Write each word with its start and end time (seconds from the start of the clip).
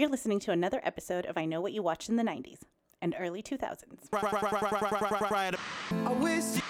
You're 0.00 0.08
listening 0.08 0.40
to 0.40 0.50
another 0.50 0.80
episode 0.82 1.26
of 1.26 1.36
I 1.36 1.44
Know 1.44 1.60
What 1.60 1.74
You 1.74 1.82
Watched 1.82 2.08
in 2.08 2.16
the 2.16 2.22
90s 2.22 2.60
and 3.02 3.14
early 3.18 3.42
2000s. 3.42 4.08
I 5.92 6.12
wish 6.12 6.62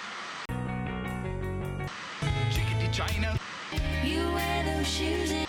Chickadee 2.53 2.91
China. 2.91 3.39
You 4.03 4.33
wear 4.33 4.65
those 4.65 4.85
shoes 4.85 5.31
and 5.31 5.47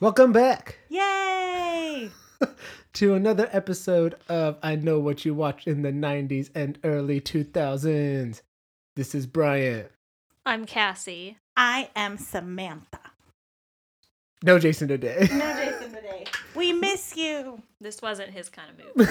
Welcome 0.00 0.32
back 0.32 0.76
Yay! 0.90 2.10
to 2.92 3.14
another 3.14 3.48
episode 3.52 4.16
of 4.28 4.58
I 4.62 4.76
Know 4.76 5.00
What 5.00 5.24
You 5.24 5.32
Watched 5.32 5.66
in 5.66 5.80
the 5.80 5.92
90s 5.92 6.50
and 6.54 6.78
early 6.84 7.22
2000s. 7.22 8.42
This 8.96 9.14
is 9.14 9.26
Brian. 9.26 9.86
I'm 10.44 10.66
Cassie. 10.66 11.38
I 11.56 11.88
am 11.96 12.18
Samantha. 12.18 13.03
No 14.44 14.58
Jason 14.58 14.88
today. 14.88 15.26
No 15.32 15.52
Jason 15.54 15.90
today. 15.92 16.24
We 16.54 16.72
miss 16.74 17.16
you. 17.16 17.62
This 17.80 18.02
wasn't 18.02 18.30
his 18.30 18.48
kind 18.50 18.68
of 18.70 18.76
movie. 18.78 19.10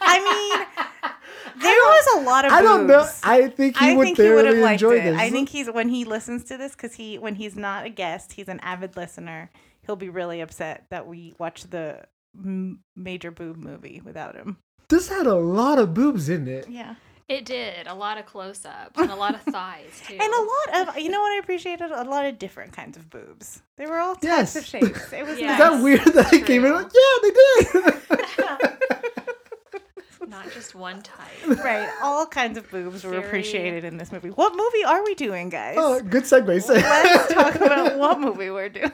I 0.00 0.20
mean, 0.20 1.10
there 1.62 1.72
was 1.72 2.06
a 2.18 2.20
lot 2.22 2.44
of 2.44 2.52
I 2.52 2.62
don't 2.62 2.86
know. 2.86 3.08
I 3.24 3.48
think 3.48 3.76
he 3.78 3.90
I 3.90 3.94
would 3.94 4.04
think 4.04 4.16
he 4.18 4.24
would 4.30 4.44
have 4.44 4.54
thoroughly 4.54 4.60
liked 4.60 4.82
enjoy 4.82 4.96
it. 4.98 5.04
this. 5.12 5.18
I 5.18 5.30
think 5.30 5.48
he's 5.48 5.70
when 5.70 5.88
he 5.88 6.04
listens 6.04 6.44
to 6.44 6.56
this 6.56 6.72
because 6.72 6.94
he 6.94 7.18
when 7.18 7.34
he's 7.34 7.56
not 7.56 7.86
a 7.86 7.88
guest, 7.90 8.32
he's 8.34 8.48
an 8.48 8.60
avid 8.60 8.96
listener. 8.96 9.50
He'll 9.86 9.96
be 9.96 10.10
really 10.10 10.40
upset 10.40 10.84
that 10.90 11.06
we 11.06 11.34
watched 11.38 11.70
the 11.70 12.04
m- 12.36 12.80
major 12.94 13.30
boob 13.30 13.56
movie 13.56 14.02
without 14.04 14.34
him. 14.36 14.58
this 14.90 15.08
had 15.08 15.26
a 15.26 15.34
lot 15.34 15.78
of 15.78 15.94
boobs 15.94 16.28
in 16.28 16.46
it. 16.46 16.68
Yeah, 16.68 16.96
it 17.28 17.44
did. 17.44 17.86
A 17.86 17.94
lot 17.94 18.16
of 18.18 18.26
close 18.26 18.64
ups 18.64 18.98
and 18.98 19.10
a 19.10 19.14
lot 19.14 19.34
of 19.34 19.42
thighs, 19.52 20.00
too. 20.06 20.14
and 20.20 20.32
a 20.32 20.40
lot 20.80 20.88
of 20.88 20.98
you 20.98 21.10
know 21.10 21.20
what 21.20 21.32
I 21.32 21.38
appreciated 21.42 21.90
a 21.90 22.04
lot 22.04 22.24
of 22.26 22.38
different 22.38 22.72
kinds 22.72 22.96
of 22.96 23.10
boobs. 23.10 23.62
They 23.76 23.86
were 23.86 23.98
all 23.98 24.14
types 24.14 24.24
Yes. 24.24 24.56
of 24.56 24.64
shapes. 24.64 25.12
It 25.12 25.26
was 25.26 25.38
Yeah. 25.38 25.52
Is 25.52 25.58
that 25.58 25.82
weird 25.82 26.04
that 26.14 26.26
I 26.32 26.40
came 26.40 26.64
in 26.64 26.72
like, 26.72 26.86
yeah, 26.94 27.18
they 27.22 27.30
did. 27.30 28.74
Not 30.28 30.50
just 30.52 30.74
one 30.74 31.00
type. 31.02 31.64
right, 31.64 31.88
all 32.02 32.26
kinds 32.26 32.58
of 32.58 32.70
boobs 32.70 33.02
were 33.02 33.14
appreciated 33.16 33.82
in 33.84 33.96
this 33.96 34.12
movie. 34.12 34.28
What 34.28 34.54
movie 34.54 34.84
are 34.84 35.02
we 35.02 35.14
doing, 35.14 35.48
guys? 35.48 35.76
oh, 35.78 36.00
good 36.00 36.24
segue. 36.24 36.68
Let's 36.68 37.32
talk 37.32 37.54
about 37.54 37.96
what 37.98 38.20
movie 38.20 38.50
we're 38.50 38.68
doing. 38.68 38.92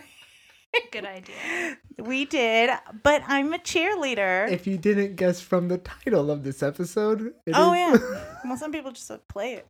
Good 0.93 1.05
idea. 1.05 1.79
We 1.99 2.25
did, 2.25 2.71
but 3.03 3.23
I'm 3.27 3.53
a 3.53 3.59
cheerleader. 3.59 4.51
If 4.51 4.67
you 4.67 4.79
didn't 4.79 5.17
guess 5.17 5.41
from 5.41 5.69
the 5.69 5.79
title 5.79 6.31
of 6.31 6.43
this 6.45 6.63
episode, 6.63 7.35
it 7.47 7.53
oh 7.55 7.73
is- 7.73 8.01
yeah. 8.01 8.25
Well, 8.45 8.57
some 8.57 8.73
people 8.73 8.93
just 8.93 9.11
play 9.29 9.55
it. 9.55 9.67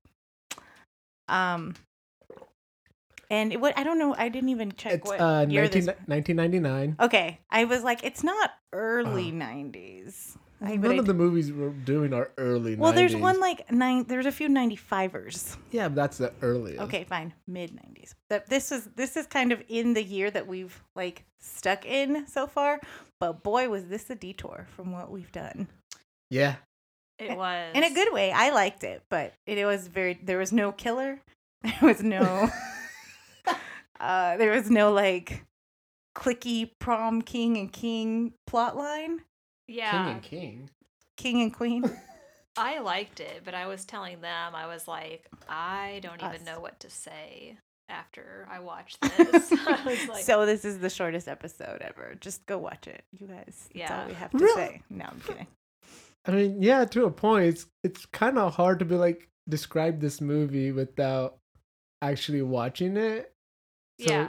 Um, 1.29 1.75
and 3.31 3.53
it, 3.53 3.61
what 3.61 3.77
I 3.79 3.85
don't 3.85 3.99
know. 3.99 4.15
I 4.17 4.29
didn't 4.29 4.51
even 4.51 4.73
check 4.73 4.93
it's 4.95 5.09
what 5.09 5.21
uh, 5.21 5.47
year 5.49 5.63
19, 5.63 5.85
this. 5.87 5.97
1999. 6.07 6.97
Okay, 7.01 7.41
I 7.51 7.65
was 7.65 7.83
like, 7.83 8.05
it's 8.05 8.23
not 8.23 8.51
early 8.73 9.29
Oh. 9.31 9.35
'90s. 9.35 10.37
I, 10.65 10.77
None 10.77 10.93
I 10.93 10.95
of 10.95 11.05
d- 11.05 11.09
the 11.09 11.15
movies 11.15 11.53
we're 11.53 11.69
doing 11.71 12.15
are 12.15 12.31
early. 12.39 12.75
well, 12.77 12.93
there's 12.93 13.15
90s. 13.15 13.21
one 13.21 13.41
like 13.41 13.71
nine. 13.71 14.05
There's 14.05 14.27
a 14.27 14.33
few 14.33 14.49
'95ers. 14.49 15.57
Yeah, 15.71 15.89
but 15.89 15.97
that's 15.97 16.19
the 16.19 16.33
earliest. 16.43 16.81
Okay, 16.83 17.05
fine, 17.05 17.35
mid 17.47 17.73
'90s. 17.73 18.15
That 18.31 18.49
this 18.49 18.73
is 18.73 18.89
this 18.97 19.17
is 19.17 19.27
kind 19.27 19.53
of 19.53 19.63
in 19.69 19.95
the 19.95 20.03
year 20.03 20.31
that 20.31 20.47
we've 20.47 20.83
like 20.97 21.25
stuck 21.41 21.85
in 21.85 22.27
so 22.27 22.47
far. 22.47 22.81
But 23.21 23.43
boy, 23.43 23.69
was 23.69 23.87
this 23.87 24.09
a 24.11 24.15
detour 24.15 24.67
from 24.75 24.93
what 24.93 25.11
we've 25.11 25.33
done. 25.33 25.69
Yeah. 26.31 26.57
It 27.19 27.37
was. 27.37 27.71
in 27.75 27.85
a 27.85 27.95
good 27.95 28.13
way. 28.13 28.33
I 28.33 28.51
liked 28.51 28.83
it, 28.83 29.03
but 29.09 29.35
it, 29.47 29.65
was 29.65 29.87
very. 29.87 30.19
There 30.23 30.39
was 30.39 30.53
no 30.53 30.73
killer. 30.73 31.21
There 31.63 31.89
was 31.89 32.03
no. 32.03 32.51
uh, 34.01 34.37
there 34.37 34.51
was 34.51 34.71
no 34.71 34.93
like 34.93 35.45
clicky 36.15 36.71
prom 36.79 37.23
king 37.23 37.57
and 37.57 37.73
king 37.73 38.35
plot 38.47 38.77
line. 38.77 39.21
Yeah. 39.69 39.91
King 39.93 40.13
and 40.13 40.23
King. 40.23 40.71
King 41.17 41.43
and 41.43 41.55
queen. 41.55 41.85
I 42.57 42.79
liked 42.81 43.19
it, 43.21 43.43
but 43.45 43.55
I 43.55 43.67
was 43.67 43.85
telling 43.85 44.21
them, 44.21 44.55
I 44.55 44.67
was 44.67 44.87
like, 44.87 45.27
I 45.49 45.99
don't 46.03 46.23
even 46.23 46.45
know 46.45 46.61
what 46.61 46.79
to 46.81 46.91
say 46.91 47.59
after 47.89 48.47
I 48.51 48.61
watched 48.61 49.01
this. 49.01 49.53
I 49.67 49.83
was 49.85 50.09
like, 50.09 50.25
so 50.25 50.47
this 50.47 50.65
is 50.65 50.79
the 50.79 50.89
shortest 50.91 51.27
episode 51.27 51.83
ever. 51.83 52.15
Just 52.21 52.47
go 52.47 52.59
watch 52.59 52.87
it, 52.87 53.03
you 53.13 53.27
guys. 53.27 53.69
That's 53.75 53.91
all 53.91 54.07
we 54.07 54.15
have 54.15 54.31
to 54.31 54.39
Really? 54.39 54.55
say. 54.55 54.83
No, 54.89 55.07
I'm 55.07 55.21
kidding. 55.27 55.47
I 56.27 56.31
mean, 56.31 56.63
yeah, 56.63 56.85
to 56.87 57.05
a 57.07 57.11
point, 57.11 57.47
it's 57.47 57.67
it's 57.83 58.07
kind 58.07 58.39
of 58.39 58.55
hard 58.55 58.79
to 58.79 58.85
be 58.85 58.95
like 58.95 59.29
describe 59.49 60.01
this 60.01 60.21
movie 60.21 60.71
without 60.73 61.37
actually 62.03 62.43
watching 62.43 62.97
it. 62.97 63.33
So- 64.01 64.11
yeah. 64.13 64.29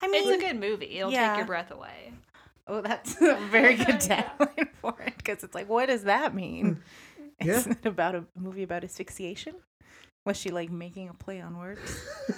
I 0.00 0.06
mean, 0.08 0.28
It's 0.28 0.42
a 0.42 0.46
good 0.46 0.58
movie. 0.60 0.98
It'll 0.98 1.10
yeah. 1.10 1.30
take 1.30 1.38
your 1.38 1.46
breath 1.46 1.70
away. 1.72 2.12
Oh, 2.68 2.80
that's 2.82 3.20
a 3.20 3.36
very 3.50 3.74
good 3.84 3.96
tagline 3.96 4.68
for 4.80 4.94
it 5.00 5.16
because 5.16 5.42
it's 5.42 5.54
like, 5.54 5.68
what 5.68 5.86
does 5.86 6.04
that 6.04 6.34
mean? 6.34 6.80
Yeah. 7.40 7.54
Is 7.54 7.66
it 7.66 7.86
about 7.86 8.14
a 8.14 8.24
movie 8.36 8.62
about 8.62 8.84
asphyxiation? 8.84 9.54
Was 10.26 10.36
she 10.36 10.50
like 10.50 10.70
making 10.70 11.08
a 11.08 11.14
play 11.14 11.40
on 11.40 11.56
words? 11.56 11.80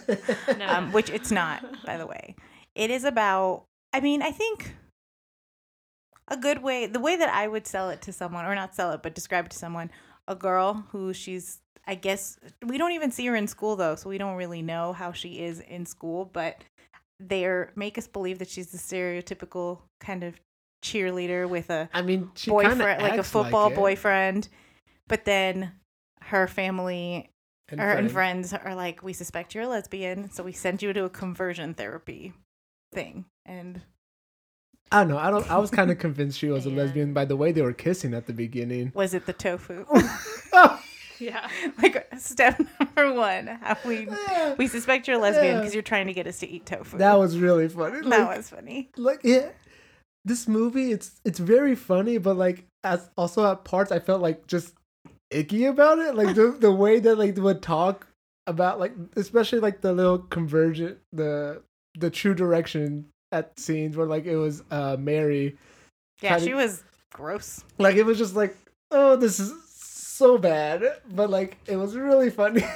No. 0.59 0.67
um, 0.67 0.93
which 0.93 1.11
it's 1.11 1.31
not, 1.31 1.65
by 1.85 1.97
the 1.97 2.07
way. 2.07 2.35
It 2.75 2.91
is 2.91 3.05
about. 3.05 3.65
I 3.93 4.01
mean, 4.01 4.23
I 4.23 4.31
think 4.31 4.75
a 6.29 6.37
good 6.37 6.63
way, 6.63 6.87
the 6.87 7.01
way 7.01 7.17
that 7.17 7.29
I 7.29 7.49
would 7.49 7.67
sell 7.67 7.91
it 7.91 8.03
to 8.03 8.13
someone, 8.13 8.45
or 8.45 8.55
not 8.55 8.75
sell 8.75 8.93
it, 8.93 9.03
but 9.03 9.15
describe 9.15 9.47
it 9.47 9.51
to 9.53 9.59
someone, 9.59 9.91
a 10.29 10.35
girl 10.35 10.85
who 10.91 11.13
she's. 11.13 11.59
I 11.87 11.95
guess 11.95 12.39
we 12.65 12.79
don't 12.79 12.93
even 12.93 13.11
see 13.11 13.27
her 13.27 13.35
in 13.35 13.49
school 13.49 13.75
though, 13.75 13.97
so 13.97 14.09
we 14.09 14.19
don't 14.19 14.37
really 14.37 14.63
know 14.63 14.93
how 14.93 15.13
she 15.13 15.41
is 15.41 15.61
in 15.61 15.87
school. 15.87 16.31
But 16.33 16.63
they're 17.21 17.73
make 17.77 17.99
us 17.99 18.07
believe 18.09 18.39
that 18.39 18.49
she's 18.49 18.71
the 18.71 18.79
stereotypical 18.79 19.81
kind 20.01 20.25
of 20.25 20.41
cheerleader 20.83 21.49
with 21.49 21.69
a 21.71 21.89
I 21.93 22.03
mean, 22.03 22.31
boyfriend, 22.47 23.03
like 23.03 23.19
a 23.19 23.23
football 23.23 23.69
it. 23.71 23.75
boyfriend. 23.77 24.49
But 25.09 25.25
then 25.27 25.73
her 26.23 26.47
family 26.47 27.31
And 27.69 27.81
her 27.81 27.91
and 27.91 28.11
friends. 28.11 28.51
friends 28.51 28.65
are 28.65 28.75
like, 28.75 29.03
we 29.03 29.13
suspect 29.13 29.55
you're 29.55 29.65
a 29.65 29.69
lesbian, 29.69 30.31
so 30.31 30.43
we 30.43 30.53
send 30.53 30.83
you 30.83 30.93
to 30.93 31.05
a 31.05 31.11
conversion 31.11 31.75
therapy 31.75 32.33
thing. 32.93 33.27
And 33.45 33.83
I 34.93 35.01
don't 35.01 35.09
know. 35.09 35.19
I 35.19 35.31
don't. 35.31 35.49
I 35.51 35.59
was 35.59 35.71
kind 35.71 35.91
of 35.91 35.99
convinced 36.07 36.39
she 36.39 36.49
was 36.49 36.67
a 36.67 36.71
lesbian 36.71 37.13
by 37.13 37.25
the 37.25 37.37
way 37.37 37.53
they 37.53 37.63
were 37.63 37.73
kissing 37.73 38.15
at 38.15 38.27
the 38.27 38.33
beginning. 38.33 38.91
was 38.95 39.15
it 39.15 39.27
the 39.27 39.33
tofu? 39.33 39.85
Yeah. 41.21 41.49
like 41.83 42.09
step 42.19 42.61
number 42.81 43.13
one, 43.15 43.47
how 43.47 43.77
we 43.85 44.07
yeah. 44.07 44.55
we 44.57 44.67
suspect 44.67 45.07
you're 45.07 45.17
a 45.19 45.21
lesbian 45.21 45.55
Yeah. 45.55 45.61
because 45.61 45.75
you're 45.75 45.83
trying 45.83 46.07
to 46.07 46.13
get 46.13 46.27
us 46.27 46.39
to 46.41 46.49
eat 46.49 46.67
tofu. 46.67 46.99
That 46.99 47.19
was 47.19 47.39
really 47.39 47.69
funny. 47.69 48.09
that 48.09 48.37
was 48.37 48.49
funny. 48.51 48.89
like 48.97 49.21
yeah, 49.23 49.51
this 50.25 50.49
movie 50.49 50.93
it's 50.93 51.21
it's 51.25 51.39
very 51.39 51.75
funny, 51.75 52.19
but 52.19 52.37
like 52.37 52.65
as 52.85 53.09
also 53.17 53.51
at 53.51 53.65
parts 53.65 53.93
I 53.93 53.99
felt 53.99 54.23
like 54.23 54.47
just 54.47 54.75
icky 55.31 55.67
about 55.67 55.99
it. 55.99 56.15
Like 56.15 56.35
the 56.35 56.51
the 56.59 56.73
way 56.73 56.99
that 57.01 57.17
like 57.17 57.35
they 57.35 57.41
would 57.41 57.63
talk 57.63 58.07
about 58.47 58.81
like 58.81 58.93
especially 59.17 59.61
like 59.61 59.81
the 59.83 59.93
little 59.93 60.19
conversion 60.19 60.97
the 61.13 61.63
the 61.99 62.11
true 62.11 62.35
direction 62.35 63.07
at 63.33 63.57
scenes 63.61 63.97
where 63.97 64.07
like 64.07 64.25
it 64.27 64.37
was 64.37 64.63
uh 64.71 64.97
Mary 64.99 65.57
Yeah, 66.21 66.31
Kinda- 66.31 66.45
she 66.47 66.55
was 66.55 66.83
gross. 67.13 67.63
like 67.79 67.97
it 67.97 68.05
was 68.05 68.19
just 68.19 68.35
like 68.35 68.57
oh 68.91 69.15
this 69.17 69.39
is 69.39 69.53
so 70.21 70.39
bad 70.39 70.83
but 71.11 71.29
like 71.31 71.57
it 71.67 71.77
was 71.77 71.97
really 71.97 72.31
funny 72.31 72.63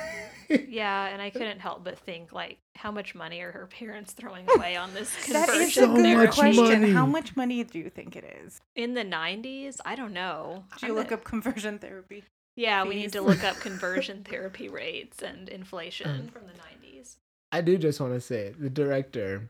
Yeah, 0.68 1.06
and 1.08 1.22
I 1.22 1.30
couldn't 1.30 1.58
help 1.60 1.84
but 1.84 1.98
think 1.98 2.30
like, 2.32 2.58
how 2.76 2.90
much 2.92 3.14
money 3.14 3.40
are 3.40 3.50
her 3.50 3.66
parents 3.66 4.12
throwing 4.12 4.46
away 4.56 4.76
on 4.76 4.92
this 4.92 5.08
That 5.32 5.48
conversion 5.48 5.68
is 5.68 5.74
So 5.74 5.84
a 5.84 5.94
good 5.96 6.02
therapy? 6.04 6.26
much 6.26 6.34
question. 6.36 6.80
money. 6.82 6.92
How 6.92 7.06
much 7.06 7.34
money 7.34 7.64
do 7.64 7.78
you 7.78 7.88
think 7.88 8.14
it 8.14 8.24
is? 8.44 8.60
In 8.76 8.92
the 8.92 9.04
'90s, 9.04 9.80
I 9.86 9.94
don't 9.96 10.12
know. 10.12 10.64
Did 10.74 10.82
you 10.82 10.88
I'm 10.88 10.94
look 10.96 11.10
a- 11.12 11.14
up 11.14 11.24
conversion 11.24 11.78
therapy? 11.78 12.24
Yeah, 12.56 12.84
we 12.84 12.94
need 12.94 13.12
to 13.14 13.22
look 13.22 13.42
up 13.42 13.56
conversion 13.58 14.22
therapy 14.22 14.68
rates 14.68 15.22
and 15.22 15.48
inflation 15.48 16.28
Mm. 16.28 16.30
from 16.30 16.42
the 16.42 16.52
'90s. 16.52 17.16
I 17.50 17.62
do 17.62 17.78
just 17.78 17.98
want 17.98 18.12
to 18.12 18.20
say 18.20 18.52
the 18.58 18.68
director 18.70 19.48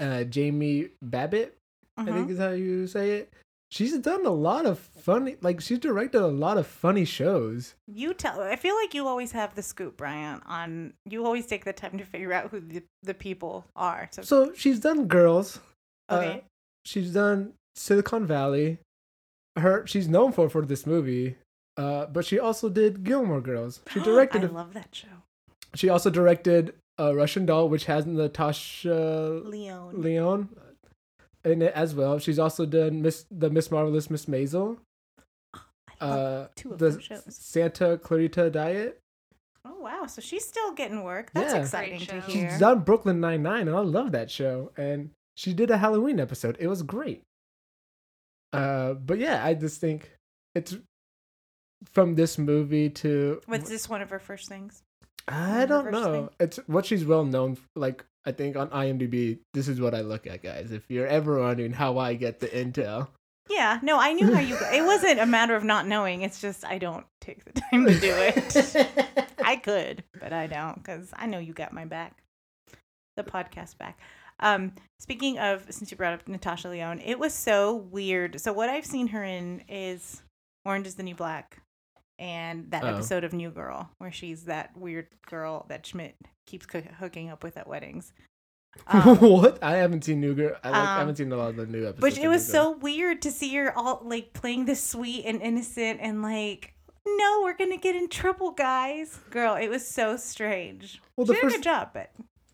uh 0.00 0.24
Jamie 0.24 0.88
Babbitt 1.02 1.56
I 1.96 2.04
think 2.04 2.30
is 2.30 2.38
how 2.38 2.50
you 2.50 2.88
say 2.88 3.10
it. 3.20 3.32
She's 3.70 3.96
done 3.98 4.24
a 4.24 4.30
lot 4.30 4.64
of 4.64 4.78
funny, 4.78 5.36
like 5.42 5.60
she's 5.60 5.78
directed 5.78 6.22
a 6.22 6.26
lot 6.26 6.56
of 6.56 6.66
funny 6.66 7.04
shows. 7.04 7.74
You 7.86 8.14
tell. 8.14 8.40
I 8.40 8.56
feel 8.56 8.74
like 8.76 8.94
you 8.94 9.06
always 9.06 9.32
have 9.32 9.54
the 9.54 9.62
scoop, 9.62 9.98
Brian. 9.98 10.40
On 10.46 10.94
you 11.04 11.26
always 11.26 11.44
take 11.46 11.64
the 11.66 11.74
time 11.74 11.98
to 11.98 12.04
figure 12.04 12.32
out 12.32 12.50
who 12.50 12.60
the, 12.60 12.82
the 13.02 13.12
people 13.14 13.66
are. 13.76 14.08
So, 14.10 14.22
So 14.22 14.52
she's 14.54 14.80
done 14.80 15.06
Girls. 15.06 15.60
uh, 16.08 16.14
okay, 16.16 16.44
she's 16.86 17.12
done 17.12 17.52
Silicon 17.76 18.26
Valley. 18.26 18.78
Her 19.56 19.86
she's 19.86 20.08
known 20.08 20.32
for 20.32 20.48
for 20.48 20.64
this 20.64 20.86
movie. 20.86 21.36
Uh, 21.76 22.06
but 22.06 22.24
she 22.24 22.38
also 22.40 22.68
did 22.70 23.04
Gilmore 23.04 23.40
Girls. 23.42 23.80
She 23.92 24.00
directed. 24.00 24.44
I 24.44 24.46
a- 24.48 24.50
love 24.50 24.72
that 24.74 24.94
show. 24.94 25.08
she 25.74 25.90
also 25.90 26.08
directed 26.10 26.74
uh, 26.98 27.14
Russian 27.14 27.44
Doll, 27.44 27.68
which 27.68 27.84
has 27.84 28.06
Natasha 28.06 29.42
Lyonne. 29.44 30.00
Lyonne 30.02 30.48
in 31.48 31.62
it 31.62 31.72
as 31.74 31.94
well. 31.94 32.18
She's 32.18 32.38
also 32.38 32.66
done 32.66 33.02
Miss 33.02 33.26
the 33.30 33.50
Miss 33.50 33.70
Marvelous 33.70 34.10
Miss 34.10 34.26
Maisel. 34.26 34.78
I 36.00 36.06
love 36.06 36.18
Uh, 36.44 36.48
two 36.54 36.72
of 36.72 36.78
the 36.78 37.00
shows. 37.00 37.24
Santa 37.28 37.98
Clarita 37.98 38.50
Diet. 38.50 39.00
Oh 39.64 39.80
wow, 39.80 40.06
so 40.06 40.20
she's 40.20 40.46
still 40.46 40.72
getting 40.72 41.02
work. 41.02 41.30
That's 41.34 41.52
Yeah. 41.54 41.60
exciting 41.60 42.00
to 42.00 42.20
hear. 42.22 42.50
She's 42.50 42.58
done 42.60 42.80
Brooklyn 42.80 43.20
Nine 43.20 43.42
Nine, 43.42 43.66
and 43.68 43.76
I 43.76 43.80
love 43.80 44.12
that 44.12 44.30
show. 44.30 44.72
And 44.76 45.10
she 45.36 45.52
did 45.52 45.70
a 45.70 45.78
Halloween 45.78 46.20
episode. 46.20 46.56
It 46.60 46.68
was 46.68 46.82
great. 46.82 47.24
Uh, 48.52 48.94
but 48.94 49.18
yeah, 49.18 49.44
I 49.44 49.54
just 49.54 49.80
think 49.80 50.16
it's 50.54 50.76
from 51.92 52.14
this 52.14 52.38
movie 52.38 52.90
to 52.90 53.40
Was 53.46 53.68
this 53.68 53.88
one 53.88 54.00
of 54.02 54.10
her 54.10 54.18
first 54.18 54.48
things? 54.48 54.82
I 55.28 55.66
don't 55.66 55.90
know. 55.90 56.12
thing? 56.12 56.28
It's 56.40 56.56
what 56.66 56.86
she's 56.86 57.04
well 57.04 57.24
known. 57.24 57.52
f- 57.52 57.68
Like 57.76 58.04
I 58.24 58.32
think 58.32 58.56
on 58.56 58.68
IMDb, 58.70 59.38
this 59.54 59.68
is 59.68 59.80
what 59.80 59.94
I 59.94 60.00
look 60.00 60.26
at, 60.26 60.42
guys. 60.42 60.72
If 60.72 60.90
you're 60.90 61.06
ever 61.06 61.40
wondering 61.40 61.72
how 61.72 61.98
I 61.98 62.14
get 62.14 62.40
the 62.40 62.48
intel, 62.48 63.08
Yeah, 63.48 63.78
no, 63.82 63.98
I 63.98 64.12
knew 64.12 64.32
how 64.34 64.40
you. 64.40 64.56
It 64.72 64.84
wasn't 64.84 65.20
a 65.20 65.26
matter 65.26 65.54
of 65.56 65.64
not 65.64 65.86
knowing. 65.86 66.22
It's 66.22 66.40
just 66.40 66.64
I 66.64 66.78
don't 66.78 67.06
take 67.20 67.44
the 67.44 67.60
time 67.60 67.86
to 67.86 67.98
do 67.98 68.12
it. 68.14 69.34
I 69.44 69.56
could, 69.56 70.04
but 70.20 70.32
I 70.32 70.46
don't 70.46 70.74
because 70.76 71.10
I 71.16 71.26
know 71.26 71.38
you 71.38 71.52
got 71.54 71.72
my 71.72 71.84
back. 71.84 72.22
The 73.16 73.24
podcast 73.24 73.78
back. 73.78 73.98
Um, 74.40 74.72
speaking 75.00 75.38
of, 75.40 75.64
since 75.70 75.90
you 75.90 75.96
brought 75.96 76.12
up 76.14 76.28
Natasha 76.28 76.68
Lyonne, 76.68 77.00
it 77.00 77.18
was 77.18 77.34
so 77.34 77.74
weird. 77.74 78.40
So 78.40 78.52
what 78.52 78.68
I've 78.68 78.86
seen 78.86 79.08
her 79.08 79.24
in 79.24 79.62
is 79.68 80.22
Orange 80.64 80.86
Is 80.86 80.94
the 80.94 81.02
New 81.02 81.16
Black, 81.16 81.58
and 82.18 82.70
that 82.70 82.84
Oh. 82.84 82.88
episode 82.88 83.24
of 83.24 83.32
New 83.32 83.50
Girl 83.50 83.90
where 83.98 84.12
she's 84.12 84.44
that 84.44 84.76
weird 84.76 85.08
girl 85.26 85.66
that 85.68 85.86
Schmidt 85.86 86.16
keeps 86.46 86.66
hooking 86.98 87.28
up 87.30 87.42
with 87.44 87.56
at 87.56 87.66
weddings. 87.68 88.12
Um, 88.86 89.16
what? 89.16 89.62
I 89.62 89.76
haven't 89.76 90.04
seen 90.04 90.20
New 90.20 90.34
Girl. 90.34 90.54
I, 90.62 90.70
like, 90.70 90.76
I 90.78 90.92
um, 90.94 90.98
haven't 91.00 91.16
seen 91.16 91.32
a 91.32 91.36
lot 91.36 91.50
of 91.50 91.56
the 91.56 91.66
new 91.66 91.88
episodes. 91.88 92.00
But 92.16 92.22
it 92.22 92.28
was 92.28 92.46
so 92.46 92.72
weird 92.76 93.22
to 93.22 93.32
see 93.32 93.52
her 93.56 93.76
all 93.76 94.02
like 94.04 94.34
playing 94.34 94.66
this 94.66 94.84
sweet 94.84 95.24
and 95.24 95.42
innocent 95.42 95.98
and 96.00 96.22
like, 96.22 96.74
no, 97.04 97.40
we're 97.42 97.56
gonna 97.56 97.78
get 97.78 97.96
in 97.96 98.08
trouble, 98.08 98.52
guys. 98.52 99.18
Girl, 99.30 99.56
it 99.56 99.68
was 99.68 99.86
so 99.88 100.16
strange. 100.16 101.00
Well, 101.16 101.26
she 101.26 101.32
the 101.32 101.38
a 101.38 101.42
first 101.42 101.56
good 101.56 101.64
job, 101.64 101.90
but 101.92 102.10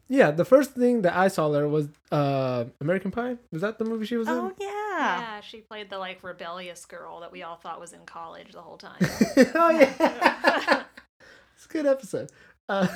yeah, 0.09 0.31
the 0.31 0.45
first 0.45 0.73
thing 0.73 1.03
that 1.03 1.17
I 1.17 1.29
saw 1.29 1.51
her 1.53 1.69
was 1.69 1.89
uh 2.12 2.65
American 2.81 3.11
Pie. 3.11 3.39
Was 3.51 3.62
that 3.62 3.79
the 3.79 3.85
movie 3.85 4.06
she 4.06 4.17
was 4.17 4.29
oh 4.29 4.33
in? 4.33 4.39
Oh 4.39 4.53
yeah. 4.61 5.21
Yeah, 5.21 5.41
she 5.41 5.61
played 5.61 5.91
the 5.91 5.99
like 5.99 6.23
rebellious 6.23 6.85
girl 6.85 7.21
that 7.21 7.33
we 7.33 7.43
all 7.43 7.56
thought 7.56 7.81
was 7.81 7.93
in 7.93 8.05
college 8.05 8.53
the 8.53 8.61
whole 8.61 8.77
time. 8.77 8.99
oh 9.55 9.71
yeah, 9.71 10.85
it's 11.56 11.67
a 11.67 11.69
good 11.69 11.87
episode. 11.87 12.31
Uh, 12.69 12.87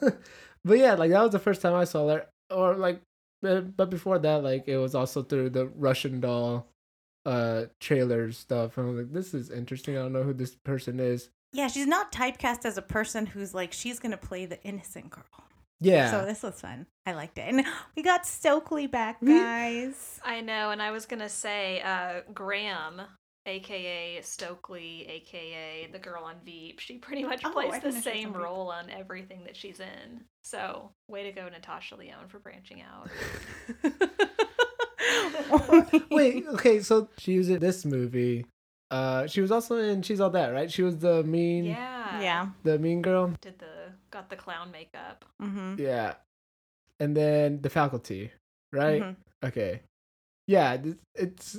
but 0.64 0.78
yeah, 0.78 0.94
like 0.94 1.10
that 1.10 1.22
was 1.22 1.32
the 1.32 1.38
first 1.38 1.62
time 1.62 1.74
I 1.74 1.84
saw 1.84 2.08
her. 2.08 2.26
Or 2.50 2.74
like, 2.74 3.00
but 3.40 3.76
but 3.76 3.90
before 3.90 4.18
that, 4.18 4.42
like 4.42 4.68
it 4.68 4.76
was 4.76 4.94
also 4.94 5.22
through 5.22 5.50
the 5.50 5.66
Russian 5.66 6.20
Doll 6.20 6.66
uh 7.24 7.64
trailer 7.80 8.30
stuff. 8.32 8.76
And 8.76 8.86
I 8.86 8.90
was 8.90 8.98
like, 8.98 9.12
this 9.12 9.32
is 9.32 9.50
interesting. 9.50 9.96
I 9.96 10.02
don't 10.02 10.12
know 10.12 10.22
who 10.22 10.34
this 10.34 10.54
person 10.54 11.00
is. 11.00 11.30
Yeah, 11.52 11.68
she's 11.68 11.86
not 11.86 12.12
typecast 12.12 12.66
as 12.66 12.76
a 12.76 12.82
person 12.82 13.24
who's 13.24 13.54
like 13.54 13.72
she's 13.72 13.98
gonna 13.98 14.18
play 14.18 14.44
the 14.44 14.62
innocent 14.64 15.10
girl. 15.10 15.24
Yeah. 15.80 16.10
So 16.10 16.26
this 16.26 16.42
was 16.42 16.60
fun. 16.60 16.86
I 17.06 17.12
liked 17.12 17.38
it, 17.38 17.42
and 17.48 17.64
we 17.96 18.02
got 18.02 18.26
Stokely 18.26 18.86
back, 18.86 19.18
guys. 19.24 20.20
I 20.24 20.40
know, 20.40 20.70
and 20.70 20.82
I 20.82 20.90
was 20.90 21.06
gonna 21.06 21.28
say, 21.28 21.80
uh, 21.82 22.20
Graham, 22.34 23.00
aka 23.46 24.20
Stokely, 24.22 25.06
aka 25.08 25.88
the 25.92 25.98
girl 25.98 26.24
on 26.24 26.36
Veep, 26.44 26.80
she 26.80 26.98
pretty 26.98 27.22
much 27.24 27.42
Oh, 27.44 27.50
plays 27.52 27.72
didn't 27.74 27.82
the 27.82 27.88
know 27.88 27.92
she 27.92 27.96
was 27.96 28.04
same 28.04 28.32
role 28.32 28.70
on 28.70 28.90
everything 28.90 29.44
that 29.44 29.56
she's 29.56 29.80
in. 29.80 30.24
So, 30.44 30.90
way 31.08 31.22
to 31.24 31.32
go, 31.32 31.48
Natasha 31.48 31.96
Lyonne, 31.96 32.28
for 32.28 32.38
branching 32.40 32.82
out. 32.82 33.08
Wait, 36.10 36.44
okay, 36.48 36.80
so 36.80 37.08
she 37.18 37.38
was 37.38 37.48
in 37.48 37.58
this 37.60 37.84
movie. 37.84 38.44
Uh, 38.90 39.26
she 39.26 39.40
was 39.40 39.50
also 39.50 39.76
in 39.76 40.02
She's 40.02 40.20
All 40.20 40.30
That, 40.30 40.52
right? 40.52 40.70
She 40.70 40.82
was 40.82 40.98
the 40.98 41.22
mean, 41.24 41.64
Yeah. 41.66 42.20
yeah. 42.20 42.46
the 42.64 42.78
mean 42.78 43.02
girl. 43.02 43.32
Did 43.40 43.58
the 43.58 43.66
got 44.10 44.30
the 44.30 44.36
clown 44.36 44.70
makeup. 44.70 45.24
Mm-hmm. 45.42 45.76
Yeah, 45.80 46.14
and 47.00 47.16
then 47.16 47.60
the 47.62 47.70
faculty, 47.70 48.30
right? 48.72 49.02
Mhm. 49.02 49.16
Okay, 49.44 49.80
yeah, 50.46 50.76
th- 50.76 50.96
it's 51.14 51.58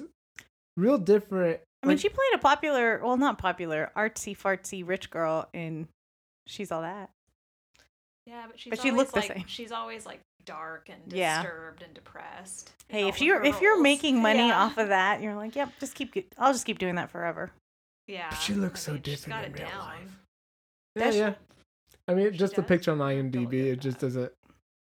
real 0.77 0.97
different. 0.97 1.61
I 1.83 1.87
mean, 1.87 1.95
like- 1.95 2.01
she 2.01 2.09
played 2.09 2.33
a 2.35 2.39
popular, 2.39 2.99
well, 3.03 3.17
not 3.17 3.37
popular, 3.37 3.91
artsy 3.95 4.37
fartsy 4.37 4.85
rich 4.87 5.09
girl 5.09 5.47
in 5.53 5.87
She's 6.47 6.71
All 6.71 6.81
That. 6.81 7.09
Yeah, 8.25 8.45
but 8.47 8.59
she's 8.59 8.69
But 8.69 8.81
she 8.81 8.89
always 8.91 8.97
looked 8.99 9.13
the 9.13 9.19
like 9.19 9.37
same. 9.39 9.47
she's 9.47 9.71
always 9.71 10.05
like 10.05 10.19
dark 10.45 10.89
and 10.89 11.01
Yeah. 11.11 11.41
disturbed 11.41 11.81
and 11.83 11.93
depressed. 11.93 12.71
Hey, 12.87 13.07
if 13.07 13.21
you're 13.21 13.43
if 13.43 13.59
you're 13.61 13.81
making 13.81 14.21
money 14.21 14.47
Yeah. 14.49 14.63
off 14.63 14.77
of 14.77 14.89
that, 14.89 15.21
you're 15.21 15.35
like, 15.35 15.55
yep, 15.55 15.71
just 15.79 15.95
keep. 15.95 16.13
I'll 16.37 16.53
just 16.53 16.65
keep 16.65 16.77
doing 16.79 16.95
that 16.95 17.09
forever. 17.09 17.51
Yeah. 18.07 18.29
But 18.29 18.35
she 18.39 18.53
looks 18.53 18.81
I 18.81 18.85
so 18.87 18.93
mean, 18.93 19.03
she's 19.03 19.21
different 19.21 19.41
got 19.41 19.45
in 19.45 19.51
it 19.55 19.59
real 19.59 19.69
down. 19.69 19.79
life. 19.79 20.19
yeah, 20.95 21.09
yeah. 21.11 21.33
I 22.09 22.13
mean, 22.15 22.33
just 22.33 22.55
the 22.55 22.63
picture 22.63 22.91
on 22.91 22.97
IMDb, 22.97 23.53
it 23.71 23.79
just 23.79 23.99
doesn't 23.99 24.31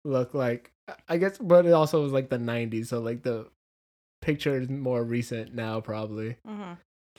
look 0.05 0.33
like. 0.35 0.71
I 1.09 1.19
guess, 1.19 1.39
but 1.39 1.67
it 1.67 1.73
also 1.73 2.03
was 2.03 2.12
like 2.12 2.29
the 2.31 2.39
'90s, 2.39 2.87
so 2.87 3.01
like 3.01 3.23
the 3.23 3.47
picture 4.23 4.59
is 4.61 4.69
more 4.69 5.03
recent 5.05 5.55
now, 5.55 5.81
probably. 5.81 6.37
Mm-hmm. 6.47 6.73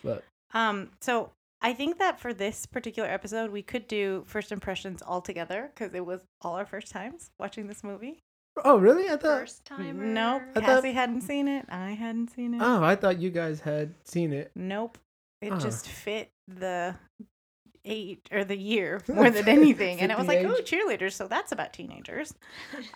But 0.03 0.23
Um, 0.53 0.89
so 1.01 1.31
I 1.61 1.73
think 1.73 1.99
that 1.99 2.19
for 2.19 2.33
this 2.33 2.65
particular 2.65 3.07
episode, 3.09 3.51
we 3.51 3.61
could 3.61 3.87
do 3.87 4.23
first 4.27 4.51
impressions 4.51 5.01
all 5.01 5.21
together 5.21 5.71
because 5.73 5.93
it 5.93 6.05
was 6.05 6.21
all 6.41 6.55
our 6.55 6.65
first 6.65 6.89
times 6.91 7.29
watching 7.39 7.67
this 7.67 7.83
movie. 7.83 8.19
oh, 8.65 8.77
really? 8.77 9.05
I 9.07 9.17
thought. 9.17 9.39
First 9.41 9.63
time. 9.65 10.13
Nope, 10.13 10.41
I 10.49 10.59
thought- 10.59 10.63
Cassie 10.63 10.91
hadn't 10.91 11.21
seen 11.21 11.47
it. 11.47 11.65
I 11.69 11.91
hadn't 11.91 12.31
seen 12.31 12.53
it. 12.55 12.61
Oh, 12.61 12.83
I 12.83 12.95
thought 12.95 13.19
you 13.19 13.29
guys 13.29 13.61
had 13.61 13.93
seen 14.05 14.33
it. 14.33 14.51
Nope. 14.55 14.97
It 15.41 15.53
Oh. 15.53 15.57
just 15.59 15.87
fit 15.87 16.29
the 16.47 16.95
eight 17.85 18.27
or 18.31 18.43
the 18.43 18.57
year 18.57 19.01
more 19.07 19.29
than 19.29 19.47
anything. 19.47 19.99
and 19.99 20.11
it 20.11 20.17
was 20.17 20.27
like, 20.27 20.39
oh, 20.39 20.61
cheerleaders. 20.61 21.13
So 21.13 21.27
that's 21.27 21.51
about 21.51 21.73
teenagers. 21.73 22.33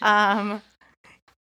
Um, 0.01 0.61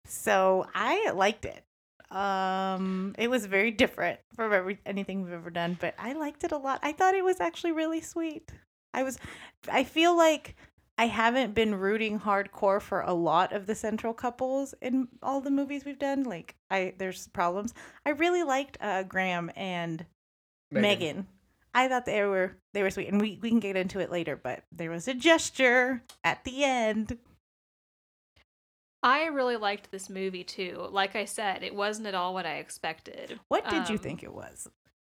so 0.06 0.66
I 0.74 1.10
liked 1.12 1.44
it. 1.44 1.64
Um, 2.10 3.14
it 3.18 3.28
was 3.28 3.46
very 3.46 3.70
different 3.70 4.20
from 4.36 4.52
every 4.52 4.78
anything 4.86 5.22
we've 5.22 5.32
ever 5.32 5.50
done, 5.50 5.76
but 5.80 5.94
I 5.98 6.12
liked 6.12 6.44
it 6.44 6.52
a 6.52 6.56
lot. 6.56 6.78
I 6.82 6.92
thought 6.92 7.14
it 7.14 7.24
was 7.24 7.40
actually 7.40 7.72
really 7.72 8.00
sweet. 8.00 8.52
I 8.92 9.02
was, 9.02 9.18
I 9.68 9.82
feel 9.82 10.16
like 10.16 10.54
I 10.96 11.06
haven't 11.06 11.54
been 11.54 11.74
rooting 11.74 12.20
hardcore 12.20 12.80
for 12.80 13.00
a 13.00 13.12
lot 13.12 13.52
of 13.52 13.66
the 13.66 13.74
central 13.74 14.14
couples 14.14 14.74
in 14.80 15.08
all 15.22 15.40
the 15.40 15.50
movies 15.50 15.84
we've 15.84 15.98
done. 15.98 16.22
Like 16.22 16.54
I, 16.70 16.94
there's 16.98 17.26
problems. 17.28 17.74
I 18.06 18.10
really 18.10 18.44
liked 18.44 18.78
uh, 18.80 19.02
Graham 19.02 19.50
and 19.56 20.06
Megan. 20.70 21.26
I 21.74 21.88
thought 21.88 22.06
they 22.06 22.22
were 22.22 22.56
they 22.72 22.82
were 22.82 22.90
sweet, 22.90 23.08
and 23.08 23.20
we 23.20 23.38
we 23.42 23.50
can 23.50 23.60
get 23.60 23.76
into 23.76 23.98
it 24.00 24.10
later. 24.10 24.36
But 24.36 24.64
there 24.72 24.90
was 24.90 25.08
a 25.08 25.14
gesture 25.14 26.02
at 26.22 26.44
the 26.44 26.64
end. 26.64 27.18
I 29.02 29.26
really 29.26 29.56
liked 29.56 29.90
this 29.90 30.08
movie 30.08 30.44
too. 30.44 30.88
Like 30.90 31.14
I 31.14 31.26
said, 31.26 31.62
it 31.62 31.74
wasn't 31.74 32.06
at 32.06 32.14
all 32.14 32.32
what 32.32 32.46
I 32.46 32.56
expected. 32.56 33.38
What 33.48 33.68
did 33.68 33.88
you 33.88 33.96
Um, 33.96 34.00
think 34.02 34.22
it 34.22 34.32
was? 34.32 34.68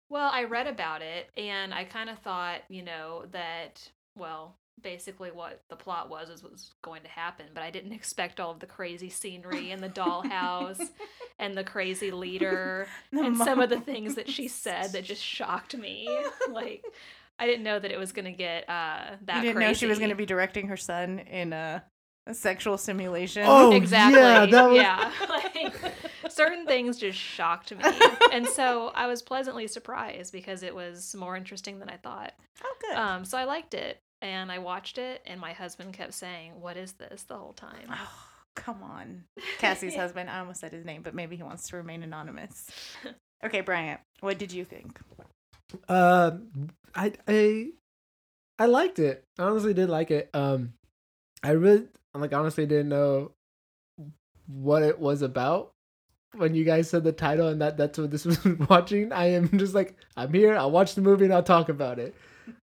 Well, 0.09 0.31
I 0.33 0.45
read 0.45 0.67
about 0.67 1.03
it 1.03 1.31
and 1.37 1.73
I 1.75 1.85
kind 1.85 2.11
of 2.11 2.19
thought, 2.19 2.63
you 2.69 2.83
know, 2.83 3.27
that 3.33 3.91
well, 4.17 4.57
basically 4.83 5.31
what 5.31 5.63
the 5.69 5.77
plot 5.77 6.11
was 6.11 6.29
is 6.29 6.43
what 6.43 6.53
was 6.53 6.73
going 6.83 7.03
to 7.03 7.09
happen, 7.09 7.47
but 7.55 7.63
I 7.63 7.71
didn't 7.71 7.93
expect 7.93 8.41
all 8.41 8.51
of 8.51 8.61
the 8.61 8.67
crazy 8.67 9.09
scenery 9.09 9.71
and 9.71 9.83
the 9.83 9.89
dollhouse 9.89 10.81
and 11.39 11.57
the 11.57 11.65
crazy 11.65 12.11
leader 12.11 12.87
The 13.13 13.23
and 13.23 13.37
some 13.37 13.61
of 13.61 13.71
the 13.71 13.81
things 13.81 14.15
that 14.17 14.29
she 14.29 14.49
said 14.49 14.93
that 14.93 15.05
just 15.05 15.23
shocked 15.23 15.77
me. 15.77 16.09
like 16.51 16.85
I 17.39 17.47
didn't 17.47 17.65
know 17.65 17.79
that 17.79 17.91
it 17.91 17.99
was 17.99 18.13
going 18.13 18.27
to 18.27 18.33
get 18.33 18.69
uh 18.69 19.17
that 19.25 19.37
You 19.37 19.43
didn't 19.43 19.61
know 19.61 19.73
she 19.73 19.87
was 19.87 19.99
going 19.99 20.11
to 20.11 20.17
be 20.17 20.27
directing 20.27 20.69
her 20.69 20.77
son 20.77 21.19
in 21.21 21.53
a, 21.53 21.83
a 22.27 22.35
sexual 22.35 22.77
simulation. 22.79 23.45
Oh, 23.47 23.73
exactly. 23.73 24.21
yeah, 24.21 24.47
that 24.47 24.69
was- 24.69 24.77
yeah. 24.77 25.11
like 25.29 25.75
certain 26.29 26.67
things 26.67 26.99
just 26.99 27.19
shocked 27.19 27.75
me. 27.75 27.83
and 28.33 28.47
so 28.47 28.91
I 28.95 29.07
was 29.07 29.23
pleasantly 29.23 29.67
surprised 29.69 30.33
because 30.33 30.63
it 30.63 30.75
was 30.75 31.15
more 31.15 31.37
interesting 31.37 31.79
than 31.79 31.89
I 31.89 31.97
thought. 31.97 32.35
oh, 32.63 32.75
good. 32.81 32.97
Um, 32.97 33.25
so 33.25 33.39
I 33.39 33.45
liked 33.45 33.75
it 33.75 34.01
and 34.23 34.51
I 34.51 34.59
watched 34.59 34.99
it 34.99 35.23
and 35.27 35.41
my 35.41 35.53
husband 35.53 35.93
kept 35.93 36.15
saying, 36.15 36.61
"What 36.61 36.77
is 36.77 36.93
this?" 36.93 37.25
the 37.25 37.37
whole 37.37 37.53
time. 37.53 37.89
oh, 37.91 38.19
come 38.55 38.83
on, 38.83 39.25
Cassie's 39.59 39.95
husband. 40.03 40.31
I 40.31 40.41
almost 40.41 40.61
said 40.61 40.73
his 40.73 40.85
name, 40.85 41.03
but 41.03 41.15
maybe 41.15 41.37
he 41.37 41.43
wants 41.43 41.69
to 41.69 41.77
remain 41.77 42.03
anonymous. 42.03 42.71
Okay, 43.45 43.61
Brian, 43.61 43.99
what 44.21 44.39
did 44.39 44.53
you 44.53 44.65
think? 44.65 44.99
Uh, 45.89 46.33
I 46.95 47.13
I 47.29 47.69
I 48.59 48.67
liked 48.67 48.99
it. 48.99 49.25
I 49.39 49.45
honestly 49.45 49.75
did 49.75 49.89
like 49.91 50.11
it. 50.11 50.31
Um, 50.33 50.73
I 51.43 51.51
really 51.51 51.87
like 52.15 52.33
honestly 52.33 52.67
didn't 52.67 52.89
know 52.89 53.33
what 54.47 54.83
it 54.83 54.99
was 54.99 55.23
about 55.23 55.73
when 56.37 56.55
you 56.55 56.65
guys 56.65 56.89
said 56.89 57.05
the 57.05 57.13
title 57.13 57.49
and 57.49 57.61
that 57.61 57.77
that's 57.77 57.99
what 57.99 58.11
this 58.11 58.25
was 58.25 58.45
watching. 58.71 59.13
I 59.13 59.27
am 59.33 59.59
just 59.59 59.75
like 59.75 59.97
I'm 60.17 60.33
here. 60.33 60.57
I'll 60.57 60.71
watch 60.71 60.95
the 60.95 61.03
movie 61.03 61.25
and 61.27 61.35
I'll 61.35 61.43
talk 61.43 61.69
about 61.69 61.99
it. 61.99 62.15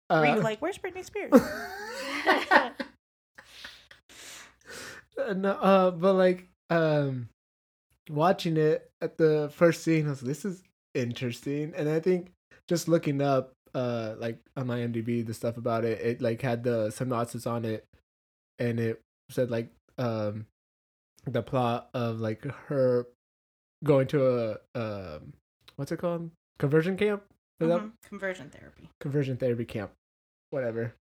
Were 0.10 0.26
you 0.26 0.32
Uh, 0.34 0.42
like, 0.42 0.62
"Where's 0.62 0.78
Britney 0.78 1.04
Spears"? 1.06 1.32
no, 5.36 5.52
uh, 5.52 5.92
but 5.92 6.14
like 6.14 6.48
um, 6.70 7.30
watching 8.10 8.58
it 8.58 8.90
at 9.02 9.18
the 9.18 9.52
first 9.56 9.84
scene, 9.84 10.08
I 10.08 10.12
was 10.12 10.22
like, 10.22 10.28
this 10.28 10.46
is 10.46 10.64
interesting, 10.94 11.74
and 11.76 11.90
I 11.90 12.00
think 12.00 12.32
just 12.68 12.88
looking 12.88 13.22
up 13.22 13.54
uh 13.76 14.14
like 14.20 14.38
on 14.56 14.68
my 14.68 14.80
MDB 14.80 15.26
the 15.26 15.34
stuff 15.34 15.58
about 15.58 15.84
it. 15.86 16.00
It 16.02 16.22
like 16.22 16.42
had 16.42 16.64
the 16.64 16.92
synopsis 16.92 17.48
on 17.48 17.66
it, 17.66 17.86
and 18.60 18.80
it 18.80 19.02
said 19.30 19.50
like 19.50 19.72
um 19.98 20.46
the 21.26 21.42
plot 21.42 21.90
of 21.94 22.20
like 22.20 22.44
her 22.68 23.08
going 23.84 24.08
to 24.08 24.26
a 24.26 24.58
um 24.76 25.34
what's 25.76 25.92
it 25.92 25.98
called 25.98 26.30
conversion 26.60 26.98
camp. 26.98 27.24
Mhm. 27.62 27.92
Conversion 28.08 28.50
therapy. 28.50 28.90
conversion 29.00 29.38
therapy 29.38 29.66
camp, 29.66 29.92
whatever. 30.50 30.94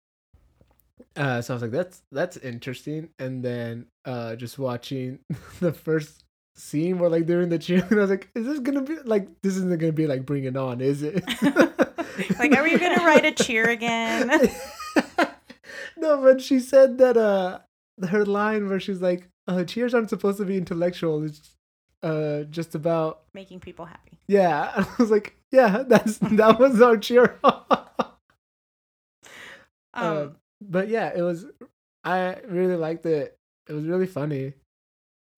Uh, 1.15 1.41
so 1.41 1.53
I 1.53 1.55
was 1.55 1.61
like, 1.63 1.71
that's 1.71 2.03
that's 2.11 2.37
interesting. 2.37 3.09
And 3.19 3.43
then 3.43 3.87
uh, 4.05 4.35
just 4.35 4.59
watching 4.59 5.19
the 5.59 5.73
first 5.73 6.23
scene 6.55 6.99
where 6.99 7.09
like 7.09 7.25
they're 7.25 7.41
in 7.41 7.49
the 7.49 7.57
cheer, 7.59 7.83
and 7.89 7.97
I 7.99 8.01
was 8.01 8.09
like, 8.09 8.29
is 8.35 8.45
this 8.45 8.59
gonna 8.59 8.81
be 8.83 8.97
like 9.05 9.27
this 9.41 9.55
isn't 9.57 9.79
gonna 9.79 9.91
be 9.93 10.07
like 10.07 10.25
Bring 10.25 10.43
It 10.43 10.55
On, 10.57 10.79
is 10.81 11.01
it? 11.03 11.23
Like, 12.37 12.55
are 12.55 12.61
we 12.63 12.77
gonna 12.77 13.03
write 13.05 13.25
a 13.25 13.31
cheer 13.31 13.69
again? 13.69 14.29
no, 15.97 16.21
but 16.21 16.41
she 16.41 16.59
said 16.59 16.97
that 16.99 17.17
uh 17.17 17.59
her 18.07 18.25
line 18.25 18.67
where 18.69 18.79
she's 18.79 19.01
like, 19.01 19.29
uh, 19.47 19.63
cheers 19.63 19.93
aren't 19.93 20.09
supposed 20.09 20.37
to 20.39 20.45
be 20.45 20.57
intellectual. 20.57 21.23
It's 21.23 21.55
uh 22.03 22.43
just 22.43 22.75
about 22.75 23.21
Making 23.33 23.59
people 23.59 23.85
happy. 23.85 24.19
yeah. 24.27 24.71
I 24.75 25.01
was 25.01 25.09
like, 25.11 25.35
yeah, 25.51 25.83
that's 25.87 26.17
that 26.19 26.59
was 26.59 26.81
our 26.81 26.97
cheer. 26.97 27.39
Um, 29.93 30.17
Uh, 30.17 30.27
but 30.61 30.87
yeah, 30.87 31.11
it 31.15 31.21
was. 31.21 31.45
I 32.03 32.37
really 32.47 32.75
liked 32.75 33.05
it. 33.05 33.37
It 33.67 33.73
was 33.73 33.85
really 33.85 34.07
funny, 34.07 34.53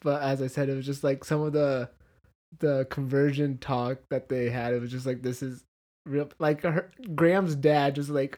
but 0.02 0.22
as 0.22 0.42
I 0.42 0.48
said, 0.48 0.70
it 0.70 0.76
was 0.76 0.86
just 0.86 1.04
like 1.04 1.24
some 1.24 1.42
of 1.42 1.54
the 1.54 1.90
the 2.60 2.86
conversion 2.90 3.58
talk 3.58 3.98
that 4.10 4.30
they 4.30 4.50
had. 4.50 4.74
It 4.74 4.82
was 4.82 4.92
just 4.92 5.06
like 5.06 5.22
this 5.24 5.42
is 5.42 5.64
real. 6.06 6.30
Like 6.40 6.62
her, 6.62 6.92
Graham's 7.16 7.56
dad, 7.56 7.96
just 7.96 8.10
like, 8.10 8.38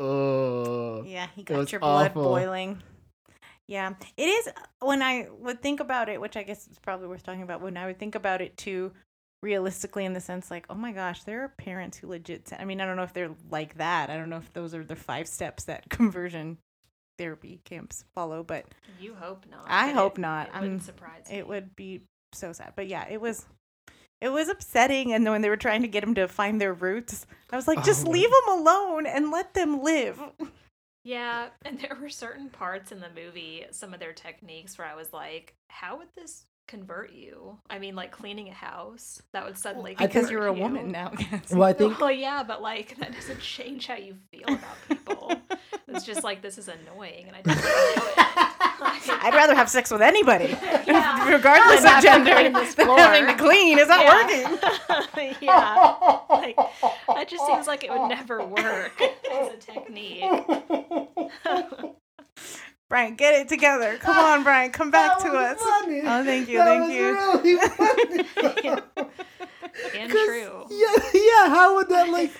oh, 0.00 1.04
yeah, 1.04 1.28
he 1.36 1.44
got 1.44 1.70
your 1.70 1.80
blood 1.80 2.10
awful. 2.10 2.24
boiling. 2.24 2.82
Yeah, 3.68 3.94
it 4.16 4.26
is. 4.28 4.48
When 4.80 5.02
I 5.02 5.28
would 5.38 5.62
think 5.62 5.80
about 5.80 6.08
it, 6.08 6.20
which 6.20 6.36
I 6.36 6.42
guess 6.42 6.66
is 6.66 6.78
probably 6.80 7.06
worth 7.08 7.22
talking 7.22 7.42
about, 7.42 7.60
when 7.62 7.76
I 7.76 7.86
would 7.86 7.98
think 7.98 8.14
about 8.16 8.42
it 8.42 8.56
too, 8.56 8.92
realistically, 9.42 10.04
in 10.04 10.12
the 10.12 10.20
sense 10.20 10.50
like, 10.50 10.66
oh 10.70 10.74
my 10.74 10.92
gosh, 10.92 11.24
there 11.24 11.42
are 11.42 11.48
parents 11.48 11.98
who 11.98 12.08
legit. 12.08 12.52
I 12.58 12.64
mean, 12.64 12.80
I 12.80 12.86
don't 12.86 12.96
know 12.96 13.02
if 13.02 13.12
they're 13.12 13.30
like 13.50 13.76
that. 13.78 14.08
I 14.10 14.16
don't 14.16 14.30
know 14.30 14.36
if 14.38 14.52
those 14.52 14.74
are 14.74 14.84
the 14.84 14.96
five 14.96 15.26
steps 15.28 15.64
that 15.64 15.88
conversion 15.90 16.58
therapy 17.18 17.60
camps 17.64 18.04
follow, 18.14 18.42
but 18.42 18.64
You 19.00 19.14
hope 19.14 19.44
not. 19.50 19.64
I 19.66 19.88
but 19.92 19.94
hope 19.98 20.18
it- 20.18 20.22
not. 20.22 20.48
It 20.48 20.54
I'm- 20.54 20.62
wouldn't 20.62 20.82
surprise 20.84 21.28
me. 21.30 21.36
it 21.38 21.46
would 21.48 21.74
be 21.76 22.02
so 22.32 22.52
sad. 22.52 22.72
But 22.76 22.86
yeah, 22.88 23.06
it 23.08 23.20
was 23.20 23.44
it 24.20 24.28
was 24.30 24.48
upsetting 24.48 25.12
and 25.12 25.26
then 25.26 25.32
when 25.32 25.42
they 25.42 25.48
were 25.48 25.56
trying 25.56 25.82
to 25.82 25.88
get 25.88 26.04
him 26.04 26.14
to 26.14 26.28
find 26.28 26.60
their 26.60 26.72
roots, 26.72 27.26
I 27.50 27.56
was 27.56 27.66
like, 27.66 27.78
oh, 27.80 27.82
just 27.82 28.06
Oh. 28.06 28.10
leave 28.10 28.30
them 28.30 28.58
alone 28.60 29.06
and 29.06 29.30
let 29.32 29.52
them 29.54 29.82
live. 29.82 30.20
Yeah, 31.04 31.48
and 31.64 31.80
there 31.80 31.96
were 32.00 32.08
certain 32.08 32.48
parts 32.48 32.92
in 32.92 33.00
the 33.00 33.10
movie, 33.14 33.66
some 33.72 33.92
of 33.92 33.98
their 33.98 34.12
techniques 34.12 34.78
where 34.78 34.86
I 34.86 34.94
was 34.94 35.12
like, 35.12 35.54
how 35.68 35.98
would 35.98 36.06
this 36.14 36.44
convert 36.72 37.12
you? 37.12 37.58
I 37.68 37.78
mean, 37.78 37.94
like 37.94 38.10
cleaning 38.12 38.48
a 38.48 38.52
house, 38.54 39.20
that 39.32 39.44
would 39.44 39.58
suddenly 39.58 39.94
I 39.98 40.06
Because 40.06 40.30
you're 40.30 40.46
a 40.46 40.54
you. 40.54 40.62
woman 40.62 40.90
now. 40.90 41.10
Cassie. 41.10 41.54
Well, 41.54 41.68
I 41.68 41.74
think 41.74 41.98
Well, 42.00 42.10
yeah, 42.10 42.42
but 42.42 42.62
like 42.62 42.96
that 42.98 43.12
doesn't 43.12 43.40
change 43.40 43.86
how 43.86 43.96
you 43.96 44.16
feel 44.30 44.44
about 44.48 44.76
people. 44.88 45.32
it's 45.88 46.06
just 46.06 46.24
like 46.24 46.40
this 46.40 46.56
is 46.56 46.68
annoying, 46.68 47.26
and 47.28 47.36
I 47.36 47.42
don't 47.42 47.56
want 47.56 47.66
it. 48.08 49.22
I'd 49.24 49.34
rather 49.34 49.54
have 49.54 49.68
sex 49.68 49.90
with 49.90 50.00
anybody, 50.02 50.56
Yeah. 50.86 51.28
regardless 51.30 51.80
of 51.84 51.90
have 51.90 52.00
to 52.02 52.08
gender. 52.08 52.32
clean 52.34 52.52
this 52.54 52.74
than 52.74 52.88
having 52.88 53.26
to 53.26 53.34
clean 53.42 53.78
is 53.78 53.88
not 53.88 54.00
Yeah. 54.04 54.50
working. 54.50 55.36
yeah, 55.40 56.18
like 56.30 56.56
that 57.08 57.28
just 57.28 57.46
seems 57.46 57.66
like 57.66 57.84
it 57.84 57.90
would 57.90 58.08
never 58.08 58.44
work 58.44 59.00
as 59.30 59.52
a 59.52 59.56
technique. 59.58 60.24
Brian, 62.92 63.14
get 63.14 63.32
it 63.32 63.48
together. 63.48 63.96
Come 63.96 64.18
on, 64.18 64.42
Brian, 64.42 64.70
come 64.70 64.90
back 64.98 65.18
That 65.18 65.30
to 65.30 65.34
us. 65.34 65.58
funny. 65.58 66.02
Oh, 66.04 66.22
thank 66.24 66.46
you, 66.46 66.58
That 66.58 66.66
thank 66.66 66.82
was 66.82 66.90
you. 67.42 67.56
really 67.56 68.22
funny. 68.24 68.36
And 69.96 70.12
'Cause, 70.12 70.26
true. 70.26 70.66
Yeah, 70.70 70.94
yeah. 71.14 71.48
How 71.48 71.74
would 71.76 71.88
that 71.88 72.10
like? 72.10 72.32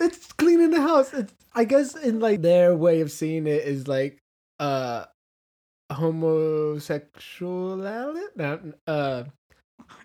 It's 0.00 0.32
cleaning 0.32 0.70
the 0.70 0.80
house. 0.80 1.14
It's, 1.14 1.32
I 1.54 1.62
guess 1.64 1.94
in 1.94 2.18
like 2.18 2.42
their 2.42 2.74
way 2.74 3.00
of 3.00 3.12
seeing 3.12 3.46
it 3.46 3.62
is 3.62 3.86
like 3.86 4.18
uh 4.58 5.04
homosexuality. 5.92 8.20
No, 8.34 8.58
uh, 8.88 9.22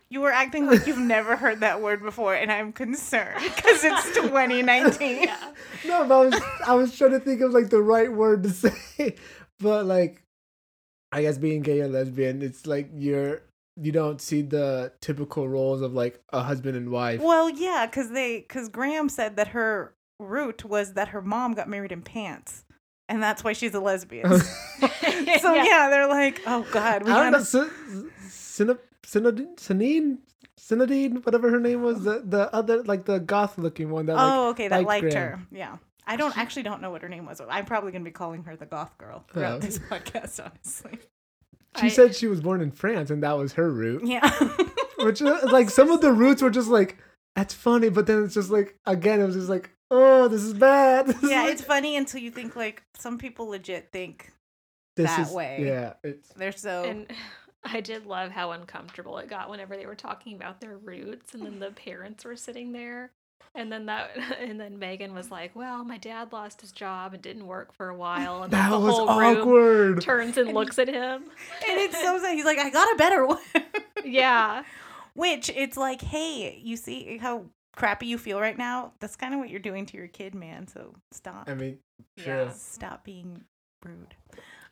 You 0.09 0.21
were 0.21 0.31
acting 0.31 0.67
like 0.67 0.85
you've 0.85 0.99
never 0.99 1.35
heard 1.35 1.61
that 1.61 1.81
word 1.81 2.03
before, 2.03 2.35
and 2.35 2.51
I'm 2.51 2.71
concerned 2.71 3.39
because 3.41 3.83
it's 3.83 4.13
2019. 4.15 5.23
Yeah. 5.27 5.53
no, 5.87 6.07
but 6.07 6.13
I 6.13 6.25
was 6.25 6.35
I 6.67 6.75
was 6.75 6.95
trying 6.95 7.11
to 7.11 7.19
think 7.19 7.41
of 7.41 7.51
like 7.51 7.69
the 7.71 7.81
right 7.81 8.11
word 8.13 8.43
to 8.43 8.49
say, 8.51 9.15
but 9.59 9.85
like 9.85 10.21
I 11.11 11.21
guess 11.21 11.37
being 11.37 11.61
gay 11.61 11.81
or 11.81 11.87
lesbian, 11.87 12.41
it's 12.41 12.65
like 12.67 12.89
you're 12.95 13.41
you 13.77 13.91
don't 13.91 14.21
see 14.21 14.41
the 14.41 14.91
typical 15.01 15.47
roles 15.47 15.81
of 15.81 15.93
like 15.93 16.21
a 16.31 16.41
husband 16.43 16.77
and 16.77 16.89
wife. 16.91 17.21
Well, 17.21 17.49
yeah, 17.49 17.85
because 17.85 18.09
they 18.11 18.39
because 18.39 18.69
Graham 18.69 19.09
said 19.09 19.35
that 19.37 19.49
her 19.49 19.93
root 20.19 20.63
was 20.65 20.93
that 20.93 21.09
her 21.09 21.21
mom 21.21 21.53
got 21.53 21.67
married 21.69 21.91
in 21.91 22.01
pants, 22.01 22.63
and 23.09 23.21
that's 23.21 23.43
why 23.43 23.53
she's 23.53 23.73
a 23.73 23.79
lesbian. 23.79 24.29
so 24.39 25.53
yeah. 25.53 25.89
they're 25.89 26.07
like, 26.07 26.41
oh 26.47 26.65
god, 26.71 27.03
we 27.03 27.11
I 27.11 27.23
don't 27.23 27.31
know. 27.31 27.37
gotta. 27.39 27.45
Sin- 27.45 28.11
Sin- 28.29 28.79
Sinadine, 29.05 30.17
Sinadine, 30.59 31.23
whatever 31.25 31.49
her 31.51 31.59
name 31.59 31.83
was, 31.83 32.03
the 32.03 32.23
the 32.25 32.53
other 32.55 32.81
like 32.83 33.05
the 33.05 33.19
goth 33.19 33.57
looking 33.57 33.89
one 33.91 34.05
that 34.07 34.15
like 34.15 34.23
Oh, 34.33 34.49
okay, 34.49 34.67
that 34.67 34.77
liked 34.77 34.87
liked 34.87 35.01
Graham. 35.13 35.39
her. 35.39 35.47
Yeah. 35.51 35.77
I 36.07 36.15
don't 36.17 36.37
actually 36.37 36.63
don't 36.63 36.81
know 36.81 36.91
what 36.91 37.01
her 37.01 37.09
name 37.09 37.25
was. 37.25 37.41
I'm 37.49 37.65
probably 37.65 37.91
gonna 37.91 38.03
be 38.03 38.11
calling 38.11 38.43
her 38.43 38.55
the 38.55 38.65
goth 38.65 38.97
girl 38.97 39.23
throughout 39.31 39.55
Oh. 39.55 39.59
this 39.59 39.79
podcast, 39.89 40.43
honestly. 40.43 40.99
She 41.79 41.87
I- 41.87 41.89
said 41.89 42.15
she 42.15 42.27
was 42.27 42.41
born 42.41 42.61
in 42.61 42.71
France 42.71 43.09
and 43.09 43.23
that 43.23 43.33
was 43.37 43.53
her 43.53 43.69
root. 43.71 44.03
Yeah. 44.05 44.29
Which 44.99 45.21
uh, 45.21 45.39
like 45.51 45.69
some 45.69 45.91
of 45.91 46.01
the 46.01 46.11
roots 46.13 46.41
were 46.41 46.49
just 46.49 46.69
like 46.69 46.97
that's 47.35 47.53
funny, 47.53 47.89
but 47.89 48.07
then 48.07 48.23
it's 48.23 48.33
just 48.33 48.49
like 48.49 48.77
again 48.85 49.19
it 49.19 49.25
was 49.25 49.35
just 49.35 49.49
like 49.49 49.71
oh 49.91 50.27
this 50.27 50.41
is 50.43 50.53
bad. 50.53 51.07
This 51.07 51.21
is 51.23 51.29
yeah, 51.31 51.43
like- 51.43 51.51
it's 51.53 51.61
funny 51.63 51.95
until 51.97 52.21
you 52.21 52.31
think 52.31 52.55
like 52.55 52.83
some 52.95 53.17
people 53.17 53.47
legit 53.47 53.91
think 53.91 54.31
this 54.95 55.09
that 55.09 55.27
is- 55.27 55.33
way. 55.33 55.63
Yeah, 55.65 55.93
it's 56.03 56.29
they're 56.29 56.51
so 56.53 56.83
And 56.85 57.07
I 57.67 57.81
did 57.81 58.05
love 58.05 58.29
how 58.31 58.51
uncomfortable 58.51 59.17
it 59.17 59.27
got 59.27 59.49
whenever 59.49 59.75
they 59.75 59.87
were 59.87 59.95
talking 59.95 60.35
about 60.35 60.61
their 60.61 60.77
roots, 60.77 61.33
and 61.33 61.43
then 61.43 61.57
the 61.59 61.71
parents 61.71 62.23
were 62.23 62.35
sitting 62.35 62.71
there, 62.73 63.11
and 63.55 63.71
then 63.71 63.85
that, 63.87 64.11
and 64.39 64.59
then 64.59 64.77
Megan 64.79 65.13
was 65.13 65.31
like, 65.31 65.55
"Well, 65.55 65.83
my 65.83 65.97
dad 65.97 66.31
lost 66.33 66.61
his 66.61 66.71
job 66.71 67.13
and 67.13 67.21
didn't 67.23 67.47
work 67.47 67.73
for 67.73 67.89
a 67.89 67.95
while, 67.95 68.43
and 68.43 68.51
that 68.53 68.69
the 68.69 68.79
was 68.79 68.95
whole 68.95 69.17
room 69.19 69.37
awkward. 69.37 70.01
turns 70.01 70.37
and 70.37 70.53
looks 70.53 70.77
at 70.79 70.87
him." 70.87 71.23
and 71.23 71.79
it's 71.79 71.99
so 71.99 72.19
sad. 72.19 72.33
He's 72.35 72.45
like, 72.45 72.59
I 72.59 72.69
got 72.69 72.87
a 72.93 72.95
better 72.97 73.25
one. 73.25 73.39
yeah, 74.05 74.63
Which 75.13 75.49
it's 75.49 75.77
like, 75.77 76.01
hey, 76.01 76.59
you 76.61 76.75
see 76.77 77.17
how 77.17 77.45
crappy 77.75 78.05
you 78.07 78.17
feel 78.17 78.39
right 78.39 78.57
now? 78.57 78.93
That's 78.99 79.15
kind 79.15 79.33
of 79.33 79.39
what 79.39 79.49
you're 79.49 79.59
doing 79.59 79.85
to 79.87 79.97
your 79.97 80.07
kid, 80.07 80.35
man. 80.35 80.67
So 80.67 80.93
stop. 81.11 81.49
I 81.49 81.53
mean, 81.55 81.79
Yeah. 82.17 82.51
Stop 82.51 83.03
being 83.03 83.43
rude. 83.83 84.15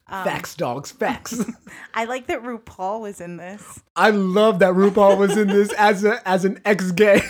Um, 0.08 0.26
Facts, 0.26 0.56
dogs, 0.56 0.92
facts. 0.92 1.46
I 1.94 2.04
like 2.06 2.28
that 2.28 2.44
RuPaul 2.44 3.00
was 3.02 3.22
in 3.22 3.38
this. 3.38 3.82
I 3.96 4.10
love 4.10 4.60
that 4.60 4.74
RuPaul 4.74 5.18
was 5.18 5.38
in 5.38 5.48
this 5.48 5.72
as 5.74 6.04
a 6.04 6.26
as 6.28 6.44
an 6.44 6.60
ex 6.66 6.92
gay. 6.92 7.22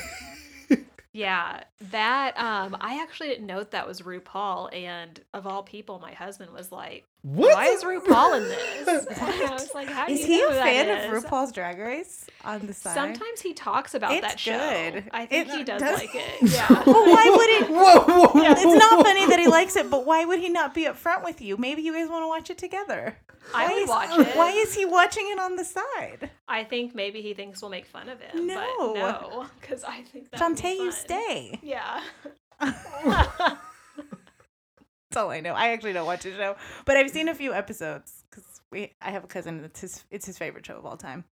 Yeah. 1.14 1.64
That 1.92 2.38
um, 2.40 2.78
I 2.80 3.02
actually 3.02 3.30
didn't 3.30 3.48
note 3.48 3.72
that 3.72 3.86
was 3.88 4.02
RuPaul, 4.02 4.74
and 4.74 5.20
of 5.34 5.46
all 5.46 5.64
people, 5.64 6.00
my 6.00 6.14
husband 6.14 6.52
was 6.54 6.72
like, 6.72 7.06
what? 7.24 7.54
"Why 7.56 7.66
is 7.68 7.84
RuPaul 7.84 8.38
in 8.38 8.44
this?" 8.44 9.08
I 9.22 9.50
was 9.52 9.74
like, 9.74 9.90
"How 9.90 10.06
do 10.08 10.14
Is 10.14 10.24
he 10.26 10.38
know 10.40 10.50
a 10.50 10.54
fan 10.54 10.88
is?" 10.88 11.06
of 11.18 11.24
RuPaul's 11.24 11.52
Drag 11.52 11.78
Race 11.80 12.26
on 12.46 12.68
the 12.68 12.74
side? 12.74 12.94
Sometimes 12.94 13.42
he 13.42 13.54
talks 13.54 13.94
about 13.96 14.14
It's 14.14 14.22
that 14.28 14.40
show. 14.40 14.58
good. 14.58 15.10
I 15.12 15.26
think 15.26 15.50
It 15.50 15.54
he 15.58 15.64
does, 15.64 15.82
does- 15.82 16.00
like 16.00 16.16
it. 16.16 16.42
Yeah. 16.54 16.68
But 16.70 16.86
why 16.88 17.30
would 17.36 17.50
it? 17.50 17.70
Whoa, 17.70 18.00
whoa, 18.06 18.28
whoa, 18.30 18.52
It's 18.52 18.64
not 18.64 19.06
funny 19.06 19.26
that 19.28 19.40
he 19.40 19.48
likes 19.48 19.76
it, 19.76 19.90
but 19.90 20.06
why 20.06 20.24
would 20.26 20.40
he 20.40 20.50
not 20.50 20.74
be 20.74 20.86
upfront 20.86 21.24
with 21.24 21.42
you? 21.42 21.58
Maybe 21.58 21.82
you 21.82 21.94
guys 21.94 22.10
want 22.10 22.24
to 22.24 22.28
watch 22.28 22.50
it 22.50 22.58
together. 22.58 23.18
I 23.54 23.66
Why 23.68 23.74
would 23.74 23.84
is- 23.84 23.90
watch 23.90 24.20
it. 24.28 24.36
Why 24.38 24.52
is 24.52 24.74
he 24.74 24.86
watching 24.86 25.30
it 25.30 25.38
on 25.40 25.58
the 25.58 25.66
side? 25.66 26.30
I 26.48 26.64
think 26.64 26.96
maybe 26.96 27.22
he 27.22 27.34
thinks 27.34 27.62
we'll 27.62 27.72
make 27.72 27.86
fun 27.86 28.08
of 28.08 28.22
him. 28.22 28.48
No. 28.48 28.94
But 28.94 29.22
no, 29.32 29.46
because 29.60 29.84
I 29.84 30.02
think 30.02 30.30
Shantay, 30.32 30.76
you 30.78 30.92
stay. 30.94 31.60
Yeah. 31.62 31.73
That's 32.60 33.58
all 35.18 35.30
I 35.30 35.42
know. 35.42 35.54
I 35.54 35.70
actually 35.70 35.94
don't 35.94 36.08
watch 36.08 36.24
the 36.24 36.32
show, 36.36 36.56
but 36.86 36.98
I've 36.98 37.12
seen 37.12 37.28
a 37.28 37.36
few 37.36 37.54
episodes 37.54 38.24
because 38.30 38.62
we. 38.72 38.94
I 39.02 39.12
have 39.12 39.24
a 39.24 39.28
cousin 39.28 39.62
that's 39.62 39.82
his. 39.82 40.04
It's 40.10 40.26
his 40.26 40.38
favorite 40.40 40.66
show 40.66 40.78
of 40.78 40.86
all 40.86 40.98
time. 40.98 41.26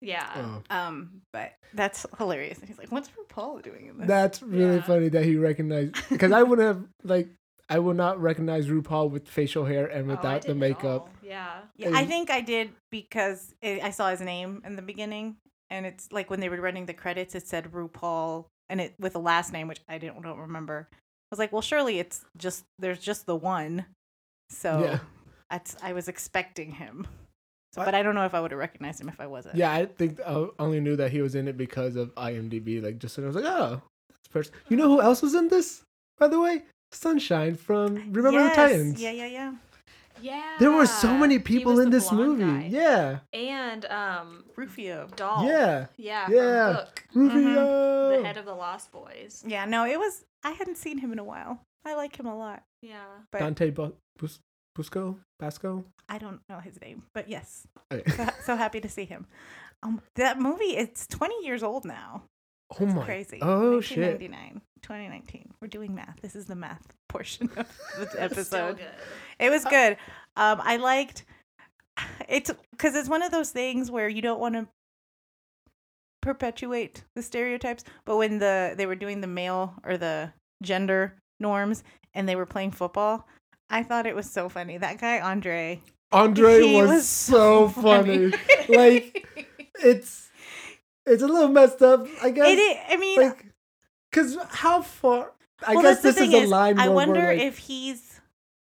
Yeah. 0.00 0.26
Oh, 0.34 0.62
Um, 0.74 1.20
but 1.30 1.52
that's 1.74 2.06
hilarious. 2.16 2.58
And 2.60 2.68
he's 2.68 2.78
like, 2.78 2.90
"What's 2.90 3.10
RuPaul 3.10 3.62
doing 3.62 3.88
in 3.88 3.98
this?" 3.98 4.08
that's 4.08 4.42
really 4.42 4.76
Yeah. 4.76 4.82
funny 4.82 5.08
that 5.10 5.24
he 5.24 5.36
recognized 5.36 5.96
because 6.08 6.32
I 6.32 6.42
wouldn't 6.42 6.66
have 6.66 6.82
like 7.04 7.28
I 7.68 7.78
would 7.78 7.96
not 7.98 8.18
recognize 8.20 8.68
RuPaul 8.68 9.10
with 9.10 9.28
facial 9.28 9.66
hair 9.66 9.86
and 9.86 10.10
Oh, 10.10 10.14
without 10.16 10.42
the 10.42 10.54
makeup. 10.54 11.02
all. 11.02 11.10
Yeah. 11.22 11.60
yeah, 11.76 11.90
I 11.94 12.06
think 12.06 12.30
I 12.30 12.40
did 12.40 12.70
because 12.90 13.54
it, 13.60 13.82
I 13.84 13.90
saw 13.90 14.08
his 14.10 14.22
name 14.22 14.62
in 14.64 14.76
the 14.76 14.82
beginning, 14.82 15.36
and 15.68 15.84
it's 15.84 16.10
like 16.10 16.30
when 16.30 16.40
they 16.40 16.48
were 16.48 16.60
running 16.60 16.86
the 16.86 16.94
credits, 16.94 17.34
it 17.34 17.46
said 17.46 17.70
RuPaul, 17.70 18.46
and 18.70 18.80
it 18.80 18.94
with 18.98 19.14
a 19.16 19.18
last 19.18 19.52
name 19.52 19.68
which 19.68 19.80
I 19.88 19.98
didn't 19.98 20.22
don't 20.22 20.38
remember. 20.38 20.88
I 20.92 20.96
was 21.30 21.38
like, 21.38 21.52
well, 21.52 21.62
surely 21.62 21.98
it's 21.98 22.24
just 22.36 22.64
there's 22.78 22.98
just 23.00 23.26
the 23.26 23.36
one. 23.36 23.84
So 24.50 24.82
Yeah. 24.84 24.98
that's 25.50 25.76
I 25.82 25.92
was 25.92 26.08
expecting 26.08 26.72
him. 26.72 27.06
So, 27.72 27.84
but 27.84 27.94
I 27.94 28.02
don't 28.02 28.16
know 28.16 28.24
if 28.24 28.34
I 28.34 28.40
would 28.40 28.50
have 28.50 28.58
recognized 28.58 29.00
him 29.00 29.08
if 29.08 29.20
I 29.20 29.28
wasn't. 29.28 29.54
Yeah, 29.54 29.70
I 29.72 29.86
think 29.86 30.18
I 30.26 30.46
only 30.58 30.80
knew 30.80 30.96
that 30.96 31.12
he 31.12 31.22
was 31.22 31.36
in 31.36 31.46
it 31.46 31.56
because 31.56 31.94
of 31.94 32.12
IMDb. 32.16 32.82
Like, 32.82 32.98
just 32.98 33.16
and 33.16 33.24
I 33.24 33.28
was 33.28 33.36
like, 33.36 33.44
oh, 33.46 33.80
that's 34.08 34.28
person. 34.28 34.52
You 34.68 34.76
know 34.76 34.88
who 34.88 35.00
else 35.00 35.22
was 35.22 35.34
in 35.34 35.46
this? 35.46 35.82
By 36.18 36.26
the 36.26 36.40
way, 36.40 36.62
Sunshine 36.90 37.54
from 37.54 37.94
Remember 38.12 38.40
Yes. 38.40 38.56
the 38.56 38.62
Titans. 38.62 39.00
Yeah, 39.00 39.12
yeah, 39.12 39.26
yeah. 39.26 39.52
Yeah. 40.22 40.56
There 40.58 40.70
were 40.70 40.86
so 40.86 41.14
many 41.16 41.38
people 41.38 41.80
in 41.80 41.90
this 41.90 42.10
movie. 42.12 42.44
guy. 42.44 42.66
Yeah, 42.70 43.18
And 43.32 43.84
um 43.86 44.44
Rufio. 44.56 45.08
Doll. 45.16 45.44
yeah, 45.46 45.86
Yeah, 45.96 46.26
Yeah. 46.30 46.66
from 46.72 46.74
Hook, 46.76 47.04
Rufio. 47.14 48.16
the 48.18 48.24
head 48.24 48.36
of 48.36 48.44
the 48.44 48.54
Lost 48.54 48.92
Boys. 48.92 49.42
Yeah, 49.46 49.64
no, 49.64 49.84
it 49.86 49.98
was. 49.98 50.24
I 50.44 50.50
hadn't 50.52 50.76
seen 50.76 50.98
him 50.98 51.12
in 51.12 51.18
a 51.18 51.24
while. 51.24 51.60
I 51.84 51.94
like 51.94 52.16
him 52.18 52.26
a 52.26 52.36
lot, 52.36 52.62
Yeah. 52.82 53.04
but 53.32 53.38
Dante 53.38 53.70
Bu- 53.70 53.94
Bus- 54.18 54.40
Busco, 54.76 55.18
Basco. 55.38 55.84
I 56.08 56.18
don't 56.18 56.40
know 56.48 56.58
his 56.60 56.80
name. 56.80 57.04
But 57.14 57.28
yes, 57.28 57.66
Okay. 57.92 58.08
so, 58.10 58.28
so 58.44 58.56
happy 58.56 58.80
to 58.80 58.88
see 58.88 59.04
him. 59.04 59.26
Um, 59.82 60.00
that 60.16 60.38
movie, 60.38 60.76
it's 60.76 61.06
20 61.06 61.44
years 61.44 61.62
old 61.62 61.84
now. 61.84 62.24
Oh 62.78 62.86
my! 62.86 63.04
Crazy. 63.04 63.38
Oh 63.42 63.80
shit! 63.80 64.20
2019. 64.20 65.52
We're 65.60 65.68
doing 65.68 65.94
math. 65.94 66.20
This 66.22 66.36
is 66.36 66.46
the 66.46 66.54
math 66.54 66.86
portion 67.08 67.50
of 67.56 67.66
the 67.98 68.06
Still 68.06 68.20
episode. 68.20 68.80
It 69.40 69.50
was 69.50 69.64
good. 69.64 69.96
Um, 70.36 70.60
I 70.62 70.76
liked 70.76 71.24
it's 72.28 72.50
because 72.70 72.94
it's 72.94 73.08
one 73.08 73.22
of 73.22 73.30
those 73.30 73.50
things 73.50 73.90
where 73.90 74.08
you 74.08 74.22
don't 74.22 74.40
want 74.40 74.54
to 74.54 74.68
perpetuate 76.22 77.04
the 77.14 77.22
stereotypes, 77.22 77.84
but 78.04 78.16
when 78.16 78.38
the 78.38 78.74
they 78.76 78.86
were 78.86 78.94
doing 78.94 79.20
the 79.20 79.26
male 79.26 79.74
or 79.84 79.96
the 79.96 80.32
gender 80.62 81.14
norms 81.38 81.82
and 82.14 82.28
they 82.28 82.36
were 82.36 82.46
playing 82.46 82.70
football, 82.70 83.26
I 83.70 83.82
thought 83.82 84.06
it 84.06 84.14
was 84.14 84.30
so 84.30 84.48
funny. 84.48 84.76
That 84.78 85.00
guy 85.00 85.20
Andre, 85.20 85.80
Andre 86.12 86.60
he 86.62 86.76
was, 86.76 87.06
so 87.08 87.68
funny. 87.68 88.32
like 88.68 89.26
it's 89.82 90.28
it's 91.06 91.22
a 91.22 91.26
little 91.26 91.48
messed 91.48 91.82
up, 91.82 92.06
I 92.22 92.30
guess. 92.30 92.48
it, 92.48 92.58
i- 92.58 92.94
I 92.94 92.96
mean, 92.98 93.20
like, 93.20 93.46
cause 94.12 94.36
how 94.50 94.82
far? 94.82 95.32
I 95.66 95.74
well, 95.74 95.82
guess 95.82 96.02
this 96.02 96.16
is 96.18 96.32
a 96.32 96.36
is, 96.38 96.50
line. 96.50 96.78
I 96.78 96.88
wonder 96.88 97.20
like, 97.26 97.40
if 97.40 97.58
he's 97.58 98.09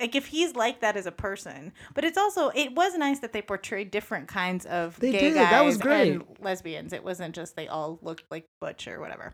like 0.05 0.15
if 0.15 0.27
he's 0.27 0.55
like 0.55 0.81
that 0.81 0.95
as 0.95 1.05
a 1.07 1.11
person. 1.11 1.73
But 1.95 2.03
it's 2.05 2.17
also 2.17 2.49
it 2.49 2.75
was 2.75 2.95
nice 2.95 3.19
that 3.19 3.33
they 3.33 3.41
portrayed 3.41 3.89
different 3.91 4.27
kinds 4.27 4.65
of 4.67 4.99
They 4.99 5.11
gay 5.11 5.19
did. 5.19 5.33
guys 5.35 5.49
That 5.51 5.65
was 5.65 5.81
and 5.81 6.23
lesbians. 6.39 6.93
It 6.93 7.03
wasn't 7.03 7.33
just 7.35 7.55
they 7.55 7.67
all 7.67 7.97
looked 8.01 8.25
like 8.29 8.45
butch 8.61 8.87
or 8.87 8.99
whatever. 8.99 9.33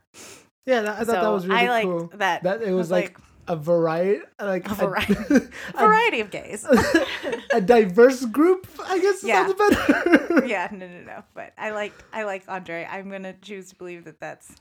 yeah, 0.66 0.82
that, 0.82 1.00
I 1.00 1.04
thought 1.04 1.22
that 1.22 1.28
was 1.28 1.46
really 1.48 1.60
I 1.62 1.70
liked 1.70 1.86
cool. 1.88 2.12
that. 2.16 2.44
That 2.44 2.62
it 2.62 2.70
I 2.70 2.74
was 2.74 2.90
like 2.90 3.18
a 3.48 3.56
variety, 3.56 4.22
like 4.40 4.70
A 4.72 4.75
variety. 4.75 5.13
a, 5.13 5.40
variety 5.78 6.20
of 6.22 6.30
gays. 6.32 6.66
a 7.54 7.60
diverse 7.60 8.24
group. 8.25 8.68
I 8.86 9.00
guess 9.00 9.24
Yeah. 9.24 9.48
sounds 9.48 9.56
better. 9.58 10.46
yeah, 10.48 10.70
no, 10.72 10.88
no, 10.88 11.01
no. 11.01 11.24
But 11.34 11.51
I 11.58 11.72
like 11.72 11.94
I 12.13 12.24
like 12.24 12.44
Andre. 12.48 12.88
I'm 12.90 13.10
gonna 13.10 13.34
choose 13.34 13.70
to 13.70 13.75
believe 13.75 14.06
that 14.06 14.20
that's. 14.22 14.56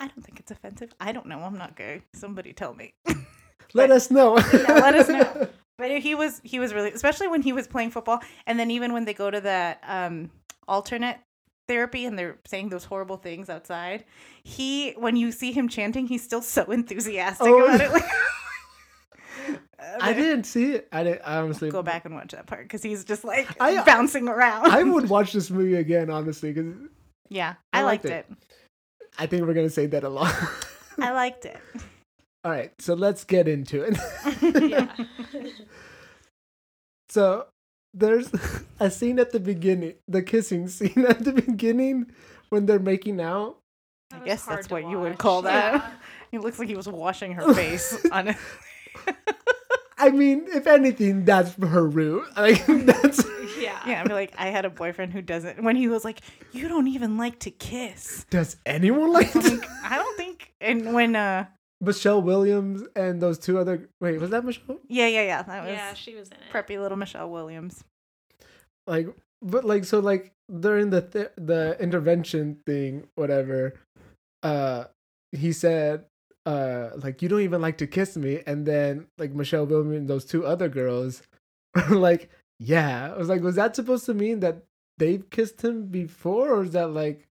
I 0.00 0.08
don't 0.08 0.22
think 0.24 0.40
it's 0.40 0.50
offensive. 0.50 0.92
I 1.00 1.12
don't 1.12 1.26
know. 1.26 1.38
I'm 1.40 1.56
not 1.58 1.76
gay. 1.76 2.02
Somebody 2.14 2.52
tell 2.52 2.74
me. 2.74 2.94
Let 3.74 3.88
But- 3.88 3.96
us 3.96 4.10
know. 4.10 4.38
Yeah, 4.52 4.72
let 4.74 4.94
us 4.94 5.08
know. 5.08 5.48
But 5.76 5.90
he 6.00 6.14
was 6.14 6.40
he 6.44 6.60
was 6.60 6.72
really 6.72 6.92
especially 6.92 7.26
when 7.26 7.42
he 7.42 7.52
was 7.52 7.66
playing 7.66 7.90
football, 7.90 8.20
and 8.46 8.58
then 8.60 8.70
even 8.70 8.92
when 8.92 9.04
they 9.06 9.12
go 9.12 9.28
to 9.28 9.40
that 9.40 9.82
um, 9.86 10.30
alternate 10.68 11.18
therapy 11.66 12.04
and 12.06 12.16
they're 12.16 12.38
saying 12.46 12.68
those 12.68 12.84
horrible 12.84 13.16
things 13.16 13.50
outside, 13.50 14.04
he 14.44 14.92
when 14.92 15.16
you 15.16 15.32
see 15.32 15.50
him 15.50 15.68
chanting, 15.68 16.06
he's 16.06 16.22
still 16.22 16.42
so 16.42 16.62
enthusiastic 16.70 17.48
Oh, 17.48 17.64
about 17.64 17.80
it. 17.80 17.90
Like, 17.92 18.04
I 20.00 20.12
didn't 20.12 20.44
see 20.44 20.72
it. 20.74 20.88
I 20.92 21.02
didn't. 21.02 21.22
I 21.24 21.38
honestly 21.38 21.70
go 21.70 21.82
back 21.82 22.04
and 22.04 22.14
watch 22.14 22.30
that 22.32 22.46
part 22.46 22.62
because 22.62 22.82
he's 22.84 23.04
just 23.04 23.24
like 23.24 23.48
I- 23.60 23.82
bouncing 23.84 24.28
around. 24.28 24.66
I 24.70 24.84
would 24.84 25.08
watch 25.08 25.32
this 25.32 25.50
movie 25.50 25.74
again, 25.74 26.08
honestly, 26.08 26.52
because 26.52 26.72
yeah, 27.30 27.54
I 27.72 27.80
I, 27.80 27.82
liked 27.82 28.04
liked 28.04 28.30
it. 28.30 28.36
I 29.18 29.26
think 29.26 29.44
we're 29.44 29.54
gonna 29.54 29.68
say 29.68 29.86
that 29.86 30.04
a 30.04 30.08
lot. 30.08 30.32
I 31.00 31.10
liked 31.10 31.46
it. 31.46 31.58
All 32.44 32.50
right, 32.50 32.72
so 32.78 32.94
let's 32.94 33.24
get 33.24 33.48
into 33.48 33.82
it. 33.82 33.96
So 37.08 37.46
there's 37.92 38.30
a 38.80 38.90
scene 38.90 39.18
at 39.18 39.30
the 39.32 39.40
beginning, 39.40 39.94
the 40.08 40.22
kissing 40.22 40.68
scene 40.68 41.04
at 41.08 41.22
the 41.24 41.32
beginning 41.32 42.06
when 42.48 42.66
they're 42.66 42.78
making 42.80 43.20
out. 43.20 43.58
I 44.12 44.18
That 44.18 44.24
guess 44.24 44.44
that's 44.44 44.66
to 44.66 44.74
what 44.74 44.88
you 44.88 44.98
would 44.98 45.18
call 45.18 45.42
that. 45.42 45.74
Yeah. 45.74 45.90
He 46.32 46.38
looks 46.38 46.58
like 46.58 46.68
he 46.68 46.74
was 46.74 46.88
washing 46.88 47.32
her 47.32 47.54
face 47.54 48.04
on 48.10 48.28
it. 48.28 48.36
I 49.96 50.10
mean, 50.10 50.46
if 50.48 50.66
anything, 50.66 51.24
that's 51.24 51.54
her 51.54 51.86
root. 51.86 52.24
Like 52.36 52.66
that's 52.66 53.24
Yeah. 53.60 53.80
Yeah, 53.86 54.02
I 54.02 54.06
feel 54.06 54.16
like 54.16 54.34
I 54.36 54.46
had 54.46 54.64
a 54.64 54.70
boyfriend 54.70 55.12
who 55.12 55.22
doesn't. 55.22 55.62
When 55.62 55.76
he 55.76 55.86
was 55.88 56.04
like, 56.04 56.20
"You 56.52 56.68
don't 56.68 56.88
even 56.88 57.16
like 57.16 57.38
to 57.40 57.50
kiss," 57.52 58.26
does 58.28 58.56
anyone 58.66 59.12
like 59.12 59.34
I'm 59.36 59.42
that? 59.42 59.52
like, 59.60 59.68
I 59.84 59.96
don't 59.96 60.16
think. 60.16 60.52
And 60.60 60.92
when, 60.94 61.14
uh, 61.14 61.46
Michelle 61.84 62.22
Williams 62.22 62.82
and 62.96 63.20
those 63.20 63.38
two 63.38 63.58
other 63.58 63.88
wait, 64.00 64.18
was 64.20 64.30
that 64.30 64.44
Michelle? 64.44 64.78
yeah, 64.88 65.06
yeah, 65.06 65.22
yeah, 65.22 65.42
that 65.42 65.64
was 65.64 65.72
Yeah, 65.72 65.94
she 65.94 66.14
was 66.14 66.28
in 66.28 66.34
it. 66.36 66.52
preppy 66.52 66.80
little 66.80 66.98
Michelle 66.98 67.30
Williams. 67.30 67.84
Like, 68.86 69.08
but 69.42 69.64
like 69.64 69.84
so 69.84 70.00
like 70.00 70.32
during 70.60 70.90
the 70.90 71.02
th- 71.02 71.30
the 71.36 71.76
intervention 71.80 72.58
thing, 72.66 73.08
whatever. 73.14 73.74
Uh, 74.42 74.84
he 75.32 75.52
said, 75.52 76.04
uh, 76.46 76.90
like 76.96 77.22
you 77.22 77.28
don't 77.28 77.40
even 77.40 77.62
like 77.62 77.78
to 77.78 77.86
kiss 77.86 78.16
me, 78.16 78.42
and 78.46 78.66
then 78.66 79.06
like 79.18 79.32
Michelle 79.32 79.64
Williams 79.66 79.96
and 79.96 80.08
those 80.08 80.24
two 80.24 80.44
other 80.44 80.68
girls, 80.68 81.22
are 81.74 81.94
like, 81.96 82.28
yeah. 82.60 83.12
I 83.14 83.16
was 83.18 83.28
like, 83.28 83.40
was 83.42 83.56
that 83.56 83.74
supposed 83.74 84.04
to 84.06 84.14
mean 84.14 84.40
that 84.40 84.62
they've 84.98 85.28
kissed 85.30 85.62
him 85.64 85.86
before, 85.86 86.52
or 86.52 86.62
is 86.64 86.72
that 86.72 86.88
like 86.90 87.26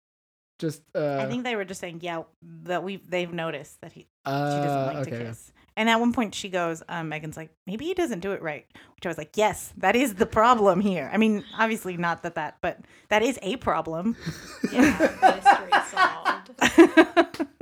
just 0.61 0.83
uh? 0.94 1.18
I 1.18 1.27
think 1.27 1.44
they 1.44 1.57
were 1.57 1.64
just 1.64 1.81
saying, 1.81 2.01
yeah, 2.03 2.23
that 2.64 2.85
we 2.85 2.94
have 2.94 3.11
they've 3.11 3.33
noticed 3.33 3.81
that 3.81 3.92
he 3.92 4.03
she 4.03 4.07
uh, 4.27 4.64
doesn't 4.64 4.94
like 4.94 5.09
okay. 5.09 5.18
to 5.18 5.25
kiss. 5.25 5.53
And 5.77 5.88
at 5.88 5.99
one 5.99 6.12
point, 6.12 6.35
she 6.35 6.51
goes, 6.51 6.83
um, 6.88 7.09
Megan's 7.09 7.37
like, 7.37 7.51
maybe 7.66 7.87
he 7.87 7.94
doesn't 7.94 8.20
do 8.20 8.33
it 8.33 8.42
right. 8.42 8.66
Which 8.94 9.07
I 9.07 9.09
was 9.09 9.16
like, 9.16 9.37
yes, 9.37 9.73
that 9.79 9.96
is 9.96 10.14
the 10.14 10.27
problem 10.27 10.81
here. 10.81 11.09
I 11.12 11.16
mean, 11.16 11.42
obviously 11.59 11.96
not 11.96 12.23
that 12.25 12.35
that, 12.35 12.59
but 12.61 12.81
that 13.09 13.23
is 13.23 13.38
a 13.40 13.57
problem. 13.57 14.16
Yeah, 14.70 14.99
mystery 15.23 15.70
solved. 15.90 17.46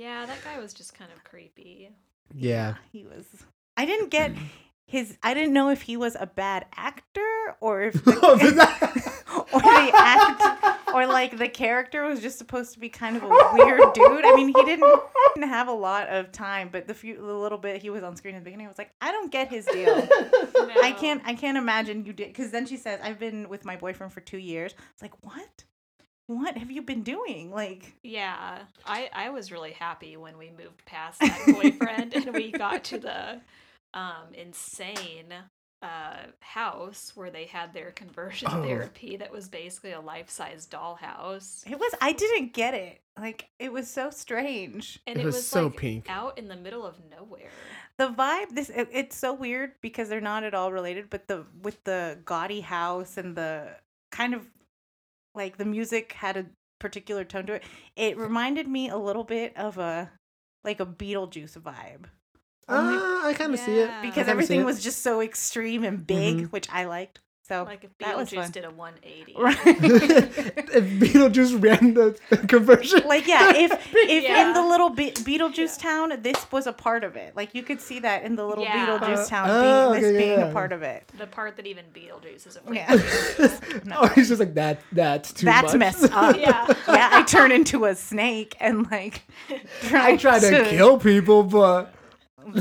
Yeah, 0.00 0.24
that 0.24 0.42
guy 0.42 0.58
was 0.58 0.72
just 0.72 0.94
kind 0.94 1.10
of 1.14 1.22
creepy. 1.24 1.90
Yeah. 2.34 2.76
he 2.90 3.04
was. 3.04 3.26
I 3.76 3.84
didn't 3.84 4.08
get 4.08 4.32
his. 4.90 5.16
I 5.22 5.34
didn't 5.34 5.52
know 5.52 5.70
if 5.70 5.82
he 5.82 5.96
was 5.96 6.16
a 6.18 6.26
bad 6.26 6.66
actor 6.76 7.56
or 7.60 7.82
if 7.82 7.94
the, 8.04 8.12
or 9.52 9.60
the 9.60 9.92
act 9.94 10.92
or 10.92 11.06
like 11.06 11.38
the 11.38 11.48
character 11.48 12.04
was 12.04 12.20
just 12.20 12.38
supposed 12.38 12.72
to 12.74 12.80
be 12.80 12.88
kind 12.88 13.16
of 13.16 13.22
a 13.22 13.28
weird 13.28 13.80
dude. 13.94 14.24
I 14.24 14.34
mean, 14.34 14.48
he 14.48 14.64
didn't 14.64 14.92
have 15.42 15.68
a 15.68 15.72
lot 15.72 16.08
of 16.08 16.32
time, 16.32 16.70
but 16.72 16.88
the 16.88 16.94
few 16.94 17.16
the 17.16 17.32
little 17.32 17.56
bit 17.56 17.80
he 17.80 17.88
was 17.88 18.02
on 18.02 18.16
screen 18.16 18.34
at 18.34 18.40
the 18.40 18.44
beginning, 18.44 18.66
I 18.66 18.68
was 18.68 18.78
like, 18.78 18.90
I 19.00 19.12
don't 19.12 19.30
get 19.30 19.48
his 19.48 19.64
deal. 19.66 20.08
I 20.82 20.94
can't 20.98 21.22
I 21.24 21.34
can't 21.34 21.56
imagine 21.56 22.04
you 22.04 22.12
did 22.12 22.28
because 22.28 22.50
then 22.50 22.66
she 22.66 22.76
says 22.76 22.98
I've 23.02 23.20
been 23.20 23.48
with 23.48 23.64
my 23.64 23.76
boyfriend 23.76 24.12
for 24.12 24.20
two 24.20 24.38
years. 24.38 24.74
It's 24.92 25.02
like 25.02 25.14
what? 25.24 25.64
What 26.26 26.58
have 26.58 26.70
you 26.70 26.82
been 26.82 27.02
doing? 27.02 27.52
Like 27.52 27.94
Yeah, 28.02 28.58
I 28.84 29.08
I 29.12 29.30
was 29.30 29.52
really 29.52 29.72
happy 29.72 30.16
when 30.16 30.36
we 30.36 30.50
moved 30.50 30.84
past 30.84 31.20
that 31.20 31.44
boyfriend 31.46 32.14
and 32.14 32.34
we 32.34 32.50
got 32.50 32.82
to 32.84 32.98
the 32.98 33.40
um 33.94 34.32
insane 34.34 35.32
uh 35.82 36.16
house 36.40 37.12
where 37.14 37.30
they 37.30 37.46
had 37.46 37.72
their 37.72 37.90
conversion 37.92 38.48
Oh. 38.52 38.62
therapy 38.62 39.16
that 39.16 39.32
was 39.32 39.48
basically 39.48 39.92
a 39.92 40.00
life-size 40.00 40.66
dollhouse. 40.66 41.66
it 41.70 41.78
was 41.78 41.92
I 42.00 42.12
didn't 42.12 42.52
get 42.52 42.74
it. 42.74 43.00
Like 43.18 43.48
it 43.58 43.72
was 43.72 43.88
so 43.90 44.10
strange. 44.10 45.00
And 45.06 45.16
It 45.18 45.22
it, 45.22 45.24
was 45.26 45.36
was, 45.36 45.46
so 45.46 45.64
like 45.66 45.76
pink. 45.76 46.06
out 46.08 46.38
in 46.38 46.48
the 46.48 46.56
middle 46.56 46.86
of 46.86 46.96
nowhere. 47.10 47.50
The 47.98 48.08
vibe 48.08 48.54
this 48.54 48.68
it, 48.70 48.88
it's 48.92 49.16
so 49.16 49.32
weird 49.32 49.72
because 49.82 50.08
they're 50.08 50.20
not 50.20 50.44
at 50.44 50.54
all 50.54 50.72
related, 50.72 51.10
but 51.10 51.26
the 51.28 51.44
with 51.62 51.82
the 51.84 52.18
gaudy 52.24 52.60
house 52.60 53.16
and 53.16 53.34
the 53.36 53.68
kind 54.12 54.34
of 54.34 54.46
like 55.34 55.56
the 55.58 55.64
music 55.64 56.12
had 56.12 56.36
a 56.36 56.46
particular 56.78 57.24
tone 57.24 57.46
to 57.46 57.54
it. 57.54 57.62
It 57.96 58.16
reminded 58.18 58.68
me 58.68 58.88
a 58.90 58.96
little 58.96 59.24
bit 59.24 59.56
of 59.56 59.78
a 59.78 60.10
like 60.64 60.80
a 60.80 60.86
Beetlejuice 60.86 61.58
vibe. 61.58 62.04
Only- 62.70 62.96
Uh, 62.98 63.28
I 63.28 63.34
kind 63.36 63.52
of 63.54 63.60
see 63.60 63.72
it 63.78 63.88
Yeah. 63.88 64.00
because 64.02 64.14
kinda 64.14 64.24
see 64.26 64.30
everything 64.32 64.60
it. 64.60 64.64
was 64.64 64.82
just 64.82 65.02
so 65.02 65.20
extreme 65.20 65.84
and 65.84 66.06
big, 66.06 66.36
Mhm. 66.48 66.52
which 66.52 66.68
I 66.70 66.84
liked. 66.84 67.20
So 67.48 67.64
Like 67.64 67.82
if 67.82 67.90
that 67.98 68.16
was 68.16 68.30
fun. 68.30 68.44
Beetlejuice 68.44 68.52
did 68.52 68.64
a 68.64 68.70
180. 68.70 69.34
Right. 69.36 69.58
if 69.66 70.84
Beetlejuice 71.00 71.60
ran 71.60 71.94
the 71.94 72.16
conversion, 72.46 73.02
like 73.08 73.26
yeah, 73.26 73.50
if 73.56 73.72
if 73.92 74.08
in 74.08 74.22
Yeah. 74.22 74.52
the 74.52 74.62
little 74.62 74.90
Be- 74.90 75.10
Beetlejuice 75.10 75.76
town, 75.80 76.12
this 76.22 76.36
was 76.52 76.68
a 76.68 76.72
part 76.72 77.02
of 77.02 77.16
it. 77.16 77.34
Like 77.34 77.52
you 77.52 77.64
could 77.64 77.80
see 77.80 77.98
that 78.00 78.22
in 78.22 78.36
the 78.36 78.46
little 78.46 78.62
Yeah. 78.62 78.86
Beetlejuice 78.86 79.24
Uh, 79.24 79.28
town, 79.28 79.48
oh, 79.50 79.90
being, 79.90 80.02
this 80.02 80.12
yeah, 80.12 80.18
being 80.20 80.38
yeah. 80.38 80.46
a 80.46 80.52
part 80.52 80.70
of 80.72 80.82
it. 80.84 81.10
The 81.18 81.26
part 81.26 81.56
that 81.56 81.66
even 81.66 81.86
Beetlejuice 81.92 82.46
isn't 82.46 82.64
afraid 82.64 82.76
Yeah. 82.76 82.94
of. 82.94 83.82
oh, 83.96 84.06
he's 84.14 84.28
just 84.28 84.38
like 84.38 84.54
that. 84.54 84.78
That's 84.92 85.32
too 85.32 85.46
That's 85.46 85.72
much. 85.72 85.78
messed 85.80 86.12
up. 86.12 86.36
Yeah. 86.38 86.66
yeah, 86.86 87.08
I 87.14 87.22
turn 87.24 87.50
into 87.50 87.84
a 87.84 87.96
snake 87.96 88.54
and 88.60 88.88
like 88.92 89.22
I 89.92 90.16
try 90.16 90.38
to 90.38 90.66
kill 90.70 90.98
people, 90.98 91.42
but 91.42 91.92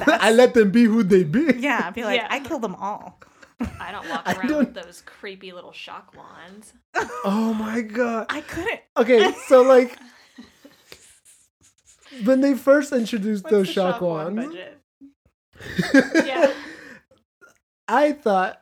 I 0.05 0.31
let 0.31 0.53
them 0.53 0.71
be 0.71 0.83
who 0.85 1.03
they 1.03 1.23
be. 1.23 1.53
Yeah, 1.57 1.83
I'd 1.85 1.93
be 1.93 2.03
like, 2.03 2.19
Yeah. 2.19 2.27
I 2.29 2.39
killed 2.39 2.61
them 2.61 2.75
all. 2.75 3.19
I 3.79 3.91
don't 3.91 4.07
walk 4.09 4.23
I 4.25 4.33
around 4.35 4.47
don't- 4.47 4.59
with 4.59 4.73
those 4.73 5.01
creepy 5.05 5.51
little 5.51 5.71
shock 5.73 6.13
wands. 6.15 6.73
Oh 7.25 7.53
my 7.53 7.81
god. 7.81 8.27
I 8.29 8.41
couldn't. 8.41 8.79
Okay, 8.97 9.33
so 9.47 9.61
like 9.61 9.97
when 12.23 12.41
they 12.41 12.55
first 12.55 12.91
introduced 12.91 13.43
What's 13.43 13.51
those 13.51 13.67
the 13.67 13.73
shock 13.73 14.01
wand 14.01 14.37
wands, 14.37 14.55
budget? 14.55 14.77
Yeah. 16.25 16.53
I 17.87 18.11
thought 18.13 18.61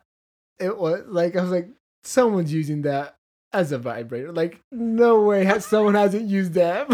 it 0.60 0.78
was 0.78 1.04
like 1.08 1.36
I 1.36 1.42
was 1.42 1.52
like 1.52 1.70
someone's 2.04 2.52
using 2.54 2.84
that 2.84 3.18
as 3.54 3.72
a 3.72 3.78
vibrator. 3.78 4.32
Like 4.32 4.62
no 4.72 5.22
way 5.22 5.44
has 5.46 5.66
someone 5.66 5.94
hasn't 5.94 6.28
used 6.28 6.54
that. 6.54 6.88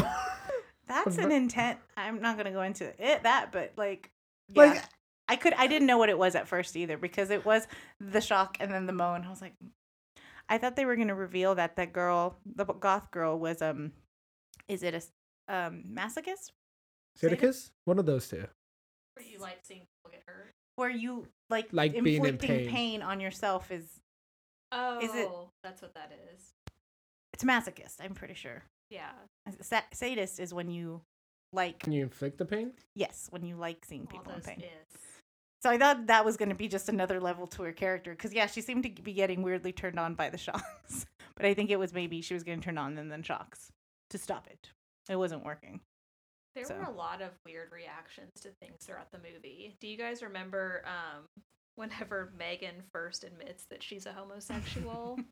That's 0.87 1.17
an 1.17 1.31
intent. 1.31 1.79
I'm 1.95 2.21
not 2.21 2.37
gonna 2.37 2.51
go 2.51 2.61
into 2.61 2.85
it 2.99 3.23
that, 3.23 3.51
but 3.51 3.73
like, 3.77 4.11
yeah. 4.49 4.63
Like- 4.63 4.83
I 5.29 5.37
could. 5.37 5.53
I 5.53 5.67
didn't 5.67 5.87
know 5.87 5.97
what 5.97 6.09
it 6.09 6.17
was 6.17 6.35
at 6.35 6.49
first 6.49 6.75
either 6.75 6.97
because 6.97 7.29
it 7.29 7.45
was 7.45 7.65
the 7.99 8.19
shock 8.19 8.57
and 8.59 8.71
then 8.73 8.85
the 8.87 8.93
moan. 8.93 9.23
I 9.25 9.29
was 9.29 9.41
like, 9.41 9.53
I 10.49 10.57
thought 10.57 10.75
they 10.75 10.85
were 10.85 10.97
gonna 10.97 11.15
reveal 11.15 11.55
that 11.55 11.77
that 11.77 11.93
girl, 11.93 12.37
the 12.45 12.65
goth 12.65 13.09
girl, 13.09 13.39
was 13.39 13.61
um, 13.61 13.93
is 14.67 14.83
it 14.83 14.93
a 14.93 15.53
um 15.53 15.85
masochist 15.89 16.51
Sidicus? 17.17 17.71
One 17.85 17.99
of 17.99 18.05
those 18.05 18.27
two. 18.27 18.45
Where 19.15 19.25
you 19.25 19.39
like 19.39 19.59
seeing 19.63 19.79
people 20.03 20.11
get 20.11 20.23
hurt. 20.27 20.51
where 20.75 20.89
you 20.89 21.27
like 21.49 21.69
Like 21.71 21.93
being 21.93 22.05
in 22.25 22.33
inflicting 22.33 22.69
pain. 22.69 23.01
on 23.01 23.19
yourself 23.21 23.71
is 23.71 23.87
Oh, 24.73 24.99
is 24.99 25.15
it- 25.15 25.29
that's 25.63 25.81
what 25.81 25.93
that 25.93 26.11
is. 26.35 26.51
it's 27.31 27.43
masochist. 27.45 27.95
I'm 28.01 28.13
pretty 28.13 28.33
sure. 28.33 28.63
Yeah. 28.89 29.11
Sa- 29.61 29.81
sadist 29.93 30.39
is 30.39 30.53
when 30.53 30.69
you 30.69 31.01
like 31.53 31.79
Can 31.79 31.93
you 31.93 32.03
inflict 32.03 32.37
the 32.37 32.45
pain? 32.45 32.71
yes 32.95 33.27
when 33.29 33.45
you 33.45 33.55
like 33.55 33.85
seeing 33.85 34.05
people 34.07 34.33
in 34.33 34.41
pain. 34.41 34.59
is. 34.61 34.99
So 35.61 35.69
I 35.69 35.77
thought 35.77 36.07
that 36.07 36.25
was 36.25 36.35
going 36.35 36.49
to 36.49 36.55
be 36.55 36.67
just 36.67 36.89
another 36.89 37.21
level 37.21 37.47
to 37.47 37.63
her 37.63 37.71
character 37.71 38.11
because 38.11 38.33
yeah, 38.33 38.47
she 38.47 38.59
seemed 38.59 38.83
to 38.83 38.89
be 38.89 39.13
getting 39.13 39.43
weirdly 39.43 39.71
turned 39.71 39.97
on 39.97 40.13
by 40.15 40.29
the 40.29 40.37
shocks, 40.37 41.05
but 41.37 41.45
I 41.45 41.53
think 41.53 41.69
it 41.71 41.79
was 41.79 41.93
maybe 41.93 42.21
she 42.21 42.33
was 42.33 42.43
getting 42.43 42.59
turned 42.61 42.77
on 42.79 42.97
and 42.97 43.09
then 43.09 43.23
shocks 43.23 43.71
to 44.09 44.17
stop 44.17 44.47
it. 44.47 44.69
It 45.09 45.15
wasn't 45.15 45.45
working. 45.45 45.79
There 46.55 46.65
So- 46.65 46.75
were 46.75 46.83
a 46.83 46.91
lot 46.91 47.21
of 47.21 47.29
weird 47.45 47.71
reactions 47.71 48.31
to 48.41 48.49
things 48.61 48.75
throughout 48.81 49.11
the 49.11 49.19
movie. 49.19 49.75
Do 49.79 49.87
you 49.87 49.97
guys 49.97 50.21
remember 50.21 50.83
um, 50.85 51.23
whenever 51.75 52.31
Megan 52.37 52.83
first 52.91 53.23
admits 53.23 53.63
that 53.69 53.81
she's 53.81 54.05
a 54.05 54.11
homosexual? 54.11 55.17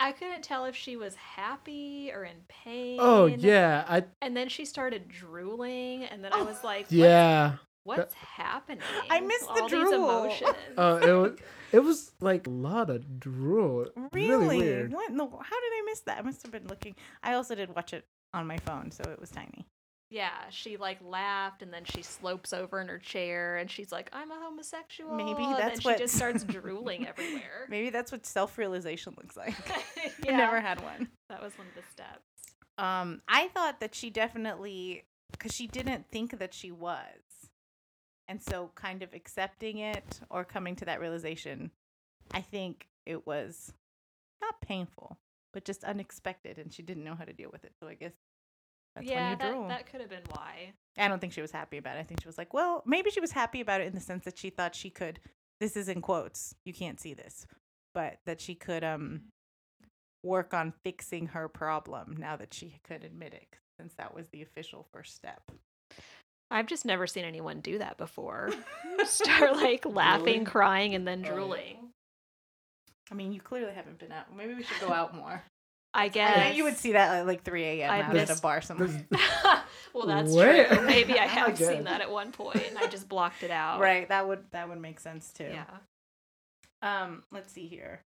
I 0.00 0.12
couldn't 0.12 0.42
tell 0.42 0.64
if 0.64 0.76
she 0.76 0.96
was 0.96 1.14
happy 1.16 2.10
or 2.12 2.24
in 2.24 2.36
pain. 2.48 2.98
Oh 3.00 3.26
yeah, 3.26 3.84
I 3.88 4.04
And 4.22 4.36
then 4.36 4.48
she 4.48 4.64
started 4.64 5.08
drooling, 5.08 6.04
and 6.04 6.24
then 6.24 6.32
I 6.32 6.42
was 6.42 6.58
oh, 6.62 6.66
like, 6.66 6.82
"What's- 6.82 6.92
yeah. 6.92 7.56
what's, 7.82 8.14
happening? 8.14 8.82
I 9.10 9.20
missed 9.20 9.46
the 9.54 9.62
All 9.62 9.68
these 9.68 9.70
drool. 9.70 9.94
emotions. 9.94 10.54
Oh, 10.76 10.96
it 10.96 11.12
was 11.12 11.38
it 11.72 11.80
was 11.80 12.12
like 12.20 12.46
a 12.46 12.50
lot 12.50 12.90
of 12.90 13.18
drool. 13.20 13.86
Really? 14.12 14.30
Really 14.30 14.58
weird. 14.58 14.92
What? 14.92 15.12
No. 15.12 15.28
How 15.28 15.60
did 15.60 15.72
I 15.72 15.82
miss 15.86 16.00
that? 16.00 16.18
I 16.18 16.22
must 16.22 16.42
have 16.42 16.52
been 16.52 16.68
looking. 16.68 16.94
I 17.22 17.34
also 17.34 17.54
did 17.54 17.74
watch 17.74 17.92
it 17.92 18.06
on 18.32 18.46
my 18.46 18.58
phone, 18.58 18.90
so 18.90 19.02
it 19.10 19.20
was 19.20 19.30
tiny. 19.30 19.66
Yeah, 20.10 20.30
she 20.50 20.78
like 20.78 20.98
laughed 21.04 21.60
and 21.62 21.72
then 21.72 21.84
she 21.84 22.02
slopes 22.02 22.52
over 22.54 22.80
in 22.80 22.88
her 22.88 22.98
chair 22.98 23.58
and 23.58 23.70
she's 23.70 23.92
like, 23.92 24.08
"I'm 24.12 24.30
a 24.30 24.36
homosexual." 24.40 25.14
Maybe 25.14 25.44
and 25.44 25.58
that's 25.58 25.82
then 25.84 25.92
what- 25.92 25.98
she 25.98 26.04
just 26.04 26.14
starts 26.16 26.44
drooling 26.44 27.06
everywhere. 27.06 27.66
Maybe 27.68 27.90
that's 27.90 28.10
what 28.10 28.24
self-realization 28.24 29.14
looks 29.18 29.36
like. 29.36 29.54
yeah, 30.24 30.32
I 30.32 30.36
never 30.36 30.60
had 30.60 30.82
one. 30.82 31.08
that 31.28 31.42
was 31.42 31.56
one 31.58 31.66
of 31.66 31.74
the 31.74 31.82
steps. 31.90 32.22
Um, 32.78 33.20
I 33.28 33.48
thought 33.48 33.80
that 33.80 33.94
she 33.94 34.08
definitely, 34.08 35.04
because 35.32 35.52
she 35.52 35.66
didn't 35.66 36.06
think 36.10 36.38
that 36.38 36.54
she 36.54 36.70
was, 36.70 37.50
and 38.28 38.40
so 38.40 38.70
kind 38.76 39.02
of 39.02 39.12
accepting 39.12 39.78
it 39.78 40.20
or 40.30 40.44
coming 40.44 40.76
to 40.76 40.84
that 40.84 41.00
realization, 41.00 41.70
I 42.32 42.40
think 42.40 42.88
it 43.04 43.26
was 43.26 43.72
not 44.40 44.60
painful, 44.60 45.18
but 45.52 45.64
just 45.64 45.82
unexpected, 45.82 46.56
and 46.58 46.72
she 46.72 46.82
didn't 46.82 47.04
know 47.04 47.16
how 47.16 47.24
to 47.24 47.32
deal 47.32 47.50
with 47.52 47.64
it. 47.64 47.72
So 47.80 47.88
I 47.88 47.94
guess 47.94 48.12
that's 48.98 49.10
yeah, 49.10 49.30
when 49.30 49.40
you 49.40 49.52
drool. 49.52 49.68
that 49.68 49.78
that 49.84 49.90
could 49.90 50.00
have 50.00 50.10
been 50.10 50.22
why. 50.30 50.72
I 50.96 51.08
don't 51.08 51.20
think 51.20 51.32
she 51.32 51.40
was 51.42 51.52
happy 51.52 51.78
about 51.78 51.96
it. 51.96 52.00
I 52.00 52.02
think 52.02 52.20
she 52.20 52.28
was 52.28 52.38
like, 52.38 52.52
well, 52.52 52.82
maybe 52.86 53.10
she 53.10 53.20
was 53.20 53.30
happy 53.32 53.60
about 53.60 53.80
it 53.80 53.86
in 53.86 53.94
the 53.94 54.00
sense 54.00 54.24
that 54.24 54.36
she 54.38 54.50
thought 54.50 54.74
she 54.74 54.90
could. 54.90 55.20
This 55.60 55.76
is 55.76 55.88
in 55.88 56.00
quotes. 56.02 56.54
You 56.64 56.72
can't 56.72 57.00
see 57.00 57.14
this, 57.14 57.46
but 57.94 58.18
that 58.26 58.40
she 58.40 58.54
could 58.54 58.84
um 58.84 59.22
work 60.24 60.52
on 60.52 60.72
fixing 60.84 61.28
her 61.28 61.48
problem 61.48 62.16
now 62.18 62.36
that 62.36 62.52
she 62.52 62.80
could 62.84 63.04
admit 63.04 63.32
it, 63.34 63.46
since 63.78 63.94
that 63.94 64.14
was 64.14 64.28
the 64.28 64.42
official 64.42 64.86
first 64.92 65.14
step. 65.14 65.50
I've 66.50 66.66
just 66.66 66.84
never 66.84 67.06
seen 67.06 67.24
anyone 67.24 67.60
do 67.60 67.78
that 67.78 67.98
before. 67.98 68.50
Start 69.04 69.56
like 69.56 69.84
laughing, 69.86 70.24
Drooling? 70.24 70.44
crying, 70.44 70.94
and 70.94 71.06
then 71.06 71.24
Oh, 71.26 71.34
drooling. 71.34 71.90
I 73.10 73.14
mean, 73.14 73.32
you 73.32 73.40
clearly 73.40 73.72
haven't 73.72 73.98
been 73.98 74.12
out. 74.12 74.34
Maybe 74.36 74.54
we 74.54 74.62
should 74.62 74.80
go 74.80 74.92
out 74.92 75.14
more. 75.14 75.42
I 75.98 76.04
I 76.04 76.08
guess 76.08 76.34
bet 76.36 76.56
you 76.56 76.64
would 76.64 76.76
see 76.76 76.92
that 76.92 77.14
at 77.16 77.26
like 77.26 77.42
3 77.42 77.64
a.m. 77.64 77.90
I 77.90 78.02
out 78.02 78.16
at 78.16 78.30
a 78.30 78.40
bar 78.40 78.60
somewhere. 78.60 78.88
well, 79.92 80.06
that's 80.06 80.32
Where? 80.32 80.68
true. 80.68 80.86
Maybe 80.86 81.18
I 81.18 81.22
I 81.24 81.26
have 81.26 81.58
guess. 81.58 81.68
seen 81.68 81.84
that 81.84 82.00
at 82.00 82.10
one 82.10 82.30
point, 82.32 82.62
and 82.68 82.78
I 82.78 82.86
just 82.86 83.08
blocked 83.08 83.42
it 83.42 83.50
out. 83.50 83.80
Right, 83.80 84.08
that 84.08 84.28
would 84.28 84.44
that 84.52 84.68
would 84.68 84.80
make 84.80 85.00
sense 85.00 85.32
too. 85.32 85.50
Yeah. 85.50 85.64
Um, 86.82 87.24
let's 87.32 87.52
see 87.52 87.66
here. 87.66 88.02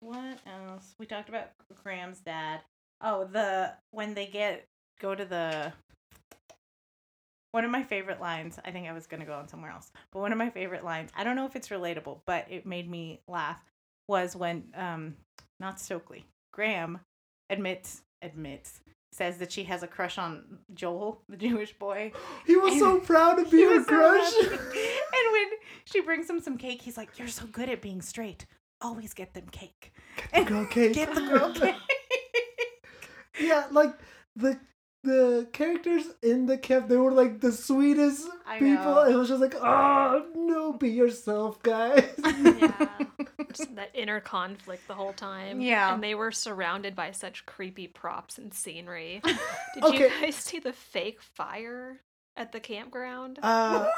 What 0.00 0.38
else? 0.46 0.94
We 0.98 1.06
talked 1.06 1.28
about 1.28 1.50
Graham's 1.82 2.20
dad. 2.20 2.60
Oh, 3.00 3.24
the 3.24 3.72
when 3.90 4.14
they 4.14 4.26
get 4.26 4.66
go 5.00 5.14
to 5.14 5.24
the 5.24 5.72
one 7.50 7.64
of 7.64 7.70
my 7.70 7.82
favorite 7.82 8.20
lines. 8.20 8.58
I 8.64 8.70
think 8.70 8.88
I 8.88 8.92
was 8.92 9.06
gonna 9.06 9.24
go 9.26 9.34
on 9.34 9.48
somewhere 9.48 9.72
else, 9.72 9.90
but 10.12 10.20
one 10.20 10.32
of 10.32 10.38
my 10.38 10.50
favorite 10.50 10.84
lines. 10.84 11.10
I 11.16 11.24
don't 11.24 11.36
know 11.36 11.46
if 11.46 11.56
it's 11.56 11.68
relatable, 11.68 12.20
but 12.24 12.46
it 12.50 12.66
made 12.66 12.88
me 12.88 13.20
laugh. 13.26 13.58
Was 14.08 14.34
when 14.34 14.64
um, 14.76 15.16
not 15.60 15.80
Stokely, 15.80 16.24
Graham 16.52 17.00
admits 17.50 18.02
admits 18.22 18.80
says 19.12 19.36
that 19.38 19.52
she 19.52 19.64
has 19.64 19.82
a 19.82 19.86
crush 19.86 20.16
on 20.16 20.58
Joel, 20.74 21.22
the 21.28 21.36
Jewish 21.36 21.78
boy. 21.78 22.12
He 22.46 22.56
was 22.56 22.78
so 22.78 22.98
proud 22.98 23.34
to 23.36 23.44
be 23.44 23.56
He 23.58 23.64
her 23.64 23.76
was 23.76 23.86
so 23.86 23.92
crush. 23.92 24.32
and 24.42 25.32
when 25.32 25.48
she 25.84 26.00
brings 26.00 26.28
him 26.28 26.40
some 26.40 26.56
cake, 26.56 26.82
he's 26.82 26.96
like, 26.96 27.18
"You're 27.18 27.28
so 27.28 27.46
good 27.46 27.68
at 27.68 27.82
being 27.82 28.02
straight. 28.02 28.46
Always 28.80 29.12
get 29.14 29.34
them 29.34 29.46
cake. 29.50 29.92
Get 30.32 30.44
the 30.46 30.50
girl 30.50 30.66
cake. 30.66 30.94
Get 31.00 31.14
the 31.14 31.20
girl 31.20 31.52
cake." 31.52 31.74
yeah, 33.40 33.66
like 33.70 33.94
the 34.34 34.58
the 35.04 35.48
characters 35.52 36.04
in 36.22 36.46
the 36.46 36.56
camp, 36.58 36.88
they 36.88 36.96
were 36.96 37.12
like 37.12 37.40
the 37.40 37.52
sweetest 37.52 38.28
I 38.46 38.58
people. 38.58 38.84
know. 38.94 39.04
It 39.04 39.14
was 39.14 39.28
just 39.28 39.40
like, 39.40 39.54
oh 39.56 40.26
no, 40.34 40.72
be 40.72 40.90
yourself, 40.90 41.62
guys. 41.62 42.10
Yeah. 42.24 42.88
Just 43.52 43.74
that 43.74 43.90
inner 43.92 44.18
conflict 44.20 44.88
the 44.88 44.94
whole 44.94 45.12
time. 45.12 45.60
Yeah. 45.60 45.92
And 45.92 46.02
they 46.02 46.14
were 46.14 46.32
surrounded 46.32 46.94
by 46.96 47.10
such 47.10 47.44
creepy 47.44 47.86
props 47.86 48.38
and 48.38 48.54
scenery. 48.54 49.20
Did 49.74 49.84
Okay. 49.84 49.98
you 50.04 50.08
guys 50.22 50.36
see 50.36 50.58
the 50.58 50.72
fake 50.72 51.20
fire 51.20 52.00
at 52.34 52.52
the 52.52 52.60
campground? 52.60 53.38
Uh, 53.42 53.90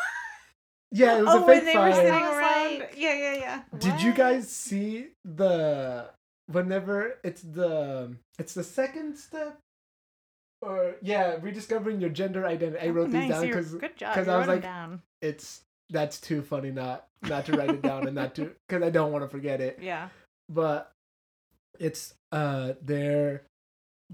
yeah, 0.90 1.18
it 1.18 1.24
was 1.24 1.34
oh, 1.34 1.42
a 1.44 1.46
when 1.46 1.60
fake 1.60 1.72
they 1.72 1.78
were 1.78 1.92
sitting 1.92 2.10
fire. 2.12 2.38
Around. 2.40 2.78
like, 2.80 2.94
yeah, 2.96 3.14
yeah, 3.14 3.34
yeah. 3.34 3.62
Did 3.78 4.00
you 4.02 4.12
guys 4.12 4.48
see 4.50 5.08
the 5.24 6.10
whenever 6.50 7.18
it's 7.22 7.42
the 7.42 8.16
it's 8.40 8.54
the 8.54 8.64
second 8.64 9.16
step? 9.16 9.60
Or 10.64 10.94
yeah, 11.02 11.36
rediscovering 11.40 12.00
your 12.00 12.10
gender 12.10 12.46
identity. 12.46 12.86
I 12.86 12.90
wrote 12.90 13.04
Oh, 13.08 13.12
these 13.12 13.14
nice. 13.14 13.30
down 13.30 13.42
You're- 13.42 13.56
because 13.60 13.74
good 13.74 13.96
job. 13.96 14.14
'cause 14.14 14.26
you 14.26 14.32
I 14.32 14.38
was 14.38 14.48
like- 14.48 14.62
down. 14.62 15.02
it's 15.22 15.62
that's 15.90 16.18
too 16.20 16.40
funny 16.42 16.70
not 16.70 17.06
not 17.22 17.44
to 17.46 17.52
write 17.56 17.70
it 17.70 17.82
down 17.82 18.06
and 18.06 18.14
not 18.14 18.34
to 18.36 18.50
because 18.68 18.82
I 18.82 18.90
don't 18.90 19.12
want 19.12 19.24
to 19.24 19.28
forget 19.28 19.60
it. 19.60 19.78
Yeah. 19.82 20.08
But 20.48 20.90
it's 21.78 22.14
uh 22.32 22.72
they're 22.82 23.42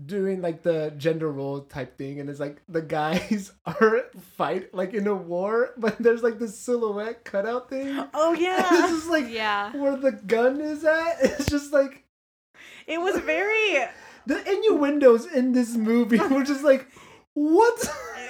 doing 0.07 0.41
like 0.41 0.63
the 0.63 0.93
gender 0.97 1.31
role 1.31 1.61
type 1.63 1.99
thing 1.99 2.21
and 2.21 2.31
it's 2.31 2.41
like 2.41 2.63
the 2.69 2.81
guys 2.83 3.53
are 3.67 4.05
fight 4.37 4.73
like 4.73 4.95
in 4.95 5.07
a 5.07 5.15
war 5.15 5.71
but 5.77 5.99
there's 5.99 6.23
like 6.23 6.39
this 6.39 6.59
silhouette 6.59 7.25
cutout 7.25 7.69
thing. 7.71 8.03
Oh 8.15 8.35
it's 8.39 8.71
this 8.71 8.91
is 8.93 9.09
like 9.09 9.29
yeah. 9.31 9.77
where 9.77 9.97
the 9.97 10.13
gun 10.13 10.61
is 10.61 10.85
at. 10.85 11.17
It's 11.23 11.47
just 11.47 11.73
like 11.73 12.05
it 12.87 13.01
was 13.01 13.17
very. 13.21 13.85
The 14.27 14.51
innuendos 14.51 15.27
in 15.27 15.53
this 15.53 15.77
movie 15.77 16.19
were 16.31 16.45
just 16.45 16.65
like 16.65 16.87
what 17.35 17.79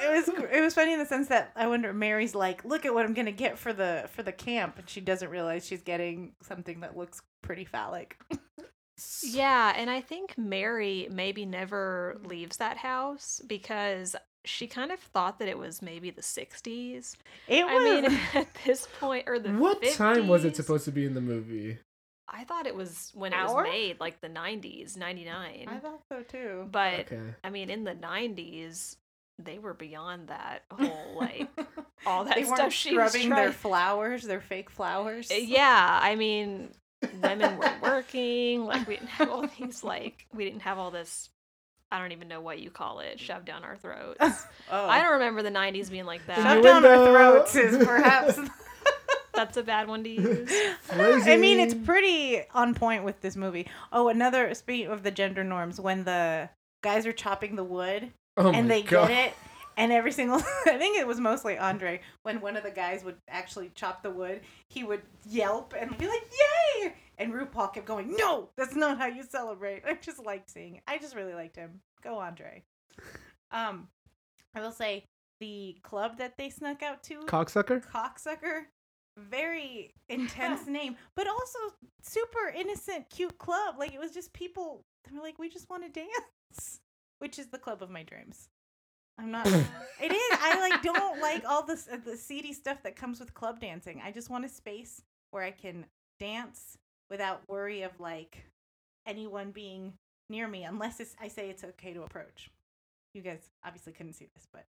It 0.03 0.11
it 0.11 0.27
was 0.27 0.29
it 0.53 0.61
was 0.61 0.75
funny 0.75 0.93
in 0.93 0.99
the 0.99 1.07
sense 1.07 1.29
that 1.29 1.53
I 1.57 1.67
wonder 1.67 1.93
Mary's 1.93 2.35
like, 2.35 2.65
look 2.65 2.85
at 2.85 2.95
what 2.95 3.05
I'm 3.05 3.15
gonna 3.15 3.33
get 3.33 3.59
for 3.59 3.73
the 3.73 4.09
for 4.13 4.23
the 4.23 4.33
camp, 4.33 4.79
and 4.79 4.89
she 4.89 5.01
doesn't 5.01 5.31
realize 5.31 5.67
she's 5.67 5.83
getting 5.83 6.33
something 6.43 6.81
that 6.81 6.97
looks 6.97 7.21
pretty 7.43 7.65
phallic. 7.65 8.19
Yeah, 9.23 9.73
and 9.77 9.89
I 9.89 10.03
think 10.03 10.37
Mary 10.37 11.09
maybe 11.11 11.47
never 11.47 12.21
leaves 12.25 12.59
that 12.59 12.77
house 12.77 13.41
because 13.47 14.15
she 14.45 14.67
kind 14.67 14.91
of 14.91 14.99
thought 15.01 15.39
that 15.39 15.49
it 15.49 15.59
was 15.59 15.81
maybe 15.81 16.11
the 16.11 16.23
60s. 16.23 17.17
It 17.49 17.65
was. 17.65 17.75
I 17.75 18.01
mean, 18.01 18.21
at 18.35 18.49
this 18.67 18.87
point, 18.99 19.25
or 19.27 19.39
the 19.39 19.51
what 19.53 19.83
time 19.95 20.29
was 20.29 20.45
it 20.45 20.57
supposed 20.57 20.85
to 20.85 20.93
be 20.93 21.07
in 21.07 21.15
the 21.15 21.21
movie? 21.21 21.79
I 22.33 22.45
thought 22.45 22.67
it 22.67 22.75
was 22.77 23.11
when 23.15 23.33
it 23.33 23.37
was 23.43 23.65
made, 23.65 23.99
like 24.01 24.21
the 24.21 24.29
90s, 24.29 24.97
99. 24.97 25.67
I 25.69 25.79
thought 25.79 26.01
so 26.09 26.23
too. 26.23 26.69
But 26.71 27.01
Okay. 27.01 27.21
I 27.43 27.51
mean, 27.51 27.71
in 27.71 27.85
the 27.85 27.95
90s, 27.95 28.97
they 29.39 29.59
were 29.59 29.75
beyond 29.75 30.29
that 30.29 30.61
whole 30.71 31.17
like 31.19 31.49
all 32.07 32.25
that 32.27 32.35
they 32.37 32.45
stuff 32.45 32.59
weren't 32.59 32.73
she 32.73 32.97
was 32.97 33.13
scrubbing 33.13 33.31
their 33.31 33.53
flowers, 33.53 34.23
their 34.23 34.41
fake 34.41 34.71
flowers. 34.71 35.31
Uh, 35.31 35.35
Yeah, 35.35 35.99
I 36.03 36.15
mean, 36.15 36.71
women 37.23 37.57
were 37.59 37.73
working. 37.83 38.65
Like 38.65 38.87
we 38.87 38.95
didn't 38.97 39.09
have 39.09 39.31
all 39.31 39.47
these 39.59 39.83
like 39.83 40.27
we 40.33 40.45
didn't 40.45 40.61
have 40.63 40.79
all 40.79 40.91
this. 40.91 41.31
I 41.93 41.99
don't 41.99 42.13
even 42.13 42.29
know 42.29 42.41
what 42.41 42.61
you 42.61 42.71
call 42.71 43.01
it 43.01 43.19
shoved 43.19 43.47
down 43.47 43.65
our 43.65 43.77
throats. 43.77 44.21
Oh. 44.73 44.87
I 44.89 45.03
don't 45.03 45.15
remember 45.15 45.43
the 45.43 45.51
90s 45.51 45.91
being 45.91 46.05
like 46.05 46.25
that. 46.27 46.37
Shove 46.37 46.63
the 46.63 46.63
that. 46.63 46.81
down 46.83 46.85
our 46.85 47.07
throats 47.07 47.57
is 47.57 47.77
perhaps. 47.85 48.39
That's 49.41 49.57
a 49.57 49.63
bad 49.63 49.89
one 49.89 50.05
to 50.05 50.11
use. 50.11 50.51
I 50.93 51.37
mean, 51.39 51.61
it's 51.61 51.73
pretty 51.75 52.43
on 52.55 52.75
point 52.75 53.05
with 53.05 53.21
this 53.23 53.37
movie. 53.37 53.67
Oh, 53.93 54.09
another 54.09 54.53
speaking 54.55 54.89
of 54.89 55.03
the 55.03 55.11
gender 55.11 55.43
norms, 55.43 55.81
when 55.81 56.05
the 56.05 56.51
guys 56.83 57.07
are 57.07 57.13
chopping 57.13 57.57
the 57.57 57.65
wood 57.65 58.11
Oh 58.37 58.53
and 58.53 58.71
they 58.71 58.83
God. 58.83 59.09
get 59.09 59.29
it, 59.29 59.35
and 59.79 59.93
every 59.93 60.13
single 60.13 60.37
I 60.67 60.77
think 60.79 60.99
it 60.99 61.07
was 61.07 61.19
mostly 61.21 61.57
Andre 61.59 62.01
when 62.23 62.41
one 62.43 62.57
of 62.57 62.63
the 62.65 62.71
guys 62.71 63.03
would 63.03 63.17
actually 63.29 63.71
chop 63.75 64.03
the 64.03 64.11
wood, 64.11 64.41
he 64.69 64.85
would 64.85 65.03
yelp 65.29 65.75
and 65.79 65.97
be 65.97 66.07
like, 66.07 66.23
"Yay!" 66.83 66.95
And 67.19 67.33
RuPaul 67.33 67.73
kept 67.73 67.87
going, 67.87 68.15
"No, 68.17 68.51
that's 68.57 68.75
not 68.77 68.99
how 68.99 69.07
you 69.07 69.23
celebrate." 69.23 69.83
I 69.87 69.95
just 69.95 70.23
liked 70.25 70.51
seeing. 70.51 70.77
It. 70.77 70.83
I 70.87 70.99
just 70.99 71.15
really 71.17 71.35
liked 71.35 71.57
him. 71.57 71.81
Go 72.03 72.19
Andre. 72.19 72.63
Um, 73.53 73.89
I 74.55 74.61
will 74.61 74.71
say 74.73 75.05
the 75.41 75.77
club 75.83 76.19
that 76.19 76.37
they 76.37 76.51
snuck 76.51 76.83
out 76.83 77.03
to, 77.05 77.21
Cocksucker? 77.21 77.83
cocksucker 77.91 78.65
very 79.17 79.93
intense 80.09 80.67
name 80.69 80.97
but 81.15 81.27
also 81.27 81.59
super 82.03 82.53
innocent 82.55 83.09
cute 83.11 83.37
club. 83.39 83.77
Like 83.79 83.95
it 83.95 84.01
was 84.01 84.13
just 84.13 84.33
people 84.33 84.85
they 85.09 85.17
were 85.17 85.23
like 85.23 85.39
we 85.39 85.49
just 85.49 85.69
want 85.71 85.83
to 85.83 85.91
dance 85.91 86.81
which 87.19 87.39
is 87.39 87.49
the 87.49 87.59
club 87.59 87.83
of 87.83 87.91
my 87.91 88.03
dreams. 88.03 88.49
I'm 89.19 89.31
not 89.31 89.47
it 89.47 90.13
is 90.13 90.39
i 90.41 90.59
like 90.59 90.83
don't 90.83 91.21
like 91.21 91.45
all 91.47 91.65
this 91.67 91.89
uh, 91.93 91.99
the 92.03 92.17
seedy 92.17 92.55
stuff 92.55 92.83
that 92.85 92.97
comes 92.97 93.21
with 93.21 93.35
club 93.35 93.61
dancing. 93.61 94.01
I 94.05 94.13
just 94.13 94.31
want 94.31 94.45
a 94.45 94.49
space 94.49 95.03
where 95.31 95.43
i 95.43 95.51
can 95.51 95.87
dance 96.19 96.79
without 97.11 97.43
worry 97.49 97.83
of 97.83 97.99
like 98.01 98.45
anyone 99.07 99.51
being 99.51 99.95
near 100.29 100.47
me 100.49 100.65
unless 100.65 101.01
it's, 101.01 101.15
i 101.21 101.29
say 101.29 101.51
it's 101.51 101.65
okay 101.65 101.93
to 101.93 102.03
approach. 102.03 102.51
You 103.13 103.23
guys 103.23 103.51
obviously 103.65 103.93
couldn't 103.93 104.15
see 104.15 104.29
this 104.35 104.47
but 104.53 104.65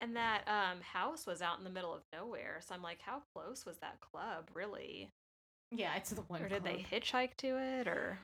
And 0.00 0.14
that 0.16 0.42
um, 0.46 0.80
house 0.82 1.26
was 1.26 1.40
out 1.40 1.58
in 1.58 1.64
the 1.64 1.70
middle 1.70 1.94
of 1.94 2.02
nowhere. 2.12 2.60
So 2.60 2.74
I'm 2.74 2.82
like, 2.82 3.00
how 3.00 3.22
close 3.34 3.64
was 3.64 3.78
that 3.78 4.00
club, 4.00 4.50
really? 4.54 5.10
yeah 5.72 5.96
it's 5.96 6.10
the 6.10 6.20
one 6.22 6.40
Or 6.42 6.48
did 6.48 6.62
they 6.62 6.86
hitchhike 6.92 7.34
to 7.38 7.58
it? 7.58 7.88
Or 7.88 8.20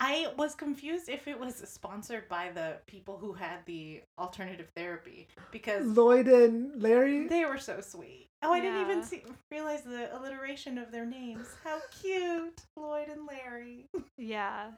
I 0.00 0.32
was 0.36 0.56
confused 0.56 1.08
if 1.08 1.28
it 1.28 1.38
was 1.38 1.54
sponsored 1.68 2.28
by 2.28 2.50
the 2.52 2.78
people 2.88 3.16
who 3.16 3.32
had 3.32 3.58
the 3.66 4.00
alternative 4.18 4.68
therapy 4.74 5.28
because 5.52 5.86
Lloyd 5.86 6.26
and 6.26 6.82
Larry? 6.82 7.28
they 7.28 7.44
were 7.44 7.58
so 7.58 7.80
sweet. 7.80 8.26
Oh, 8.42 8.52
I 8.52 8.58
didn't 8.60 8.80
even 8.80 9.02
see 9.04 9.22
realize 9.52 9.82
the 9.82 10.08
alliteration 10.18 10.78
of 10.78 10.90
their 10.90 11.06
names. 11.06 11.46
How 11.62 11.78
cute, 12.00 12.60
Lloyd 12.76 13.08
and 13.08 13.24
Larry. 13.26 13.86
yeah, 14.18 14.70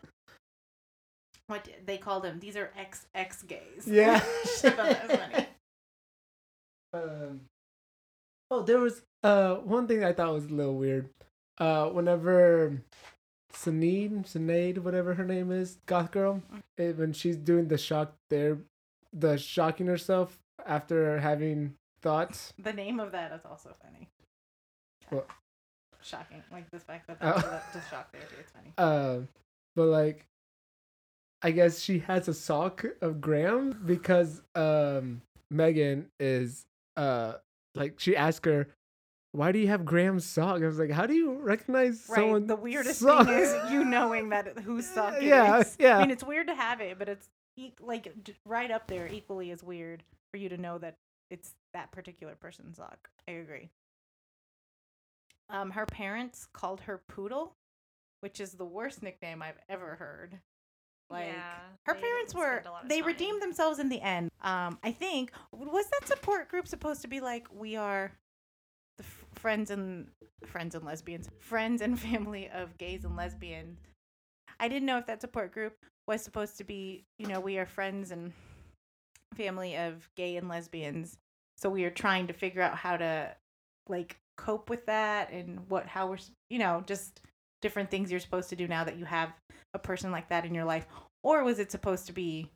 What 1.47 1.65
did 1.65 1.87
they 1.87 1.97
called 1.99 2.25
them? 2.25 2.41
These 2.41 2.57
are 2.57 2.71
ex 2.77 3.07
ex 3.15 3.43
gays. 3.43 3.87
Yeah. 3.87 4.21
Um, 6.93 7.43
oh, 8.51 8.63
there 8.63 8.79
was 8.79 9.03
uh 9.23 9.57
one 9.57 9.87
thing 9.87 10.05
I 10.05 10.13
thought 10.13 10.33
was 10.33 10.47
a 10.47 10.55
little 10.55 10.77
weird. 10.77 11.09
Uh, 11.59 11.89
whenever 11.89 12.83
Sinead, 13.53 14.25
Sinead, 14.27 14.79
whatever 14.79 15.15
her 15.15 15.25
name 15.25 15.53
is, 15.53 15.79
goth 15.87 16.11
girl, 16.11 16.43
eh, 16.79 16.93
when 16.93 17.13
she's 17.13 17.37
doing 17.37 17.69
the 17.69 17.79
shock 17.79 18.15
there, 18.31 18.59
the 19.13 19.37
shocking 19.37 19.87
herself 19.87 20.39
after 20.67 21.19
having 21.21 21.75
thoughts. 22.01 22.53
The 22.63 22.73
name 22.73 23.01
of 23.01 23.13
that 23.13 23.33
is 23.33 23.43
also 23.49 23.75
funny. 23.83 24.09
What? 25.11 25.29
Shocking, 26.03 26.43
like 26.51 26.71
the 26.71 26.81
fact 26.81 27.07
that 27.07 27.19
Oh. 27.21 27.33
that's 27.33 27.73
the, 27.73 27.79
the 27.79 27.85
shock 27.89 28.11
therapy. 28.13 28.35
It's 28.41 28.51
funny. 28.53 28.73
Uh, 28.79 29.21
but 29.77 29.87
like, 29.87 30.27
I 31.43 31.51
guess 31.51 31.81
she 31.81 32.01
has 32.01 32.29
a 32.29 32.35
sock 32.35 32.85
of 33.01 33.21
Graham 33.21 33.83
because 33.87 34.43
um 34.55 35.23
Megan 35.51 36.07
is 36.19 36.65
uh 36.97 37.35
like 37.75 37.99
she 38.01 38.17
asked 38.17 38.45
her. 38.47 38.69
Why 39.35 39.51
do 39.51 39.59
you 39.59 39.69
have 39.69 39.87
Graham's 39.87 40.27
sock? 40.27 40.61
I 40.63 40.67
was 40.67 40.79
like, 40.79 40.91
how 40.91 41.07
do 41.07 41.15
you 41.15 41.33
recognize 41.39 42.05
Right. 42.09 42.17
someone? 42.19 42.47
the 42.47 42.55
weirdest 42.57 43.01
sock? 43.01 43.27
thing 43.27 43.39
is 43.39 43.71
you 43.73 43.83
knowing 43.87 44.29
that 44.29 44.59
whose 44.59 44.87
sock 44.87 45.15
it 45.15 45.23
Yeah, 45.23 45.61
is. 45.61 45.75
yeah. 45.81 45.97
I 45.97 46.01
mean, 46.03 46.11
it's 46.11 46.23
weird 46.23 46.49
to 46.49 46.55
have 46.55 46.83
it, 46.83 46.99
but 46.99 47.09
it's 47.09 47.31
e- 47.57 47.73
like 47.81 48.13
d- 48.23 48.35
right 48.45 48.71
up 48.71 48.87
there, 48.89 49.09
equally 49.09 49.51
as 49.51 49.63
weird 49.63 50.03
for 50.31 50.37
you 50.37 50.51
to 50.51 50.59
know 50.59 50.77
that 50.79 50.97
it's 51.31 51.55
that 51.73 51.91
particular 51.93 52.35
person's 52.35 52.77
sock. 52.77 53.09
I 53.27 53.33
agree. 53.33 53.71
Um, 55.49 55.71
her 55.71 55.87
parents 55.87 56.47
called 56.53 56.83
her 56.83 57.01
Poodle, 57.09 57.55
which 58.21 58.39
is 58.39 58.53
the 58.53 58.67
worst 58.67 59.03
nickname 59.03 59.43
I've 59.43 59.59
ever 59.69 59.95
heard. 59.97 60.41
Like 61.13 61.27
Yeah, 61.27 61.59
her 61.85 61.95
parents 61.95 62.35
were 62.35 62.55
spend 62.61 62.67
a 62.67 62.71
lot 62.71 62.83
of 62.85 62.89
they 62.89 63.01
time. 63.01 63.07
redeemed 63.07 63.43
themselves 63.43 63.79
in 63.79 63.89
the 63.89 64.01
end. 64.01 64.31
Um, 64.43 64.79
I 64.83 64.93
think 64.93 65.33
was 65.53 65.87
that 66.01 66.09
support 66.09 66.49
group 66.49 66.67
supposed 66.67 67.03
to 67.03 67.09
be 67.09 67.21
like 67.21 67.47
we 67.55 67.77
are 67.77 68.13
the 68.99 69.05
f- 69.05 69.25
friends 69.35 69.71
and 69.71 70.09
friends 70.47 70.75
and 70.75 70.85
lesbians, 70.85 71.29
friends 71.39 71.81
and 71.83 71.99
family 72.09 72.49
of 72.51 72.77
gays 72.79 73.05
and 73.05 73.17
lesbians. 73.17 73.79
I 74.59 74.69
didn't 74.69 74.87
know 74.87 74.99
if 74.99 75.07
that 75.07 75.21
support 75.21 75.53
group 75.53 75.77
was 76.07 76.23
supposed 76.23 76.57
to 76.59 76.65
be, 76.65 77.05
you 77.19 77.27
know, 77.27 77.41
we 77.41 77.59
are 77.59 77.67
friends 77.67 78.11
and 78.11 78.33
family 79.35 79.77
of 79.77 80.09
gay 80.17 80.37
and 80.37 80.49
lesbians. 80.49 81.19
So 81.57 81.69
we 81.71 81.85
are 81.85 81.91
trying 81.91 82.27
to 82.27 82.33
figure 82.33 82.63
out 82.63 82.77
how 82.77 82.97
to 82.97 83.35
like 83.89 84.17
cope 84.37 84.71
with 84.71 84.87
that 84.87 85.31
and 85.33 85.69
what 85.69 85.87
how 85.87 86.07
we're, 86.09 86.19
you 86.51 86.59
know, 86.59 86.83
just 86.87 87.21
different 87.63 87.91
things 87.91 88.11
you're 88.11 88.21
supposed 88.21 88.51
to 88.51 88.57
do 88.57 88.69
now 88.69 88.85
that 88.85 88.99
you 88.99 89.07
have 89.07 89.31
a 89.73 89.79
person 89.79 90.11
like 90.13 90.29
that 90.29 90.45
in 90.45 90.55
your 90.55 90.65
life. 90.67 90.87
Or 91.23 91.43
was 91.45 91.59
it 91.59 91.71
supposed 91.73 92.07
to 92.09 92.13
be 92.13 92.51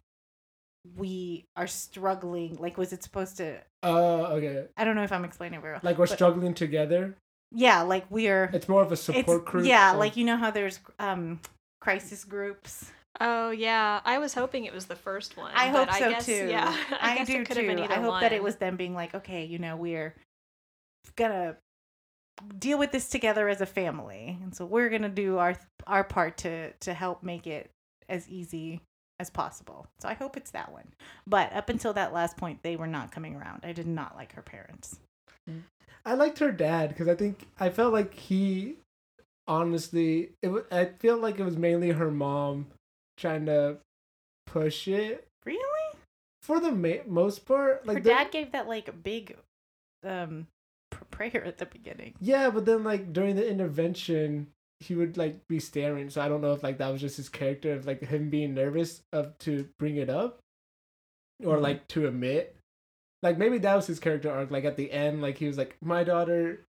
we 0.97 1.45
are 1.57 1.67
struggling? 1.67 2.57
Like 2.57 2.77
was 2.77 2.93
it 2.93 3.03
supposed 3.03 3.39
to 3.39 3.59
Oh, 3.83 4.25
okay. 4.37 4.67
I 4.77 4.85
don't 4.85 4.97
know 4.97 5.05
if 5.05 5.13
I'm 5.13 5.25
explaining 5.25 5.59
it 5.59 5.63
very 5.63 5.73
well. 5.75 5.81
Like 5.83 5.97
we're 5.99 6.07
but- 6.07 6.15
struggling 6.17 6.53
together. 6.55 7.15
Yeah, 7.53 7.83
like 7.83 8.05
we 8.11 8.27
are 8.29 8.51
It's 8.53 8.69
more 8.69 8.83
of 8.83 8.91
a 8.93 8.97
support 8.97 9.45
group. 9.47 9.65
yeah 9.67 9.93
of- 9.93 9.99
like 9.99 10.17
you 10.17 10.25
know 10.25 10.37
how 10.37 10.51
there's 10.51 10.81
um 10.99 11.41
crisis 11.81 12.25
groups 12.25 12.91
Oh 13.19 13.49
yeah, 13.51 14.01
I 14.05 14.19
was 14.19 14.35
hoping 14.35 14.67
it 14.67 14.75
was 14.75 14.85
the 14.87 14.97
first 14.97 15.37
one. 15.39 15.51
i 15.55 15.73
but 15.73 15.89
hope 15.89 15.97
so 15.99 16.11
guess, 16.11 16.27
too 16.27 16.49
Yeah, 16.51 16.77
I, 17.01 17.13
i, 17.13 17.17
guess 17.17 17.27
do 17.29 17.41
it 17.41 17.49
too 17.49 17.67
been 17.67 17.79
i 17.81 17.95
hope 18.01 18.21
that 18.21 18.33
it 18.33 18.43
was 18.43 18.57
them 18.57 18.77
being 18.77 18.95
like 18.95 19.15
okay 19.15 19.45
you 19.45 19.59
know 19.59 19.77
we're 19.77 20.15
gonna 21.17 21.57
deal 22.59 22.79
with 22.79 22.93
this 22.93 23.09
together 23.09 23.49
as 23.49 23.61
a 23.61 23.67
family. 23.67 24.39
And 24.43 24.55
so 24.55 24.65
we're 24.65 24.89
gonna 24.89 25.09
do 25.09 25.39
our 25.39 25.57
our 25.87 26.05
part 26.05 26.39
to 26.39 26.73
to 26.73 26.95
help 26.95 27.23
make 27.23 27.47
it 27.47 27.71
as 28.09 28.29
easy 28.29 28.81
as 29.19 29.31
possible. 29.31 29.87
So 30.01 30.09
i 30.09 30.15
hope 30.15 30.37
it's 30.37 30.51
that 30.51 30.73
one. 30.73 30.89
But 31.27 31.53
up 31.53 31.69
until 31.69 31.93
that 31.95 32.13
last 32.13 32.37
point 32.37 32.63
they 32.63 32.77
were 32.77 32.87
not 32.87 33.13
coming 33.13 33.35
around. 33.35 33.65
I 33.65 33.73
did 33.73 33.87
not 33.87 34.17
like 34.17 34.35
her 34.35 34.43
parents. 34.43 34.99
I 36.05 36.15
liked 36.15 36.39
her 36.39 36.53
dad 36.53 36.91
because 36.91 37.09
I 37.09 37.15
think 37.15 37.47
I 37.59 37.71
felt 37.71 37.93
like 37.93 38.15
he, 38.15 38.77
honestly, 39.49 40.31
it. 40.43 40.67
I 40.71 40.87
feel 40.99 41.17
like 41.19 41.39
it 41.39 41.45
was 41.45 41.57
mainly 41.57 41.91
her 41.91 42.11
mom 42.11 42.67
trying 43.17 43.47
to 43.47 43.79
push 44.47 44.87
it. 44.87 45.27
Really? 45.45 45.99
For 46.43 46.61
the 46.61 46.73
ma- 46.73 47.05
most 47.07 47.47
part. 47.47 47.87
Like 47.87 47.99
her 47.99 48.03
dad 48.03 48.31
gave 48.31 48.53
that 48.53 48.69
like 48.69 49.03
big 49.03 49.37
um 50.05 50.47
prayer 51.11 51.45
at 51.45 51.59
the 51.59 51.67
beginning 51.67 52.15
Yeah, 52.21 52.51
but 52.51 52.65
then 52.67 52.85
like 52.85 53.13
during 53.13 53.37
the 53.37 53.49
intervention, 53.49 54.49
he 54.81 54.95
would 54.95 55.17
like 55.17 55.47
be 55.49 55.59
staring. 55.61 56.11
So 56.11 56.21
I 56.21 56.29
don't 56.29 56.41
know 56.43 56.53
if 56.53 56.63
like 56.63 56.79
that 56.79 56.91
was 56.93 57.01
just 57.01 57.17
his 57.17 57.29
character 57.29 57.73
of 57.73 57.87
like 57.87 58.01
him 58.03 58.31
being 58.31 58.55
nervous 58.55 59.03
of 59.13 59.37
to 59.39 59.69
bring 59.79 59.97
it 59.97 60.11
up, 60.11 60.41
or 61.45 61.57
Mhm. 61.57 61.63
like 61.63 61.89
to 61.89 62.07
admit. 62.07 62.57
Like 63.23 63.39
maybe 63.39 63.59
that 63.59 63.75
was 63.75 63.87
his 63.87 63.99
character 64.01 64.31
arc. 64.31 64.51
Like 64.51 64.65
at 64.65 64.77
the 64.77 64.91
end, 64.93 65.23
like 65.23 65.39
he 65.39 65.47
was 65.47 65.57
like, 65.59 65.77
"My 65.83 66.05
daughter 66.05 66.65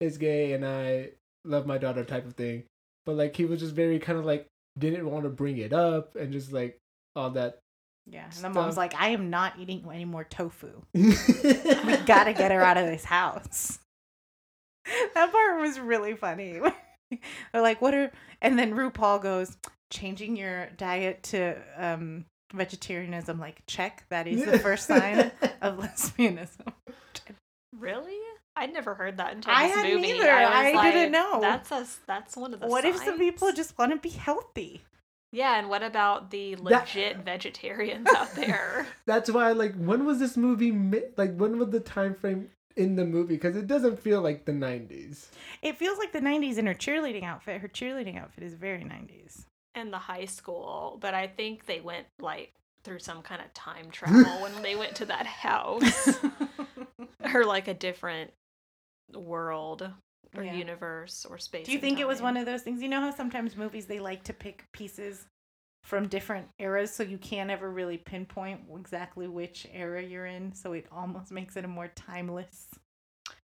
is 0.00 0.18
gay, 0.18 0.52
and 0.52 0.64
I 0.66 1.12
love 1.44 1.66
my 1.66 1.78
daughter," 1.78 2.04
type 2.04 2.26
of 2.26 2.34
thing. 2.34 2.64
But 3.06 3.16
like 3.16 3.36
he 3.36 3.44
was 3.44 3.60
just 3.60 3.74
very 3.74 3.98
kind 3.98 4.18
of 4.18 4.24
like 4.24 4.46
didn't 4.78 5.08
want 5.08 5.22
to 5.24 5.30
bring 5.30 5.58
it 5.58 5.72
up, 5.72 6.16
and 6.16 6.32
just 6.32 6.52
like 6.52 6.78
all 7.14 7.30
that 7.30 7.60
Yeah, 8.06 8.24
and 8.24 8.44
the 8.44 8.50
mom's 8.50 8.74
Stuff. 8.74 8.76
like, 8.76 8.94
I 8.96 9.08
am 9.10 9.30
not 9.30 9.54
eating 9.58 9.84
any 9.92 10.04
more 10.04 10.24
tofu. 10.24 10.82
we 10.92 11.00
We 11.84 11.96
gotta 12.04 12.32
get 12.34 12.52
her 12.52 12.60
out 12.62 12.76
of 12.76 12.86
this 12.86 13.04
house. 13.04 13.78
That 15.14 15.32
part 15.32 15.60
was 15.60 15.80
really 15.80 16.14
funny. 16.14 16.60
They're 17.52 17.62
like, 17.62 17.80
what 17.80 17.94
are 17.94 18.12
and 18.42 18.58
then 18.58 18.74
RuPaul 18.74 19.22
goes, 19.22 19.56
changing 19.90 20.36
your 20.36 20.66
diet 20.76 21.22
to 21.24 21.56
um 21.78 22.26
vegetarianism, 22.52 23.38
like 23.40 23.62
check, 23.66 24.04
that 24.10 24.26
is 24.26 24.44
the 24.44 24.58
first 24.58 24.86
sign 24.86 25.30
of 25.62 25.78
lesbianism. 25.78 26.72
Really? 27.78 28.18
I'd 28.56 28.72
never 28.72 28.94
heard 28.94 29.16
that 29.16 29.32
until 29.34 29.52
I 29.52 29.66
this 29.66 29.76
hadn't 29.76 29.94
movie. 29.96 30.08
either. 30.10 30.26
was 30.26 30.74
I 30.76 30.90
didn't 30.92 31.12
know. 31.12 31.40
That's 31.40 31.72
a, 31.72 31.86
that's 32.06 32.36
one 32.36 32.54
of 32.54 32.60
the. 32.60 32.68
what 32.68 32.84
if 32.84 32.96
some 32.98 33.18
people 33.18 33.50
just 33.52 33.76
want 33.78 33.92
to 33.92 33.98
be 33.98 34.10
healthy? 34.10 34.82
Yeah, 35.34 35.58
and 35.58 35.68
what 35.68 35.82
about 35.82 36.30
the 36.30 36.54
That- 36.54 36.62
legit 36.62 37.18
vegetarians 37.24 38.06
out 38.16 38.34
there? 38.36 38.86
That's 39.06 39.30
why, 39.30 39.50
like, 39.52 39.74
when 39.74 40.04
was 40.06 40.18
this 40.20 40.36
movie? 40.36 40.70
Ma- 40.70 40.98
like, 41.16 41.36
when 41.36 41.58
was 41.58 41.70
the 41.70 41.80
time 41.80 42.14
frame 42.14 42.50
in 42.76 42.94
the 42.96 43.04
movie? 43.04 43.34
Because 43.34 43.56
it 43.56 43.66
doesn't 43.66 43.98
feel 43.98 44.20
like 44.22 44.44
the 44.44 44.52
'90s. 44.52 45.26
It 45.60 45.76
feels 45.76 45.98
like 45.98 46.12
the 46.12 46.20
90s 46.20 46.56
in 46.58 46.66
her 46.66 46.74
cheerleading 46.74 47.24
outfit. 47.24 47.60
Her 47.60 47.68
cheerleading 47.68 48.16
outfit 48.20 48.44
is 48.44 48.54
very 48.54 48.84
90s. 48.84 49.44
and 49.74 49.92
the 49.92 49.98
high 49.98 50.24
school, 50.26 50.98
but 51.00 51.14
I 51.14 51.26
think 51.26 51.66
they 51.66 51.80
went 51.80 52.06
like 52.20 52.52
through 52.84 53.00
some 53.00 53.22
kind 53.22 53.40
of 53.42 53.52
time 53.54 53.90
travel 53.90 54.40
when 54.40 54.62
they 54.62 54.76
went 54.76 54.94
to 54.96 55.06
that 55.06 55.26
house 55.26 56.16
or 57.34 57.44
like 57.44 57.66
a 57.66 57.74
different 57.74 58.30
world 59.12 59.88
or 60.36 60.42
Yeah. 60.42 60.54
universe 60.54 61.26
or 61.28 61.38
space. 61.38 61.66
Do 61.66 61.72
you 61.72 61.76
and 61.76 61.82
think 61.82 62.00
it 62.00 62.06
was 62.06 62.20
one 62.22 62.36
of 62.36 62.46
those 62.46 62.62
things? 62.62 62.82
You 62.82 62.88
know 62.88 63.00
how 63.00 63.10
sometimes 63.10 63.56
movies 63.56 63.86
they 63.86 64.00
like 64.00 64.24
to 64.24 64.32
pick 64.32 64.64
pieces 64.72 65.26
from 65.82 66.08
different 66.08 66.48
eras 66.58 66.94
so 66.94 67.02
you 67.02 67.18
can't 67.18 67.50
ever 67.50 67.70
really 67.70 67.98
pinpoint 67.98 68.62
exactly 68.74 69.28
which 69.28 69.66
era 69.72 70.02
you're 70.02 70.26
in, 70.26 70.52
so 70.54 70.72
it 70.72 70.86
almost 70.90 71.30
makes 71.30 71.56
it 71.56 71.64
a 71.64 71.68
more 71.68 71.88
timeless 71.88 72.70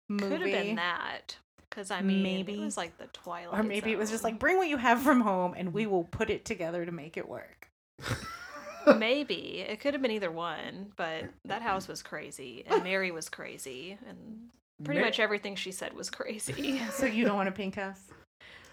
movie. 0.09 0.29
Could 0.29 0.41
have 0.41 0.65
been 0.65 0.77
that. 0.77 1.37
Because 1.69 1.91
I 1.91 2.01
mean, 2.01 2.23
Maybe. 2.23 2.55
it 2.55 2.61
was 2.61 2.77
like 2.77 2.97
the 2.99 3.07
Twilight. 3.09 3.59
Or 3.59 3.63
maybe 3.63 3.93
it 3.93 3.99
was 3.99 4.11
just 4.11 4.25
like 4.25 4.39
bring 4.39 4.57
what 4.57 4.69
you 4.69 4.77
have 4.77 5.03
from 5.03 5.21
home 5.21 5.55
and 5.57 5.75
we 5.75 5.85
mm. 5.85 5.91
will 5.91 6.05
put 6.05 6.31
it 6.31 6.45
together 6.45 6.85
to 6.87 6.93
make 6.93 7.17
it 7.17 7.29
work. 7.29 7.69
maybe 8.97 9.65
it 9.67 9.81
could 9.81 9.95
have 9.95 10.03
been 10.03 10.11
either 10.11 10.31
one, 10.31 10.93
but 10.97 11.25
that 11.45 11.63
house 11.63 11.87
was 11.87 12.03
crazy 12.03 12.65
and 12.67 12.83
Mary 12.83 13.11
was 13.11 13.29
crazy 13.29 13.99
and 14.09 14.49
pretty 14.85 15.01
Ma- 15.01 15.07
much 15.07 15.19
everything 15.21 15.57
she 15.57 15.73
said 15.73 15.93
was 15.95 16.11
crazy. 16.11 16.81
So 16.93 17.07
you 17.07 17.25
don't 17.25 17.37
want 17.37 17.49
a 17.49 17.53
pink 17.53 17.75
house? 17.77 18.01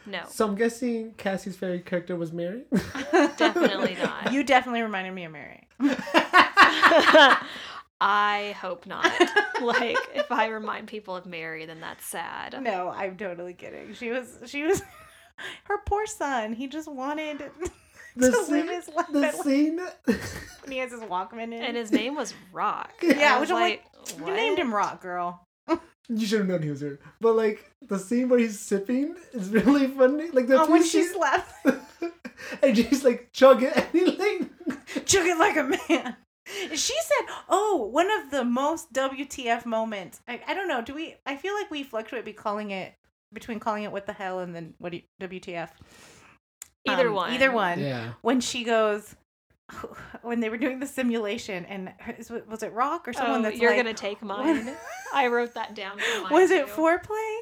No, 0.05 0.21
So 0.27 0.45
I'm 0.45 0.55
guessing 0.55 1.13
Cassie's 1.17 1.55
favorite 1.55 1.85
character 1.85 2.15
was 2.17 2.33
Mary. 2.33 2.63
definitely 3.37 3.95
not. 4.03 4.33
You 4.33 4.43
definitely 4.43 4.81
reminded 4.81 5.13
me 5.13 5.23
of 5.23 5.31
Mary. 5.31 5.67
I 8.01 8.53
hope 8.59 8.85
not. 8.85 9.05
like, 9.61 9.97
if 10.13 10.29
I 10.29 10.47
remind 10.47 10.87
people 10.87 11.15
of 11.15 11.25
Mary, 11.25 11.65
then 11.65 11.79
that's 11.79 12.05
sad. 12.05 12.61
No, 12.61 12.89
I'm 12.89 13.15
totally 13.15 13.53
kidding. 13.53 13.93
She 13.93 14.09
was 14.09 14.39
she 14.45 14.63
was 14.63 14.81
her 15.65 15.77
poor 15.85 16.05
son. 16.05 16.51
He 16.53 16.67
just 16.67 16.91
wanted 16.91 17.41
the 18.17 18.31
to 18.31 18.43
scene, 18.43 18.65
live 18.67 18.69
his 18.69 18.89
life. 18.89 19.07
the 19.11 19.31
scene. 19.31 19.77
when 20.05 20.71
he 20.71 20.77
has 20.79 20.91
his 20.91 20.99
Walkman 21.01 21.43
in. 21.43 21.53
And 21.53 21.77
his 21.77 21.91
name 21.93 22.15
was 22.15 22.33
Rock. 22.51 22.91
Yeah, 23.01 23.37
I 23.37 23.39
which 23.39 23.49
was 23.49 23.51
I'm 23.51 23.61
like, 23.61 23.83
what? 24.19 24.27
you 24.29 24.35
named 24.35 24.59
him 24.59 24.73
Rock 24.73 25.01
Girl. 25.01 25.41
You 26.09 26.25
should 26.25 26.39
have 26.39 26.47
known 26.47 26.61
he 26.61 26.69
was 26.69 26.81
her. 26.81 26.99
But 27.21 27.35
like 27.35 27.71
the 27.87 27.97
scene 27.99 28.29
where 28.29 28.39
he's 28.39 28.59
sipping 28.59 29.15
is 29.33 29.49
really 29.49 29.87
funny. 29.87 30.29
Like 30.31 30.47
the 30.47 30.61
Oh, 30.61 30.69
when 30.69 30.81
piece 30.81 30.91
she 30.91 31.03
she- 31.03 31.13
and 32.61 32.75
she's 32.77 33.03
like 33.03 33.29
chug 33.31 33.63
it 33.63 33.75
and 33.77 33.87
he 33.91 34.05
like 34.05 35.05
chug 35.05 35.25
it 35.25 35.37
like 35.37 35.57
a 35.57 35.63
man. 35.63 36.15
She 36.45 36.93
said, 36.93 37.35
"Oh, 37.47 37.89
one 37.91 38.09
of 38.11 38.29
the 38.29 38.43
most 38.43 38.91
WTF 38.91 39.65
moments." 39.65 40.21
I, 40.27 40.41
I 40.45 40.53
don't 40.53 40.67
know. 40.67 40.81
Do 40.81 40.93
we? 40.93 41.15
I 41.25 41.37
feel 41.37 41.53
like 41.53 41.71
we 41.71 41.83
fluctuate 41.83 42.25
be 42.25 42.33
calling 42.33 42.71
it 42.71 42.93
between 43.31 43.59
calling 43.61 43.83
it 43.83 43.91
"What 43.93 44.05
the 44.05 44.13
hell" 44.13 44.39
and 44.39 44.53
then 44.53 44.73
"What 44.77 44.91
do 44.91 44.97
you, 44.97 45.03
WTF." 45.21 45.69
Either 46.85 47.07
Um, 47.07 47.13
one. 47.15 47.31
Either 47.33 47.49
one. 47.51 47.79
yeah. 47.79 48.11
When 48.21 48.41
she 48.41 48.65
goes, 48.65 49.15
when 50.21 50.39
they 50.39 50.49
were 50.49 50.58
doing 50.58 50.80
the 50.80 50.88
simulation, 50.88 51.65
and 51.65 51.91
her- 51.99 52.13
is 52.17 52.30
it- 52.32 52.47
was 52.47 52.63
it 52.63 52.73
Rock 52.73 53.08
or 53.08 53.13
someone 53.13 53.39
Oh, 53.39 53.43
that's 53.43 53.58
you're 53.60 53.71
like, 53.71 53.80
gonna 53.80 53.93
take 53.93 54.21
mine. 54.23 54.71
I 55.13 55.28
wrote 55.28 55.54
that 55.56 55.76
down. 55.76 55.97
For 55.99 56.21
mine 56.23 56.34
was 56.34 56.52
it 56.52 56.67
too. 56.67 56.71
foreplay? 56.73 57.38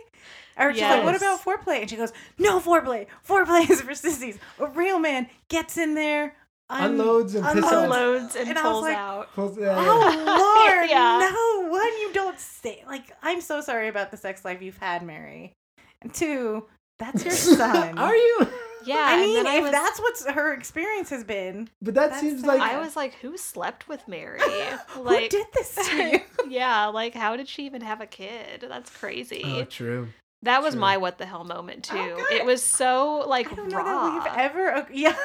Or 0.59 0.73
she's 0.73 0.81
like, 0.81 1.03
what 1.05 1.13
Yes. 1.13 1.21
about 1.21 1.41
foreplay? 1.43 1.79
And 1.81 1.89
she 1.89 1.95
goes, 1.95 2.11
no 2.37 2.59
foreplay. 2.59 3.07
Foreplay 3.27 3.69
is 3.69 3.81
for 3.81 3.95
sissies. 3.95 4.37
A 4.59 4.67
real 4.67 4.99
man 4.99 5.29
gets 5.49 5.77
in 5.77 5.95
there, 5.95 6.35
un- 6.69 6.91
Unloads 6.91 7.35
and 7.35 7.45
pisses 7.45 7.63
out. 7.63 7.83
unloads 7.85 8.35
and, 8.35 8.49
And 8.49 8.59
I 8.59 8.63
was 8.63 8.71
pulls 8.71 8.83
like, 8.83 8.97
out? 8.97 9.33
Pulls- 9.33 9.57
oh, 9.57 9.61
yeah, 9.61 9.81
yeah. 9.81 9.87
Oh 9.89 10.75
Lord, 10.77 10.89
Yeah. 10.89 11.31
no! 11.31 11.69
One, 11.71 11.99
you 12.01 12.11
don't 12.13 12.37
say. 12.39 12.83
Like, 12.85 13.05
I'm 13.23 13.39
so 13.39 13.61
sorry 13.61 13.87
about 13.87 14.11
the 14.11 14.17
sex 14.17 14.43
life 14.43 14.61
you've 14.61 14.77
had, 14.77 15.03
Mary. 15.03 15.53
And 16.01 16.13
two, 16.13 16.67
that's 16.99 17.23
your 17.23 17.33
son. 17.33 17.97
Are 17.97 18.15
you? 18.15 18.47
Yeah, 18.85 18.97
I 18.99 19.21
mean, 19.21 19.35
then 19.35 19.45
if 19.45 19.51
I 19.51 19.59
was, 19.61 19.71
that's 19.71 19.99
what 19.99 20.35
her 20.35 20.53
experience 20.53 21.09
has 21.09 21.23
been, 21.23 21.69
But 21.81 21.93
that 21.95 22.09
That's 22.11 22.21
seems 22.21 22.41
sad. 22.41 22.47
like 22.47 22.61
I 22.61 22.79
was 22.79 22.95
like, 22.95 23.13
who 23.15 23.37
slept 23.37 23.87
with 23.87 24.07
Mary? 24.07 24.39
who 24.87 25.03
Like, 25.03 25.29
did 25.29 25.47
this 25.53 25.75
to 25.75 25.95
you? 25.95 26.19
yeah, 26.49 26.87
like 26.87 27.13
how 27.13 27.35
did 27.35 27.47
she 27.47 27.65
even 27.65 27.81
have 27.81 28.01
a 28.01 28.05
kid? 28.07 28.65
That's 28.67 28.89
crazy. 28.89 29.43
oh, 29.45 29.63
true. 29.65 30.07
that 30.43 30.61
was 30.61 30.73
true. 30.73 30.81
my 30.81 30.97
what 30.97 31.17
the 31.17 31.25
hell 31.25 31.43
moment 31.43 31.89
oh, 31.91 31.95
too. 31.95 32.15
Oh, 32.17 32.27
it 32.35 32.45
was 32.45 32.61
so 32.63 33.23
like 33.27 33.51
I 33.51 33.55
don't 33.55 33.69
know 33.69 33.83
that 33.83 34.13
we've 34.13 34.37
ever. 34.39 34.87
Yeah. 34.93 35.15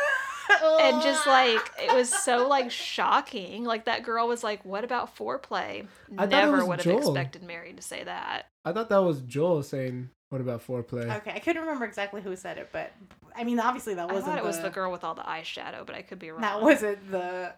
and 0.81 1.03
just 1.03 1.27
like 1.27 1.61
it 1.83 1.93
was 1.93 2.09
so 2.09 2.47
like 2.47 2.71
shocking. 2.71 3.65
Like 3.65 3.87
that 3.87 4.05
girl 4.05 4.29
was 4.29 4.45
like, 4.45 4.65
"What 4.65 4.85
about 4.85 5.17
foreplay?" 5.17 5.89
I 6.17 6.27
Never 6.27 6.65
would 6.65 6.83
have 6.83 6.99
expected 6.99 7.43
Mary 7.43 7.73
to 7.73 7.83
say 7.83 8.05
that. 8.05 8.47
I 8.65 8.73
thought 8.73 8.89
that 8.91 8.99
was 9.03 9.23
Joel 9.23 9.65
saying, 9.65 10.11
"What 10.31 10.41
about 10.41 10.67
foreplay?" 10.67 11.15
Okay, 11.19 11.33
I 11.35 11.39
couldn't 11.39 11.63
remember 11.63 11.85
exactly 11.85 12.21
who 12.23 12.35
said 12.37 12.59
it, 12.59 12.71
but 12.73 12.93
I 13.35 13.45
mean, 13.45 13.61
obviously 13.61 13.95
that 13.95 14.09
wasn't. 14.09 14.25
I 14.25 14.37
thought 14.37 14.39
it 14.39 14.45
was 14.45 14.61
the 14.61 14.71
girl 14.71 14.91
with 14.93 15.05
all 15.05 15.15
the 15.15 15.23
eyeshadow, 15.23 15.85
but 15.87 15.95
I 15.95 16.03
could 16.03 16.19
be 16.19 16.31
wrong. 16.31 16.41
That 16.41 16.61
wasn't 16.61 17.11
the 17.11 17.55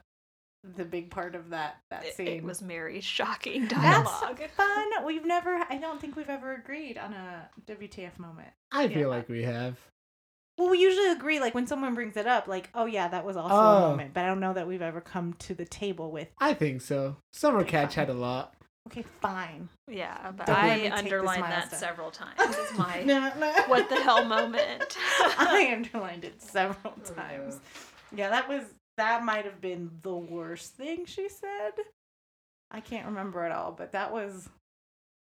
the 0.77 0.85
big 0.85 1.09
part 1.11 1.35
of 1.37 1.51
that 1.51 1.77
that 1.91 2.05
It, 2.05 2.15
scene. 2.15 2.27
it 2.27 2.43
was 2.43 2.61
Mary's 2.61 3.05
shocking 3.05 3.67
dialogue. 3.69 4.05
That's 4.07 4.21
dialogue. 4.21 4.51
fun. 4.51 5.05
We've 5.07 5.25
never. 5.25 5.65
I 5.71 5.79
don't 5.79 6.01
think 6.01 6.17
we've 6.17 6.29
ever 6.29 6.55
agreed 6.55 6.99
on 6.99 7.13
a 7.15 7.49
WTF 7.67 8.19
moment. 8.19 8.49
I 8.73 8.89
feel 8.89 9.09
like 9.09 9.29
we 9.29 9.45
have. 9.45 9.77
Well, 10.59 10.71
we 10.71 10.81
usually 10.81 11.13
agree, 11.13 11.39
like 11.39 11.55
when 11.55 11.69
someone 11.69 11.95
brings 11.95 12.17
it 12.17 12.27
up, 12.27 12.49
like, 12.49 12.69
"Oh 12.75 12.87
yeah, 12.87 13.07
that 13.07 13.25
was 13.25 13.37
also 13.37 13.55
Oh. 13.55 13.59
a 13.59 13.81
moment," 13.91 14.13
but 14.13 14.25
I 14.25 14.27
don't 14.27 14.41
know 14.41 14.53
that 14.55 14.67
we've 14.67 14.83
ever 14.83 15.01
come 15.01 15.35
to 15.35 15.55
the 15.55 15.65
table 15.65 16.11
with. 16.11 16.27
I 16.41 16.53
think 16.55 16.81
so. 16.83 17.17
Summer 17.33 17.63
Catch 17.63 17.95
fine. 17.95 18.07
had 18.07 18.11
a 18.11 18.19
lot. 18.19 18.55
Okay, 18.89 19.05
fine. 19.21 19.69
Yeah, 19.87 20.33
but 20.37 20.47
Don't 20.47 20.57
let 20.57 20.79
me 20.81 20.89
I 20.89 20.97
underlined 20.99 21.43
that 21.45 21.51
milestone. 21.71 21.79
several 21.81 22.11
times. 22.11 22.35
It's 22.39 22.77
my 22.79 23.03
No, 23.05 23.33
no. 23.39 23.53
what 23.67 23.89
the 23.89 23.97
hell 23.97 24.25
moment. 24.25 24.97
I 25.39 25.71
underlined 25.73 26.25
it 26.25 26.41
several 26.43 26.95
times. 27.17 27.61
Yeah, 28.15 28.31
that 28.31 28.49
was 28.49 28.65
that 28.97 29.25
might 29.25 29.45
have 29.45 29.61
been 29.61 29.91
the 30.03 30.15
worst 30.15 30.75
thing 30.75 31.07
she 31.07 31.29
said. 31.29 31.73
I 32.71 32.81
can't 32.81 33.07
remember 33.07 33.47
it 33.47 33.53
all, 33.53 33.73
but 33.73 33.93
that 33.93 34.13
was 34.13 34.49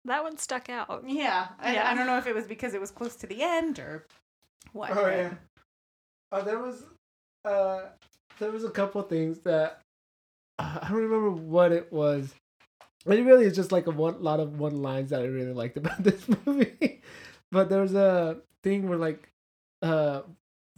that 0.05 0.23
one 0.23 0.39
stuck 0.39 0.69
out. 0.71 1.03
yeah. 1.07 1.49
I, 1.59 1.75
Yeah. 1.75 1.91
I 1.91 1.95
don't 1.95 2.07
know 2.07 2.19
if 2.19 2.27
it 2.27 2.35
was 2.35 2.47
because 2.47 2.75
it 2.75 2.81
was 2.81 2.91
close 2.91 3.17
to 3.17 3.27
the 3.27 3.43
end 3.43 3.79
or 3.79 4.07
what. 4.73 4.97
Oh 4.97 5.09
yeah. 5.09 5.35
Oh, 6.33 6.43
there 6.43 6.59
was, 6.59 6.85
uh, 7.45 7.83
there 8.41 8.51
was 8.51 8.65
a 8.65 8.71
couple 8.71 9.01
things 9.03 9.39
that 9.41 9.81
uh, 10.59 10.79
I 10.83 10.89
don't 10.89 10.99
remember 11.03 11.31
what 11.31 11.71
it 11.73 11.93
was. 11.93 12.35
It 13.07 13.25
really 13.25 13.45
is 13.45 13.55
just 13.55 13.73
like 13.73 13.87
a 13.87 13.91
one 13.91 14.23
lot 14.23 14.41
of 14.41 14.59
one 14.59 14.83
lines 14.83 15.11
that 15.11 15.23
I 15.23 15.27
really 15.27 15.53
liked 15.53 15.77
about 15.77 16.03
this 16.03 16.27
movie. 16.45 17.03
but 17.53 17.69
there's 17.69 17.95
a 17.95 18.39
thing 18.63 18.89
where 18.89 18.99
like, 18.99 19.31
uh, 19.83 20.23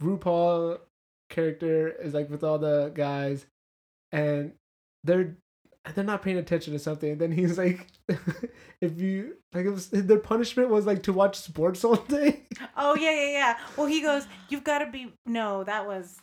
RuPaul 0.01 0.79
character 1.29 1.89
is 1.89 2.13
like 2.13 2.29
with 2.29 2.43
all 2.43 2.59
the 2.59 2.91
guys, 2.93 3.45
and 4.11 4.53
they're 5.03 5.35
they're 5.95 6.03
not 6.03 6.21
paying 6.21 6.37
attention 6.37 6.73
to 6.73 6.79
something. 6.79 7.11
And 7.11 7.21
then 7.21 7.31
he's 7.31 7.57
like, 7.57 7.87
if 8.81 8.99
you 8.99 9.37
like, 9.53 9.65
it 9.65 9.71
was 9.71 9.89
their 9.89 10.19
punishment 10.19 10.69
was 10.69 10.85
like 10.85 11.03
to 11.03 11.13
watch 11.13 11.37
sports 11.37 11.83
all 11.83 11.95
day. 11.95 12.43
Oh 12.77 12.95
yeah, 12.95 13.11
yeah, 13.11 13.31
yeah. 13.31 13.57
Well, 13.77 13.87
he 13.87 14.01
goes, 14.01 14.27
"You've 14.49 14.63
got 14.63 14.79
to 14.79 14.91
be." 14.91 15.13
No, 15.25 15.63
that 15.63 15.87
was 15.87 16.19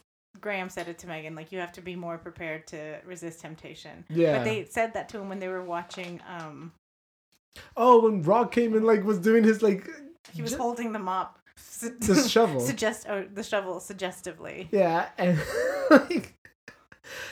Graham 0.46 0.68
said 0.68 0.86
it 0.86 0.96
to 0.98 1.08
Megan. 1.08 1.34
Like 1.34 1.50
you 1.50 1.58
have 1.58 1.72
to 1.72 1.80
be 1.80 1.96
more 1.96 2.18
prepared 2.18 2.68
to 2.68 2.98
resist 3.04 3.40
temptation. 3.40 4.04
Yeah. 4.08 4.36
But 4.38 4.44
they 4.44 4.64
said 4.66 4.94
that 4.94 5.08
to 5.08 5.18
him 5.18 5.28
when 5.28 5.40
they 5.40 5.48
were 5.48 5.64
watching. 5.64 6.20
Um, 6.38 6.72
Oh, 7.76 8.02
when 8.02 8.22
Rock 8.22 8.52
came 8.52 8.74
and 8.74 8.84
like 8.84 9.02
was 9.02 9.18
doing 9.18 9.42
his 9.42 9.60
like 9.62 9.88
he 10.32 10.42
was 10.42 10.52
ju- 10.52 10.58
holding 10.58 10.92
the 10.92 10.98
mop. 11.00 11.38
su- 11.56 11.96
the 11.98 12.28
shovel. 12.28 12.60
Suggest 12.72 13.06
oh, 13.08 13.24
the 13.34 13.42
shovel 13.42 13.80
suggestively. 13.80 14.68
yeah, 14.70 15.08
and 15.18 15.38
like 15.90 16.34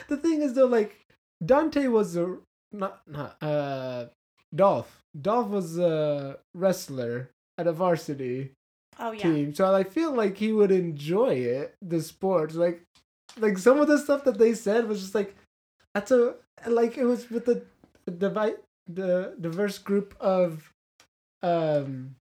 the 0.08 0.16
thing 0.16 0.42
is 0.42 0.54
though, 0.54 0.66
like 0.66 1.06
Dante 1.44 1.86
was 1.86 2.16
a 2.16 2.38
not 2.72 3.02
not 3.06 3.36
uh 3.42 4.06
Dolph. 4.54 5.02
Dolph 5.20 5.48
was 5.48 5.78
a 5.78 6.38
wrestler 6.54 7.30
at 7.58 7.66
a 7.68 7.72
varsity 7.72 8.50
Oh 8.98 9.12
yeah. 9.12 9.22
team, 9.22 9.54
so 9.54 9.74
I 9.74 9.84
feel 9.84 10.12
like 10.12 10.36
he 10.38 10.52
would 10.52 10.70
enjoy 10.72 11.34
it, 11.34 11.74
the 11.82 12.00
sports. 12.00 12.54
Like, 12.54 12.80
like 13.38 13.58
some 13.58 13.80
of 13.80 13.88
the 13.88 13.98
stuff 13.98 14.24
that 14.24 14.38
they 14.38 14.54
said 14.54 14.88
was 14.88 15.00
just 15.00 15.14
like, 15.14 15.34
that's 15.94 16.10
a 16.10 16.34
like 16.66 16.96
it 16.96 17.04
was 17.04 17.30
with 17.30 17.44
the 17.44 17.62
the 18.06 18.56
the 18.86 19.34
diverse 19.40 19.78
group 19.78 20.14
of 20.20 20.72
um 21.42 22.16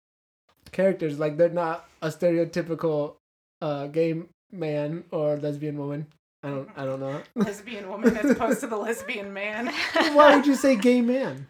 characters. 0.72 1.20
Like 1.20 1.38
they're 1.38 1.50
not 1.50 1.88
a 2.02 2.10
stereotypical 2.10 3.16
uh 3.62 3.88
gay 3.88 4.22
man 4.52 5.04
or 5.12 5.38
lesbian 5.38 5.78
woman. 5.78 6.08
I 6.44 6.50
don't 6.50 6.70
I 6.76 6.86
don't 6.86 7.00
know. 7.00 7.22
lesbian 7.36 7.90
woman 7.90 8.16
as 8.18 8.32
opposed 8.32 8.60
to 8.62 8.68
the 8.68 8.78
lesbian 8.78 9.34
man. 9.34 9.68
Why 10.14 10.36
would 10.36 10.46
you 10.46 10.56
say 10.56 10.76
gay 10.76 11.02
man? 11.02 11.48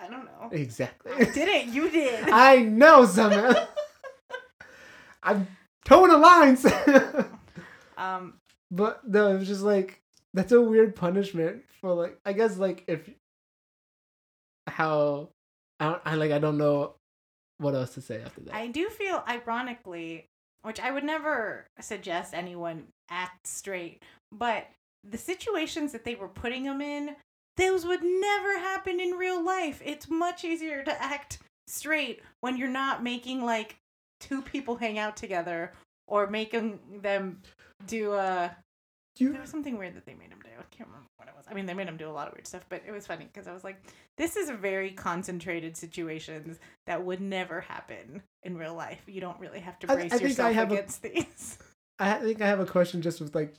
I 0.00 0.08
don't 0.08 0.24
know. 0.24 0.48
Exactly. 0.50 1.12
I 1.12 1.24
didn't. 1.24 1.72
You 1.72 1.88
did. 1.88 2.28
I 2.28 2.58
know, 2.58 3.06
Samantha. 3.06 3.68
I'm 5.22 5.46
towing 5.84 6.10
the 6.10 6.18
lines. 6.18 6.66
um, 7.96 8.34
but 8.70 9.06
no, 9.08 9.34
it 9.34 9.38
was 9.38 9.48
just 9.48 9.62
like 9.62 10.00
that's 10.32 10.52
a 10.52 10.60
weird 10.60 10.96
punishment 10.96 11.62
for 11.80 11.94
like 11.94 12.18
I 12.24 12.32
guess 12.32 12.56
like 12.56 12.84
if 12.86 13.08
how 14.66 15.30
I 15.80 15.86
don't, 15.86 16.02
I 16.04 16.14
like 16.16 16.32
I 16.32 16.38
don't 16.38 16.58
know 16.58 16.94
what 17.58 17.74
else 17.74 17.94
to 17.94 18.00
say 18.00 18.20
after 18.22 18.40
that. 18.42 18.54
I 18.54 18.68
do 18.68 18.88
feel 18.88 19.22
ironically, 19.28 20.26
which 20.62 20.80
I 20.80 20.90
would 20.90 21.04
never 21.04 21.66
suggest 21.80 22.34
anyone 22.34 22.84
act 23.10 23.46
straight, 23.46 24.02
but 24.32 24.66
the 25.08 25.18
situations 25.18 25.92
that 25.92 26.04
they 26.04 26.14
were 26.14 26.28
putting 26.28 26.64
them 26.64 26.80
in, 26.80 27.16
those 27.56 27.84
would 27.84 28.02
never 28.02 28.58
happen 28.58 28.98
in 28.98 29.10
real 29.12 29.44
life. 29.44 29.82
It's 29.84 30.08
much 30.08 30.44
easier 30.44 30.82
to 30.82 31.02
act 31.02 31.38
straight 31.66 32.22
when 32.40 32.56
you're 32.56 32.68
not 32.68 33.02
making 33.02 33.44
like 33.44 33.76
two 34.20 34.42
people 34.42 34.76
hang 34.76 34.98
out 34.98 35.16
together 35.16 35.72
or 36.06 36.26
making 36.28 36.78
them 37.02 37.40
do 37.86 38.12
a. 38.14 38.54
you 39.18 39.32
There 39.32 39.40
was 39.40 39.50
something 39.50 39.78
weird 39.78 39.94
that 39.96 40.06
they 40.06 40.14
made 40.14 40.30
him 40.30 40.38
do. 40.42 40.50
I 40.58 40.62
can't 40.74 40.88
remember 40.88 41.08
what 41.16 41.28
it 41.28 41.34
was. 41.36 41.46
I 41.50 41.54
mean, 41.54 41.66
they 41.66 41.74
made 41.74 41.88
him 41.88 41.96
do 41.96 42.08
a 42.08 42.12
lot 42.12 42.28
of 42.28 42.34
weird 42.34 42.46
stuff, 42.46 42.64
but 42.68 42.82
it 42.86 42.90
was 42.92 43.06
funny 43.06 43.24
because 43.32 43.46
I 43.48 43.52
was 43.52 43.64
like, 43.64 43.82
this 44.16 44.36
is 44.36 44.48
a 44.48 44.54
very 44.54 44.90
concentrated 44.90 45.76
situations 45.76 46.58
that 46.86 47.04
would 47.04 47.20
never 47.20 47.60
happen 47.62 48.22
in 48.42 48.56
real 48.56 48.74
life. 48.74 49.02
You 49.06 49.20
don't 49.20 49.38
really 49.40 49.60
have 49.60 49.78
to 49.80 49.86
brace 49.86 50.12
I 50.12 50.16
I 50.16 50.18
yourself 50.20 50.54
have 50.54 50.70
a- 50.70 50.74
against 50.74 51.02
these. 51.02 51.58
I 51.98 52.14
think 52.14 52.40
I 52.42 52.46
have 52.48 52.60
a 52.60 52.66
question 52.66 53.02
just 53.02 53.20
with 53.20 53.34
like 53.34 53.54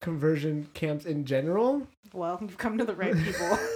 conversion 0.00 0.68
camps 0.74 1.04
in 1.04 1.24
general. 1.24 1.86
Well, 2.14 2.38
you've 2.40 2.56
come 2.58 2.78
to 2.78 2.84
the 2.84 2.94
right 2.94 3.16
people. 3.16 3.58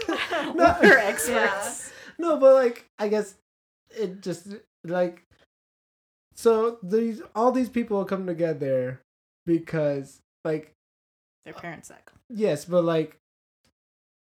No. 0.55 0.77
We're 0.83 0.99
experts. 0.99 1.91
No, 2.19 2.37
but 2.39 2.55
like 2.55 2.85
I 2.99 3.09
guess 3.09 3.35
it 3.91 4.21
just 4.21 4.49
like 4.85 5.24
so 6.35 6.79
these 6.83 7.23
all 7.35 7.53
these 7.53 7.69
people 7.69 8.05
come 8.05 8.27
together 8.27 9.01
because 9.47 10.21
like 10.45 10.75
Their 11.45 11.55
parents 11.55 11.89
suck. 11.89 12.13
Yes, 12.29 12.65
but 12.65 12.85
like 12.85 13.19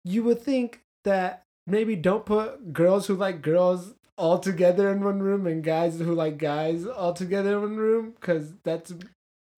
you 0.03 0.23
would 0.23 0.41
think 0.41 0.81
that 1.03 1.43
maybe 1.67 1.95
don't 1.95 2.25
put 2.25 2.73
girls 2.73 3.07
who 3.07 3.15
like 3.15 3.41
girls 3.41 3.93
all 4.17 4.39
together 4.39 4.91
in 4.91 5.03
one 5.03 5.19
room 5.19 5.47
and 5.47 5.63
guys 5.63 5.99
who 5.99 6.13
like 6.13 6.37
guys 6.37 6.85
all 6.85 7.13
together 7.13 7.53
in 7.55 7.61
one 7.61 7.77
room 7.77 8.13
because 8.19 8.53
that's 8.63 8.93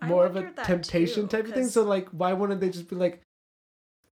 more 0.03 0.25
of 0.25 0.35
a 0.35 0.51
temptation 0.63 1.27
too, 1.27 1.37
type 1.37 1.47
of 1.47 1.53
thing. 1.53 1.67
So 1.67 1.83
like, 1.83 2.09
why 2.09 2.33
wouldn't 2.33 2.61
they 2.61 2.69
just 2.69 2.89
be 2.89 2.95
like, 2.95 3.21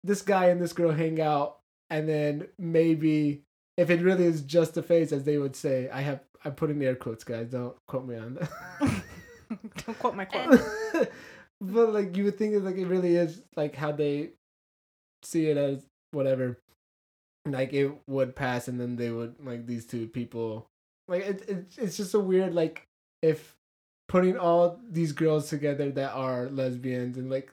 this 0.04 0.22
guy 0.22 0.46
and 0.46 0.60
this 0.60 0.72
girl 0.72 0.92
hang 0.92 1.20
out, 1.20 1.58
and 1.90 2.08
then 2.08 2.48
maybe 2.58 3.42
if 3.78 3.90
it 3.90 4.02
really 4.02 4.24
is 4.24 4.42
just 4.42 4.76
a 4.76 4.82
phase, 4.82 5.12
as 5.12 5.22
they 5.22 5.38
would 5.38 5.56
say, 5.56 5.88
I 5.88 6.02
have 6.02 6.20
I 6.44 6.50
put 6.50 6.70
in 6.70 6.82
air 6.82 6.96
quotes, 6.96 7.24
guys. 7.24 7.48
Don't 7.48 7.74
quote 7.86 8.06
me 8.06 8.16
on 8.16 8.34
that. 8.34 8.50
Don't 9.86 9.98
quote 9.98 10.16
my 10.16 10.24
quote. 10.24 10.60
but 11.60 11.92
like 11.92 12.16
you 12.16 12.24
would 12.24 12.36
think 12.36 12.54
that 12.54 12.64
like 12.64 12.76
it 12.76 12.86
really 12.86 13.16
is 13.16 13.42
like 13.56 13.74
how 13.76 13.92
they 13.92 14.30
see 15.22 15.46
it 15.46 15.56
as 15.56 15.84
whatever 16.10 16.58
like 17.46 17.72
it 17.72 17.92
would 18.06 18.36
pass 18.36 18.68
and 18.68 18.80
then 18.80 18.96
they 18.96 19.10
would 19.10 19.34
like 19.44 19.66
these 19.66 19.86
two 19.86 20.06
people 20.06 20.68
like 21.08 21.22
it, 21.22 21.48
it 21.48 21.66
it's 21.78 21.96
just 21.96 22.14
a 22.14 22.20
weird 22.20 22.54
like 22.54 22.86
if 23.22 23.56
putting 24.08 24.38
all 24.38 24.78
these 24.88 25.12
girls 25.12 25.48
together 25.48 25.90
that 25.90 26.12
are 26.12 26.48
lesbians 26.50 27.16
and 27.16 27.30
like 27.30 27.52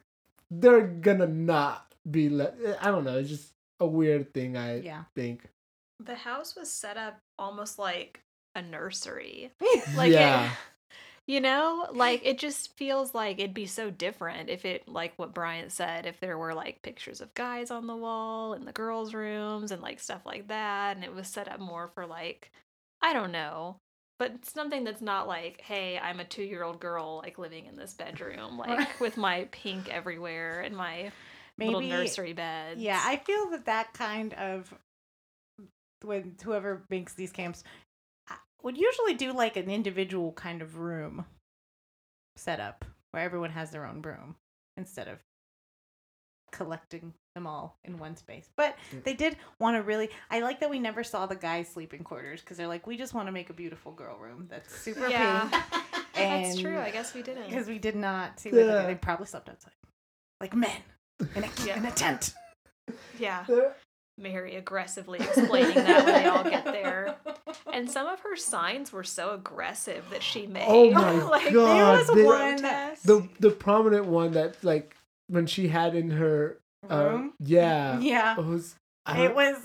they're 0.52 0.88
gonna 0.88 1.28
not 1.28 1.94
be 2.10 2.30
le- 2.30 2.54
i 2.82 2.92
don't 2.92 3.04
know 3.04 3.18
it's 3.18 3.30
just 3.30 3.54
a 3.80 3.88
weird 3.88 4.34
thing 4.34 4.56
i 4.56 4.80
yeah. 4.80 5.04
think 5.16 5.50
The 6.00 6.16
house 6.16 6.56
was 6.56 6.72
set 6.72 6.98
up 6.98 7.20
almost 7.40 7.80
like 7.80 8.22
a 8.56 8.62
nursery. 8.62 9.52
Like 9.96 10.12
yeah 10.12 10.52
it, 10.52 10.52
you 11.28 11.42
know, 11.42 11.88
like 11.92 12.22
it 12.24 12.38
just 12.38 12.76
feels 12.78 13.14
like 13.14 13.40
it'd 13.40 13.54
be 13.54 13.66
so 13.66 13.90
different 13.90 14.50
if 14.50 14.66
it 14.66 14.88
like 14.88 15.14
what 15.18 15.34
Brian 15.34 15.70
said, 15.70 16.06
if 16.06 16.20
there 16.20 16.38
were 16.38 16.54
like 16.54 16.82
pictures 16.82 17.22
of 17.22 17.34
guys 17.34 17.72
on 17.72 17.88
the 17.88 17.96
wall 17.96 18.54
in 18.54 18.66
the 18.66 18.72
girls' 18.72 19.14
rooms 19.14 19.72
and 19.72 19.82
like 19.82 20.00
stuff 20.00 20.26
like 20.26 20.48
that, 20.50 20.96
and 20.96 21.04
it 21.04 21.14
was 21.14 21.28
set 21.28 21.48
up 21.48 21.60
more 21.60 21.90
for 21.94 22.06
like 22.06 22.52
I 23.02 23.14
don't 23.14 23.32
know. 23.32 23.78
But 24.18 24.46
something 24.46 24.86
that's 24.86 25.02
not 25.02 25.28
like, 25.28 25.60
hey, 25.62 26.00
I'm 26.00 26.20
a 26.22 26.26
two 26.26 26.44
year 26.44 26.64
old 26.64 26.80
girl 26.80 27.18
like 27.18 27.38
living 27.38 27.66
in 27.66 27.76
this 27.76 27.94
bedroom, 27.94 28.58
like 28.60 29.00
with 29.00 29.18
my 29.18 29.48
pink 29.52 29.90
everywhere 29.90 30.62
and 30.62 30.76
my 30.76 31.12
little 31.58 31.82
nursery 31.82 32.34
bed. 32.34 32.80
Yeah, 32.80 33.02
I 33.04 33.18
feel 33.18 33.50
that 33.52 33.66
that 33.66 33.94
kind 33.94 34.34
of 34.34 34.74
when 36.06 36.36
whoever 36.44 36.84
makes 36.90 37.14
these 37.14 37.32
camps 37.32 37.64
would 38.64 38.78
usually 38.78 39.14
do 39.14 39.32
like 39.34 39.58
an 39.58 39.70
individual 39.70 40.32
kind 40.34 40.62
of 40.62 40.78
room 40.78 41.26
setup 42.38 42.84
where 43.12 43.24
everyone 43.24 43.52
has 43.52 43.72
their 43.72 43.86
own 43.86 44.02
room 44.02 44.36
instead 44.78 45.08
of 45.08 45.20
collecting 46.52 47.14
them 47.36 47.46
all 47.48 47.78
in 47.84 47.98
one 48.00 48.16
space. 48.16 48.50
But 48.56 48.76
they 49.04 49.14
did 49.14 49.36
want 49.60 49.76
to 49.78 49.84
really. 49.84 50.10
I 50.32 50.40
like 50.40 50.60
that 50.62 50.70
we 50.70 50.80
never 50.80 51.04
saw 51.04 51.26
the 51.26 51.36
guys' 51.36 51.68
sleeping 51.70 52.04
quarters 52.04 52.42
because 52.42 52.58
they're 52.58 52.68
like, 52.68 52.88
we 52.88 52.98
just 52.98 53.14
want 53.14 53.28
to 53.28 53.32
make 53.32 53.50
a 53.50 53.54
beautiful 53.54 53.92
girl 53.92 54.18
room 54.18 54.48
that's 54.50 54.74
super 54.76 55.08
Yeah. 55.10 55.50
pink. 55.50 55.64
That's 56.16 56.58
true. 56.58 56.80
I 56.80 56.92
guess 56.92 57.14
we 57.14 57.22
didn't. 57.22 57.50
because 57.50 57.68
we 57.68 57.78
did 57.78 57.94
not 57.98 58.40
see 58.40 58.50
where 58.50 58.66
Yeah. 58.66 58.82
they, 58.84 58.94
they 58.94 58.96
probably 58.96 59.26
slept 59.26 59.50
outside, 59.50 59.74
like 60.40 60.56
men 60.56 60.72
in 61.36 61.44
a 61.44 61.50
Yeah. 61.66 61.76
in 61.78 61.86
a 61.86 61.92
tent. 61.92 62.34
Yeah. 63.20 63.44
Mary 64.18 64.56
aggressively 64.56 65.20
explaining 65.20 65.76
that 65.76 66.06
when 66.06 66.14
they 66.24 66.26
all 66.26 66.44
get 66.44 66.64
there. 66.66 67.16
And 67.74 67.90
some 67.90 68.08
of 68.08 68.20
her 68.22 68.36
signs 68.36 68.94
were 68.94 69.04
so 69.04 69.34
aggressive 69.34 70.06
that 70.12 70.24
she 70.24 70.48
made. 70.48 70.66
Oh 70.68 70.92
my 70.92 71.12
like, 71.24 71.54
God, 71.54 71.98
was 72.08 72.08
they- 72.16 72.24
one- 72.24 72.60
protest. 72.60 73.06
the 73.08 73.28
the 73.40 73.50
prominent 73.52 74.06
one 74.06 74.32
that 74.32 74.64
like 74.64 74.96
when 75.28 75.46
she 75.48 75.68
had 75.68 75.96
in 75.96 76.12
her 76.12 76.58
uh, 76.90 77.10
Room? 77.10 77.34
yeah 77.40 78.00
Yeah. 78.00 78.40
it 78.40 78.46
was 78.46 78.76
I 79.06 79.26
It 79.26 79.36
was 79.36 79.58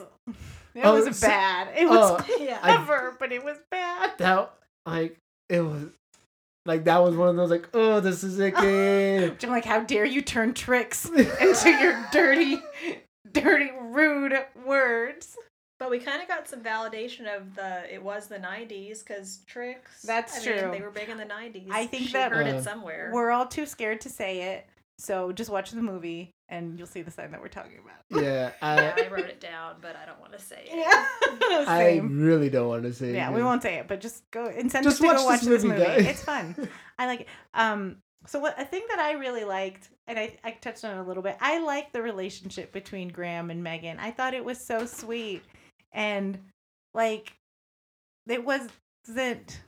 it 0.75 0.81
Oh, 0.85 1.05
was 1.05 1.19
so- 1.19 1.27
bad. 1.27 1.69
It 1.77 1.89
was 1.89 2.23
yeah. 2.41 2.59
clever, 2.59 3.17
but 3.19 3.33
it 3.33 3.45
was 3.45 3.59
bad. 3.71 4.13
that 4.19 4.53
like 4.87 5.17
it 5.49 5.61
was 5.61 5.85
like 6.67 6.85
that 6.85 6.99
was 7.03 7.15
one 7.17 7.29
of 7.29 7.37
those 7.37 7.51
like 7.51 7.69
oh 7.75 8.01
this 8.01 8.23
is 8.25 8.39
icky 8.41 9.27
I'm 9.47 9.51
like, 9.51 9.65
how 9.65 9.81
dare 9.81 10.05
you 10.05 10.23
turn 10.23 10.55
Trix 10.55 11.07
into 11.09 11.71
your 11.71 12.05
dirty, 12.13 12.59
dirty, 13.33 13.71
rude 13.81 14.35
words? 14.67 15.37
But 15.79 15.91
we 15.91 15.99
kind 15.99 16.21
of 16.21 16.29
got 16.29 16.47
some 16.47 16.61
validation 16.63 17.35
of 17.35 17.55
the 17.55 17.93
it 17.93 18.03
was 18.03 18.27
the 18.27 18.37
90s 18.39 18.99
because 19.05 19.39
Trix. 19.47 20.03
That's 20.03 20.47
I 20.47 20.51
mean, 20.51 20.59
true. 20.61 20.71
they 20.73 20.81
were 20.83 20.91
big 20.91 21.09
in 21.09 21.17
the 21.17 21.25
90s. 21.25 21.69
I 21.71 21.87
think 21.87 22.09
she 22.09 22.13
that- 22.13 22.33
heard 22.33 22.47
Uh, 22.47 22.57
it 22.59 22.63
somewhere. 22.65 23.11
We're 23.15 23.31
all 23.31 23.47
too 23.47 23.65
scared 23.65 24.03
to 24.03 24.11
say 24.11 24.55
it, 24.55 24.67
so 24.99 25.33
just 25.33 25.49
watch 25.51 25.71
the 25.71 25.81
movie 25.81 26.31
and 26.51 26.77
you'll 26.77 26.87
see 26.89 27.01
the 27.01 27.11
sign 27.11 27.31
that 27.31 27.41
we're 27.41 27.49
talking 27.49 27.79
about. 27.79 28.23
yeah 28.23 28.51
yeah, 28.63 28.95
I 28.97 29.05
I 29.05 29.09
wrote 29.09 29.25
it 29.31 29.41
down, 29.41 29.77
but 29.81 29.97
I 29.97 30.05
don't 30.05 30.21
want 30.21 30.33
to 30.33 30.39
say 30.39 30.69
it. 30.71 30.77
Yeah, 30.77 31.07
I 31.67 32.01
really 32.05 32.51
don't 32.51 32.69
want 32.69 32.83
to 32.83 32.93
say 32.93 33.07
Yeah, 33.07 33.13
it. 33.13 33.17
Yeah, 33.31 33.33
we 33.33 33.43
won't 33.43 33.63
say 33.63 33.77
it, 33.77 33.89
but 33.89 34.01
just 34.03 34.31
go 34.33 34.47
and 34.49 34.71
send 34.71 34.85
Just 34.85 34.97
us 34.97 35.01
to 35.01 35.07
watch 35.07 35.17
go 35.17 35.25
watch 35.25 35.41
this 35.41 35.49
this 35.49 35.65
movie, 35.65 35.79
movie. 35.79 36.03
guys. 36.03 36.07
It's 36.09 36.25
fun. 36.25 36.69
I 36.99 37.07
like 37.07 37.21
it. 37.23 37.29
Um, 37.55 37.97
so 38.27 38.39
what 38.39 38.61
a 38.61 38.67
thing 38.67 38.83
that 38.91 38.99
I 38.99 39.13
really 39.13 39.45
liked, 39.45 39.89
and 40.11 40.19
I, 40.19 40.37
I 40.43 40.51
touched 40.51 40.85
on 40.85 40.97
it 40.97 41.01
a 41.01 41.05
little 41.05 41.23
bit. 41.23 41.37
I 41.41 41.61
like 41.61 41.93
the 41.93 42.03
relationship 42.03 42.73
between 42.73 43.09
Graham 43.09 43.49
and 43.49 43.63
Megan. 43.63 43.99
I 44.01 44.11
thought 44.11 44.35
it 44.35 44.45
was 44.45 44.59
so 44.59 44.85
sweet, 44.85 45.43
and 45.93 46.37
like 46.95 47.33
it 48.29 48.45
wasn't 48.45 49.61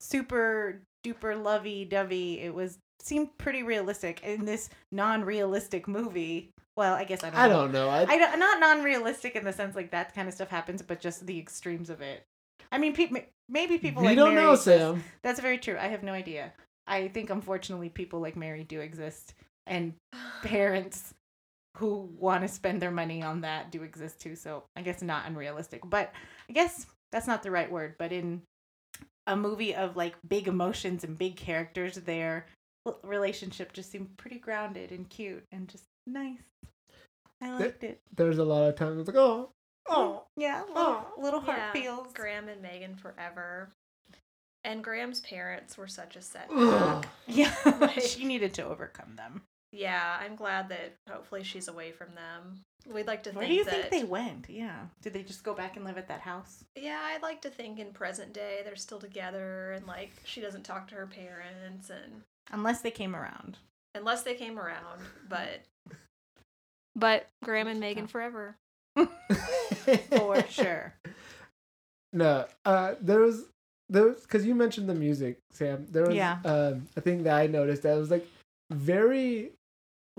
super 0.00 0.82
duper 1.06 1.40
lovey 1.40 1.84
dovey. 1.84 2.40
It 2.40 2.52
was 2.52 2.78
seemed 3.00 3.38
pretty 3.38 3.62
realistic 3.62 4.22
in 4.24 4.44
this 4.44 4.70
non-realistic 4.90 5.86
movie. 5.86 6.50
Well, 6.76 6.94
I 6.94 7.04
guess 7.04 7.22
I 7.22 7.30
don't. 7.30 7.38
I 7.38 7.48
know. 7.48 7.54
don't 7.54 7.72
know 7.72 7.88
I, 7.88 8.02
I 8.02 8.18
don't, 8.18 8.38
not 8.40 8.58
non-realistic 8.58 9.36
in 9.36 9.44
the 9.44 9.52
sense 9.52 9.76
like 9.76 9.92
that 9.92 10.14
kind 10.14 10.26
of 10.26 10.34
stuff 10.34 10.48
happens, 10.48 10.82
but 10.82 11.00
just 11.00 11.26
the 11.26 11.38
extremes 11.38 11.90
of 11.90 12.00
it. 12.00 12.24
I 12.72 12.78
mean, 12.78 12.92
pe- 12.92 13.26
maybe 13.48 13.78
people 13.78 14.02
we 14.02 14.08
like 14.08 14.16
don't 14.16 14.34
Mary 14.34 14.46
know 14.46 14.52
exist. 14.52 14.78
Sam 14.78 15.04
That's 15.22 15.40
very 15.40 15.58
true. 15.58 15.76
I 15.78 15.86
have 15.86 16.02
no 16.02 16.12
idea. 16.12 16.52
I 16.86 17.06
think 17.06 17.30
unfortunately 17.30 17.88
people 17.88 18.20
like 18.20 18.36
Mary 18.36 18.64
do 18.64 18.80
exist, 18.80 19.34
and 19.70 19.94
parents 20.42 21.14
who 21.78 22.10
want 22.18 22.42
to 22.42 22.48
spend 22.48 22.82
their 22.82 22.90
money 22.90 23.22
on 23.22 23.40
that 23.40 23.70
do 23.70 23.82
exist 23.84 24.20
too. 24.20 24.36
So 24.36 24.64
I 24.76 24.82
guess 24.82 25.00
not 25.00 25.26
unrealistic, 25.26 25.80
but 25.88 26.12
I 26.48 26.52
guess 26.52 26.84
that's 27.12 27.26
not 27.26 27.42
the 27.42 27.50
right 27.50 27.70
word. 27.70 27.94
But 27.98 28.12
in 28.12 28.42
a 29.26 29.36
movie 29.36 29.74
of 29.74 29.96
like 29.96 30.14
big 30.28 30.48
emotions 30.48 31.04
and 31.04 31.16
big 31.16 31.36
characters, 31.36 31.94
their 31.94 32.44
relationship 33.04 33.72
just 33.72 33.90
seemed 33.92 34.16
pretty 34.18 34.38
grounded 34.38 34.90
and 34.90 35.08
cute 35.08 35.44
and 35.52 35.68
just 35.68 35.84
nice. 36.06 36.38
I 37.40 37.46
There- 37.56 37.58
liked 37.68 37.84
it. 37.84 38.00
There's 38.14 38.38
a 38.38 38.44
lot 38.44 38.68
of 38.68 38.74
times 38.76 38.98
it's 38.98 39.06
like, 39.08 39.16
oh, 39.16 39.50
oh. 39.88 40.24
Mm, 40.36 40.42
yeah, 40.42 40.62
oh, 40.66 40.72
little, 40.74 41.06
Oh. 41.16 41.22
little 41.22 41.40
heart 41.40 41.58
Yeah, 41.58 41.72
feels. 41.72 42.12
Graham 42.12 42.48
and 42.48 42.60
Megan 42.60 42.96
forever. 42.96 43.70
And 44.64 44.84
Graham's 44.84 45.20
parents 45.20 45.78
were 45.78 45.86
such 45.88 46.16
a 46.16 46.20
setback. 46.22 47.06
Yeah, 47.26 47.54
Like- 47.80 48.00
she 48.02 48.24
needed 48.26 48.52
to 48.54 48.64
overcome 48.66 49.16
them. 49.16 49.42
Yeah, 49.72 50.18
I'm 50.20 50.34
glad 50.36 50.68
that 50.70 50.94
hopefully 51.08 51.44
she's 51.44 51.68
away 51.68 51.92
from 51.92 52.08
them. 52.14 52.60
We'd 52.92 53.06
like 53.06 53.22
to 53.24 53.30
Where 53.30 53.46
think 53.46 53.50
do 53.50 53.54
you 53.56 53.64
that. 53.64 53.90
think 53.90 53.90
they 53.90 54.04
went? 54.04 54.46
Yeah, 54.48 54.86
did 55.02 55.12
they 55.12 55.22
just 55.22 55.44
go 55.44 55.54
back 55.54 55.76
and 55.76 55.84
live 55.84 55.98
at 55.98 56.08
that 56.08 56.20
house? 56.22 56.64
Yeah, 56.74 56.98
I'd 57.04 57.22
like 57.22 57.42
to 57.42 57.50
think 57.50 57.78
in 57.78 57.92
present 57.92 58.32
day 58.32 58.60
they're 58.64 58.74
still 58.76 58.98
together 58.98 59.72
and 59.72 59.86
like 59.86 60.10
she 60.24 60.40
doesn't 60.40 60.62
talk 60.64 60.88
to 60.88 60.94
her 60.94 61.06
parents 61.06 61.90
and 61.90 62.22
Unless 62.52 62.80
they 62.80 62.90
came 62.90 63.14
around. 63.14 63.58
unless 63.94 64.22
they 64.22 64.34
came 64.34 64.58
around, 64.58 65.00
but 65.28 65.60
but 66.96 67.28
Graham 67.44 67.68
and 67.68 67.78
Megan 67.80 68.06
forever. 68.06 68.56
For 68.96 70.42
sure. 70.48 70.94
No, 72.12 72.46
uh, 72.64 72.94
there 73.00 73.20
was 73.20 73.44
there 73.88 74.04
was 74.04 74.22
because 74.22 74.44
you 74.44 74.54
mentioned 74.54 74.88
the 74.88 74.94
music, 74.94 75.38
Sam. 75.52 75.86
There 75.90 76.06
was 76.06 76.14
Yeah. 76.14 76.38
um, 76.44 76.88
a 76.96 77.00
thing 77.00 77.22
that 77.24 77.36
I 77.36 77.46
noticed 77.46 77.82
that 77.82 77.96
was 77.96 78.10
like 78.10 78.26
very 78.72 79.52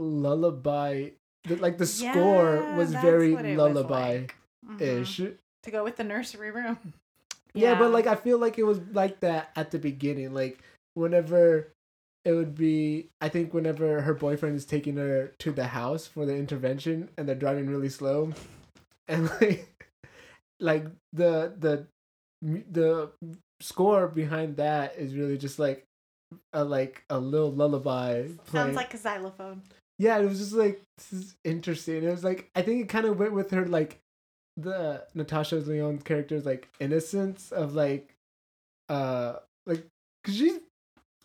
lullaby. 0.02 1.10
the- 1.46 1.56
Like 1.58 1.78
the 1.78 1.86
score 1.88 2.56
Yeah, 2.56 2.78
was 2.78 2.94
very 2.94 3.34
what 3.34 3.46
it 3.46 3.58
was 3.58 3.74
lullaby 3.76 4.12
like. 4.20 4.36
Mhm. 4.68 4.82
ish. 4.82 5.18
To 5.18 5.72
go 5.72 5.84
with 5.84 5.96
the 5.98 6.04
nursery 6.04 6.52
room. 6.52 6.78
Yeah, 7.54 7.78
but 7.78 7.92
like 7.92 8.08
I 8.08 8.16
feel 8.16 8.38
like 8.38 8.58
it 8.58 8.64
was 8.64 8.80
like 8.94 9.20
that 9.20 9.52
at 9.58 9.72
the 9.72 9.78
beginning. 9.78 10.34
Like 10.34 10.60
whenever 10.94 11.68
it 12.24 12.32
would 12.32 12.56
be, 12.56 13.10
I 13.20 13.28
think 13.28 13.54
whenever 13.54 14.00
her 14.02 14.14
boyfriend 14.14 14.56
is 14.56 14.64
taking 14.66 14.96
her 14.96 15.34
to 15.40 15.52
the 15.52 15.68
house 15.68 16.08
for 16.08 16.26
the 16.26 16.34
intervention 16.34 17.10
and 17.18 17.28
they're 17.28 17.36
driving 17.36 17.68
really 17.70 17.90
slow, 17.90 18.32
and 19.10 19.30
like, 19.42 19.68
like 20.62 20.86
the 21.12 21.54
the 21.60 21.88
the 22.72 23.12
score 23.60 24.08
behind 24.08 24.56
that 24.56 24.96
is 24.96 25.14
really 25.14 25.38
just 25.38 25.60
like 25.60 25.84
a 26.54 26.64
like 26.64 27.04
a 27.10 27.20
little 27.20 27.52
lullaby. 27.52 28.28
Sounds 28.28 28.40
playing. 28.46 28.76
like 28.76 28.94
a 28.94 28.98
xylophone. 28.98 29.62
Yeah, 30.00 30.18
it 30.20 30.26
was 30.26 30.40
just 30.40 30.54
like 30.54 30.82
this 30.98 31.14
is 31.14 31.36
interesting. 31.44 32.04
It 32.04 32.12
was 32.12 32.24
like 32.24 32.50
I 32.56 32.62
think 32.62 32.82
it 32.82 32.90
kind 32.90 33.06
of 33.06 33.20
went 33.20 33.34
with 33.34 33.52
her 33.52 33.66
like 33.68 34.00
the 34.58 35.06
Natasha 35.14 35.56
Lyonne's 35.58 36.04
character's 36.04 36.46
like 36.46 36.68
innocence 36.80 37.52
of 37.52 37.74
like 37.76 38.16
uh 38.90 39.36
like 39.66 39.86
cuz 40.24 40.36
she's 40.38 40.60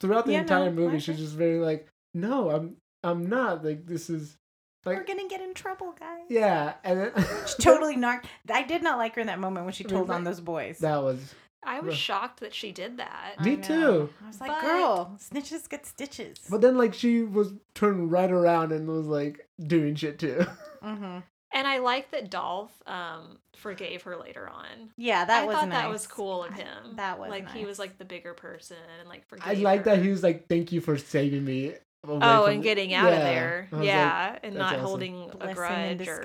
throughout 0.00 0.26
the 0.26 0.32
Yeah, 0.32 0.40
entire 0.42 0.66
I 0.66 0.70
movie 0.70 0.98
she's 1.00 1.18
just 1.18 1.34
very 1.34 1.58
like 1.58 1.88
no, 2.14 2.50
I'm 2.50 2.76
I'm 3.02 3.26
not 3.28 3.64
like 3.64 3.86
this 3.86 4.08
is 4.10 4.36
like, 4.84 4.96
We're 4.98 5.04
gonna 5.04 5.28
get 5.28 5.40
in 5.40 5.52
trouble, 5.54 5.92
guys. 5.98 6.22
yeah, 6.28 6.74
and 6.84 7.00
then 7.00 7.12
She 7.48 7.60
totally 7.62 7.96
knocked. 7.96 8.26
I 8.48 8.62
did 8.62 8.82
not 8.82 8.98
like 8.98 9.14
her 9.16 9.20
in 9.20 9.26
that 9.26 9.40
moment 9.40 9.64
when 9.66 9.72
she 9.72 9.82
told 9.84 10.10
on 10.10 10.22
those 10.24 10.40
boys. 10.40 10.78
that 10.78 11.02
was 11.02 11.34
I 11.66 11.80
was 11.80 11.96
shocked 11.96 12.40
that 12.40 12.54
she 12.54 12.72
did 12.72 12.96
that. 12.98 13.40
Me 13.42 13.56
know. 13.56 13.62
too. 13.62 14.10
I 14.24 14.28
was 14.28 14.40
like, 14.40 14.50
But- 14.50 14.62
girl, 14.62 15.16
snitches 15.18 15.68
get 15.68 15.84
stitches. 15.86 16.38
but 16.48 16.60
then 16.60 16.76
like 16.78 16.94
she 16.94 17.22
was 17.22 17.52
turned 17.74 18.10
right 18.12 18.30
around 18.30 18.72
and 18.72 18.86
was 18.88 19.06
like 19.06 19.48
doing 19.66 19.94
shit 19.94 20.18
too. 20.18 20.46
hmm 20.82 21.18
And 21.52 21.66
I 21.66 21.78
like 21.78 22.10
that 22.12 22.30
Dolph 22.30 22.72
um 22.86 23.38
forgave 23.56 24.02
her 24.02 24.16
later 24.16 24.48
on. 24.48 24.90
Yeah, 24.96 25.24
that 25.24 25.46
was. 25.46 25.54
I 25.54 25.58
was 25.58 25.62
thought 25.62 25.68
nice. 25.70 25.82
that 25.82 25.90
was 25.90 26.06
cool 26.06 26.44
of 26.44 26.52
him. 26.52 26.96
That 26.96 27.18
was 27.18 27.30
like 27.30 27.50
he 27.50 27.64
was 27.64 27.78
like 27.78 27.98
the 27.98 28.04
bigger 28.04 28.34
person 28.34 28.76
and 29.00 29.08
like 29.08 29.26
forgave 29.26 29.46
I 29.46 29.52
like 29.62 29.84
that 29.84 29.98
he 30.02 30.08
was 30.10 30.22
like 30.22 30.48
thank 30.48 30.72
you 30.72 30.80
for 30.80 30.96
saving 30.96 31.44
me. 31.44 31.74
Oh, 32.08 32.44
and 32.44 32.62
getting 32.62 32.94
out 32.94 33.12
of 33.12 33.18
there. 33.18 33.68
I 33.72 33.74
was 33.74 33.78
like, 33.80 33.86
Yeah, 33.88 34.38
and 34.44 34.54
not 34.54 34.74
awesome. 34.74 34.80
holding 34.86 35.30
a 35.30 35.36
Blessing 35.36 35.50
in 35.50 35.96
grudge 35.96 36.08
or 36.08 36.22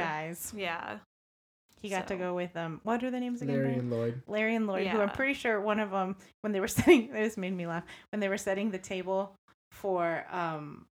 yeah. 0.55 0.97
He 1.81 1.89
got 1.89 2.07
to 2.09 2.15
go 2.15 2.33
with 2.35 2.55
um. 2.55 2.79
What 2.83 3.03
are 3.03 3.11
the 3.11 3.19
names 3.19 3.41
again? 3.41 3.55
Larry 3.57 3.73
and 3.73 3.91
Lloyd. 3.91 4.21
Larry 4.27 4.55
and 4.55 4.67
Lloyd, 4.67 4.87
who 4.87 4.99
I'm 5.01 5.09
pretty 5.09 5.33
sure 5.33 5.59
one 5.59 5.79
of 5.79 5.91
them, 5.91 6.15
when 6.41 6.53
they 6.53 6.59
were 6.59 6.67
setting, 6.79 7.11
this 7.11 7.37
made 7.37 7.55
me 7.55 7.65
laugh, 7.67 7.83
when 8.11 8.19
they 8.19 8.29
were 8.29 8.37
setting 8.37 8.71
the 8.71 8.77
table 8.77 9.33
for 9.71 10.25
um 10.31 10.85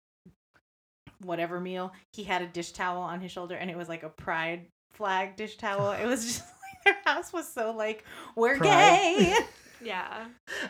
whatever 1.24 1.60
meal, 1.60 1.94
he 2.14 2.24
had 2.24 2.42
a 2.42 2.48
dish 2.48 2.72
towel 2.72 3.02
on 3.02 3.20
his 3.22 3.32
shoulder 3.32 3.56
and 3.56 3.72
it 3.72 3.78
was 3.78 3.90
like 3.90 4.04
a 4.04 4.10
pride 4.10 4.68
flag 4.94 5.36
dish 5.36 5.58
towel. 5.58 5.92
It 5.92 6.06
was 6.06 6.24
just 6.26 6.42
like 6.46 6.84
their 6.84 7.14
house 7.14 7.34
was 7.34 7.52
so 7.52 7.72
like, 7.72 8.04
we're 8.36 8.58
Pride. 8.58 8.68
gay. 8.70 9.36
Yeah. 9.80 10.26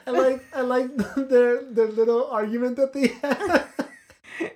I 0.05 0.11
like 0.11 0.43
I 0.53 0.61
like 0.61 0.89
their 1.15 1.63
their 1.63 1.87
little 1.87 2.27
argument 2.27 2.75
that 2.75 2.91
they 2.91 3.07
had. 3.07 3.63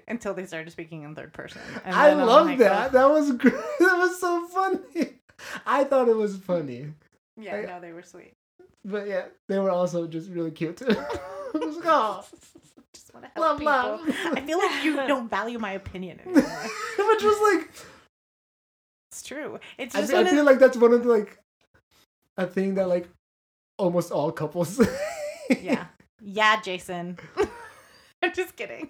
Until 0.09 0.33
they 0.33 0.45
started 0.45 0.69
speaking 0.71 1.03
in 1.03 1.15
third 1.15 1.31
person. 1.31 1.61
And 1.85 1.95
I 1.95 2.13
love 2.13 2.47
like, 2.47 2.57
that. 2.57 2.89
oh, 2.89 2.93
That 2.93 3.09
was 3.09 3.31
great. 3.31 3.53
That 3.53 3.97
was 3.97 4.19
so 4.19 4.45
funny. 4.47 5.20
I 5.65 5.83
thought 5.83 6.07
it 6.09 6.15
was 6.15 6.37
funny, 6.37 6.93
yeah, 7.37 7.55
I- 7.55 7.61
no, 7.65 7.79
they 7.79 7.91
were 7.93 8.03
sweet. 8.03 8.33
but 8.85 9.07
yeah, 9.07 9.25
they 9.47 9.59
were 9.59 9.71
also 9.71 10.07
just 10.07 10.29
really 10.29 10.51
cute. 10.51 10.81
I 10.87 10.93
like, 11.53 11.83
oh, 11.85 12.25
Just 12.93 13.13
want 13.13 13.25
to 13.25 13.31
help 13.33 13.37
love, 13.37 13.57
people. 13.59 13.71
love. 13.73 14.37
I 14.37 14.41
feel 14.41 14.57
like 14.57 14.83
you 14.83 14.95
don't 15.07 15.29
value 15.29 15.59
my 15.59 15.71
opinion 15.73 16.19
anymore. 16.19 16.41
Which 16.43 17.23
was 17.23 17.53
like, 17.53 17.69
It's 19.11 19.23
true. 19.23 19.59
It's 19.77 19.95
I 19.95 19.99
just 20.01 20.11
feel, 20.11 20.19
I 20.19 20.29
feel 20.29 20.43
like 20.43 20.59
that's 20.59 20.75
one 20.77 20.91
of 20.93 21.03
the 21.03 21.09
like 21.09 21.39
a 22.37 22.47
thing 22.47 22.75
that 22.75 22.87
like 22.89 23.07
almost 23.77 24.11
all 24.11 24.31
couples. 24.33 24.85
yeah. 25.61 25.85
Yeah, 26.21 26.59
Jason. 26.61 27.17
I'm 28.21 28.33
just 28.33 28.55
kidding. 28.57 28.89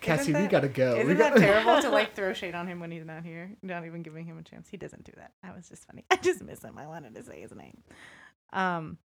Cassie, 0.00 0.30
Isn't 0.30 0.42
we 0.42 0.48
gotta 0.48 0.68
go. 0.68 0.94
we 0.94 1.00
Isn't 1.02 1.18
that 1.18 1.34
gotta... 1.34 1.40
terrible 1.40 1.82
to 1.82 1.90
like 1.90 2.14
throw 2.16 2.32
shade 2.32 2.54
on 2.54 2.66
him 2.66 2.80
when 2.80 2.90
he's 2.90 3.04
not 3.04 3.24
here? 3.24 3.50
Not 3.62 3.84
even 3.84 4.02
giving 4.02 4.24
him 4.24 4.38
a 4.38 4.42
chance. 4.42 4.68
He 4.68 4.76
doesn't 4.76 5.04
do 5.04 5.12
that. 5.16 5.32
That 5.42 5.54
was 5.54 5.68
just 5.68 5.86
funny. 5.86 6.04
I 6.10 6.16
just 6.16 6.42
miss 6.42 6.62
him. 6.62 6.78
I 6.78 6.86
wanted 6.86 7.14
to 7.14 7.22
say 7.22 7.40
his 7.40 7.52
name. 7.52 7.82
Um 8.52 8.98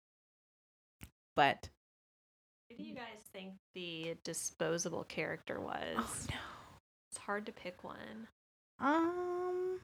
but 1.35 1.69
Who 2.69 2.77
do 2.77 2.83
you 2.83 2.95
guys 2.95 3.21
think 3.33 3.53
the 3.73 4.15
disposable 4.23 5.03
character 5.03 5.59
was? 5.59 5.97
oh 5.97 6.15
no. 6.29 6.35
It's 7.11 7.17
hard 7.19 7.45
to 7.47 7.51
pick 7.51 7.83
one. 7.83 8.27
Um 8.79 9.79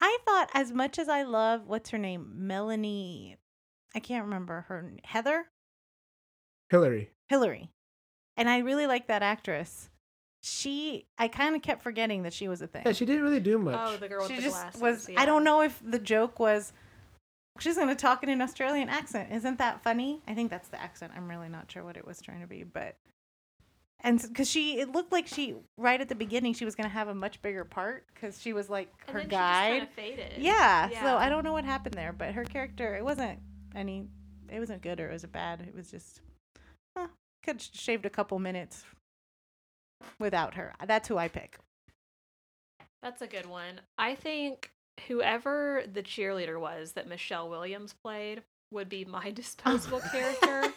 I 0.00 0.18
thought 0.26 0.50
as 0.54 0.72
much 0.72 0.98
as 0.98 1.08
I 1.08 1.22
love 1.22 1.62
what's 1.66 1.90
her 1.90 1.98
name? 1.98 2.30
Melanie 2.34 3.36
I 3.94 4.00
can't 4.00 4.24
remember 4.24 4.64
her 4.68 4.92
Heather? 5.04 5.46
Hillary. 6.70 7.10
Hillary. 7.28 7.70
And 8.36 8.48
I 8.48 8.58
really 8.58 8.86
like 8.86 9.06
that 9.08 9.22
actress. 9.22 9.90
She 10.42 11.06
I 11.16 11.28
kind 11.28 11.56
of 11.56 11.62
kept 11.62 11.82
forgetting 11.82 12.24
that 12.24 12.32
she 12.32 12.48
was 12.48 12.60
a 12.60 12.66
thing. 12.66 12.82
Yeah, 12.84 12.92
she 12.92 13.06
didn't 13.06 13.22
really 13.22 13.40
do 13.40 13.58
much. 13.58 13.76
Oh, 13.78 13.96
the 13.96 14.08
girl 14.08 14.20
with 14.22 14.30
she 14.30 14.36
the 14.36 14.42
just 14.42 14.56
glasses. 14.60 14.80
was 14.80 15.08
yeah. 15.08 15.20
i 15.20 15.24
don't 15.24 15.42
know 15.44 15.62
if 15.62 15.80
the 15.84 15.98
joke 15.98 16.38
was 16.38 16.72
she's 17.60 17.76
going 17.76 17.88
to 17.88 17.94
talk 17.94 18.22
in 18.22 18.28
an 18.28 18.42
australian 18.42 18.88
accent 18.88 19.32
isn't 19.32 19.58
that 19.58 19.80
funny 19.82 20.20
i 20.26 20.34
think 20.34 20.50
that's 20.50 20.68
the 20.68 20.80
accent 20.82 21.12
i'm 21.16 21.28
really 21.30 21.48
not 21.48 21.70
sure 21.70 21.82
what 21.84 21.96
it 21.96 22.04
was 22.06 22.20
trying 22.20 22.40
to 22.40 22.46
be 22.46 22.62
but 22.64 22.96
and 24.00 24.20
because 24.20 24.50
she 24.50 24.78
it 24.80 24.90
looked 24.90 25.12
like 25.12 25.26
she 25.26 25.54
right 25.78 26.00
at 26.00 26.08
the 26.08 26.14
beginning 26.16 26.52
she 26.52 26.64
was 26.64 26.74
going 26.74 26.88
to 26.88 26.92
have 26.92 27.08
a 27.08 27.14
much 27.14 27.40
bigger 27.42 27.64
part 27.64 28.04
because 28.12 28.40
she 28.40 28.52
was 28.52 28.68
like 28.68 28.92
And 29.06 29.14
her 29.14 29.20
then 29.20 29.28
guide 29.28 29.72
She 29.74 29.80
just 29.80 29.92
faded. 29.92 30.32
yeah, 30.42 30.88
so 31.02 31.16
i 31.16 31.28
don't 31.28 31.44
know 31.44 31.52
what 31.52 31.64
happened 31.64 31.94
there 31.94 32.12
but 32.12 32.34
her 32.34 32.44
character 32.44 32.96
it 32.96 33.04
wasn't 33.04 33.38
any 33.74 34.08
it 34.50 34.58
wasn't 34.58 34.82
good 34.82 35.00
or 35.00 35.08
it 35.08 35.12
was 35.12 35.24
bad 35.26 35.60
it 35.62 35.74
was 35.74 35.90
just 35.90 36.20
huh, 36.20 36.33
could 37.44 37.56
have 37.56 37.62
shaved 37.72 38.06
a 38.06 38.10
couple 38.10 38.38
minutes 38.38 38.84
without 40.18 40.54
her 40.54 40.74
that's 40.86 41.08
who 41.08 41.16
i 41.16 41.28
pick 41.28 41.58
That's 43.04 43.20
a 43.20 43.26
good 43.26 43.44
one. 43.44 43.82
I 43.98 44.14
think 44.14 44.70
whoever 45.08 45.82
the 45.92 46.02
cheerleader 46.02 46.58
was 46.58 46.92
that 46.92 47.06
Michelle 47.06 47.50
Williams 47.50 47.92
played 47.92 48.42
would 48.70 48.88
be 48.88 49.04
my 49.04 49.30
disposable 49.34 50.00
character. 50.12 50.72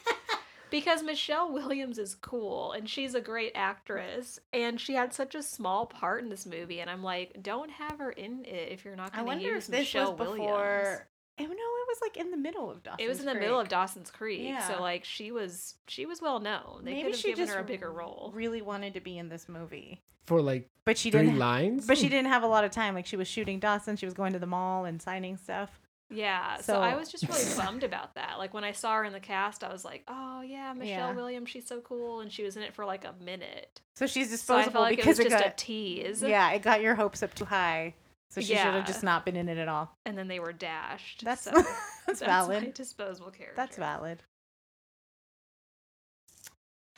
Because 0.70 1.02
Michelle 1.02 1.50
Williams 1.50 1.96
is 1.96 2.14
cool 2.16 2.72
and 2.72 2.86
she's 2.86 3.14
a 3.14 3.22
great 3.22 3.52
actress 3.54 4.38
and 4.52 4.78
she 4.78 4.92
had 4.92 5.14
such 5.14 5.34
a 5.34 5.42
small 5.42 5.86
part 5.86 6.22
in 6.22 6.28
this 6.28 6.44
movie 6.44 6.80
and 6.82 6.90
I'm 6.90 7.02
like, 7.02 7.42
don't 7.42 7.70
have 7.70 7.98
her 7.98 8.10
in 8.10 8.44
it 8.44 8.72
if 8.72 8.84
you're 8.84 8.94
not 8.94 9.14
going 9.14 9.24
to 9.24 9.26
wonder 9.26 9.54
use 9.54 9.64
if 9.64 9.70
this 9.70 9.80
Michelle 9.80 10.14
was 10.14 10.28
before 10.28 10.36
Williams. 10.36 11.00
Oh, 11.40 11.44
no, 11.44 11.50
it 11.52 11.88
was 11.88 11.98
like 12.02 12.16
in 12.16 12.30
the 12.30 12.36
middle 12.36 12.70
of 12.70 12.82
Dawson's 12.82 13.04
It 13.04 13.08
was 13.08 13.20
in 13.20 13.26
the 13.26 13.34
middle 13.34 13.58
of 13.58 13.64
Creek. 13.64 13.70
Dawson's 13.70 14.10
Creek, 14.10 14.42
Yeah. 14.42 14.66
so 14.68 14.80
like 14.80 15.04
she 15.04 15.30
was 15.30 15.74
she 15.86 16.06
was 16.06 16.20
well 16.20 16.40
known. 16.40 16.82
They 16.84 16.92
Maybe 16.92 17.02
could 17.04 17.10
have 17.12 17.20
she 17.20 17.28
given 17.28 17.44
just 17.46 17.56
her 17.56 17.62
a 17.62 17.64
bigger 17.64 17.90
role. 17.92 18.30
Really 18.34 18.62
wanted 18.62 18.94
to 18.94 19.00
be 19.00 19.16
in 19.18 19.28
this 19.28 19.48
movie, 19.48 20.02
For 20.26 20.40
like 20.40 20.68
but 20.84 20.98
she 20.98 21.10
three 21.10 21.22
didn't. 21.22 21.38
lines. 21.38 21.86
But 21.86 21.98
she 21.98 22.08
didn't 22.08 22.28
have 22.28 22.42
a 22.42 22.46
lot 22.48 22.64
of 22.64 22.70
time. 22.70 22.94
Like 22.94 23.06
she 23.06 23.16
was 23.16 23.28
shooting 23.28 23.58
Dawson, 23.60 23.96
she 23.96 24.06
was 24.06 24.14
going 24.14 24.32
to 24.32 24.38
the 24.38 24.46
mall 24.46 24.84
and 24.84 25.00
signing 25.00 25.36
stuff. 25.36 25.80
Yeah, 26.10 26.56
so, 26.62 26.80
I 26.80 26.96
was 26.96 27.10
just 27.10 27.28
really 27.28 27.44
bummed 27.54 27.84
about 27.84 28.14
that. 28.14 28.38
Like 28.38 28.54
when 28.54 28.64
I 28.64 28.72
saw 28.72 28.94
her 28.96 29.04
in 29.04 29.12
the 29.12 29.20
cast, 29.20 29.62
I 29.62 29.70
was 29.70 29.84
like, 29.84 30.04
"Oh 30.08 30.40
yeah, 30.40 30.72
Michelle 30.72 31.10
Yeah. 31.10 31.12
Williams, 31.12 31.50
she's 31.50 31.66
so 31.66 31.82
cool," 31.82 32.20
and 32.20 32.32
she 32.32 32.42
was 32.42 32.56
in 32.56 32.62
it 32.62 32.72
for 32.72 32.86
like 32.86 33.04
a 33.04 33.12
minute. 33.22 33.82
So 33.94 34.06
she's 34.06 34.28
So 34.28 34.54
I 34.54 34.64
disposable 34.64 34.72
felt 34.72 34.82
like 34.84 34.96
because 34.96 35.18
it 35.18 35.26
it, 35.26 35.32
was 35.32 35.40
just 35.42 35.46
a 35.46 35.54
tease. 35.54 36.22
yeah, 36.22 36.50
it 36.52 36.62
got 36.62 36.80
your 36.80 36.94
hopes 36.94 37.22
up 37.22 37.34
too 37.34 37.44
high. 37.44 37.92
So 38.30 38.40
she 38.42 38.48
should 38.48 38.58
have 38.58 38.86
just 38.86 39.02
not 39.02 39.24
been 39.24 39.36
in 39.36 39.48
it 39.48 39.56
at 39.58 39.68
all. 39.68 39.96
and 40.04 40.16
then 40.16 40.28
they 40.28 40.38
were 40.38 40.52
dashed. 40.52 41.24
That's 41.24 41.42
so 41.42 41.50
that's, 42.06 42.20
my 42.20 42.26
valid. 42.26 42.74
disposable 42.74 43.30
character. 43.30 43.54
That's 43.56 43.76
valid. 43.76 44.22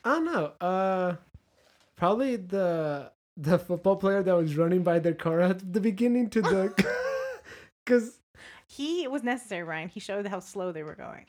I 0.05 0.11
don't 0.15 0.25
know. 0.25 0.53
Uh, 0.61 1.17
probably 1.97 2.37
the 2.37 3.13
the 3.37 3.59
football 3.59 3.97
player 3.97 4.23
that 4.23 4.35
was 4.35 4.57
running 4.57 4.83
by 4.83 4.99
their 4.99 5.15
car 5.15 5.41
at 5.41 5.73
the 5.73 5.81
beginning 5.81 6.31
to 6.31 6.43
the 6.43 6.73
because 7.85 8.19
He 8.67 9.03
it 9.05 9.11
was 9.11 9.23
necessary, 9.23 9.63
Ryan. 9.63 9.89
He 9.89 10.01
showed 10.01 10.27
how 10.27 10.41
slow 10.41 10.73
they 10.73 10.83
were 10.83 10.97
going. 10.97 11.27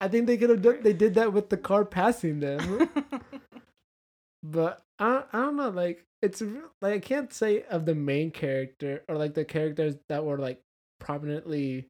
I 0.00 0.06
think 0.08 0.26
they 0.26 0.36
could 0.36 0.50
have 0.50 0.62
done 0.62 0.78
they 0.82 0.92
did 0.92 1.14
that 1.14 1.32
with 1.32 1.50
the 1.50 1.56
car 1.56 1.84
passing 1.84 2.40
them. 2.40 2.88
But 4.50 4.82
I 4.98 5.24
I 5.32 5.38
don't 5.38 5.56
know 5.56 5.70
like 5.70 6.04
it's 6.22 6.42
like 6.80 6.94
I 6.94 6.98
can't 6.98 7.32
say 7.32 7.64
of 7.64 7.84
the 7.84 7.94
main 7.94 8.30
character 8.30 9.04
or 9.08 9.16
like 9.16 9.34
the 9.34 9.44
characters 9.44 9.96
that 10.08 10.24
were 10.24 10.38
like 10.38 10.60
prominently 10.98 11.88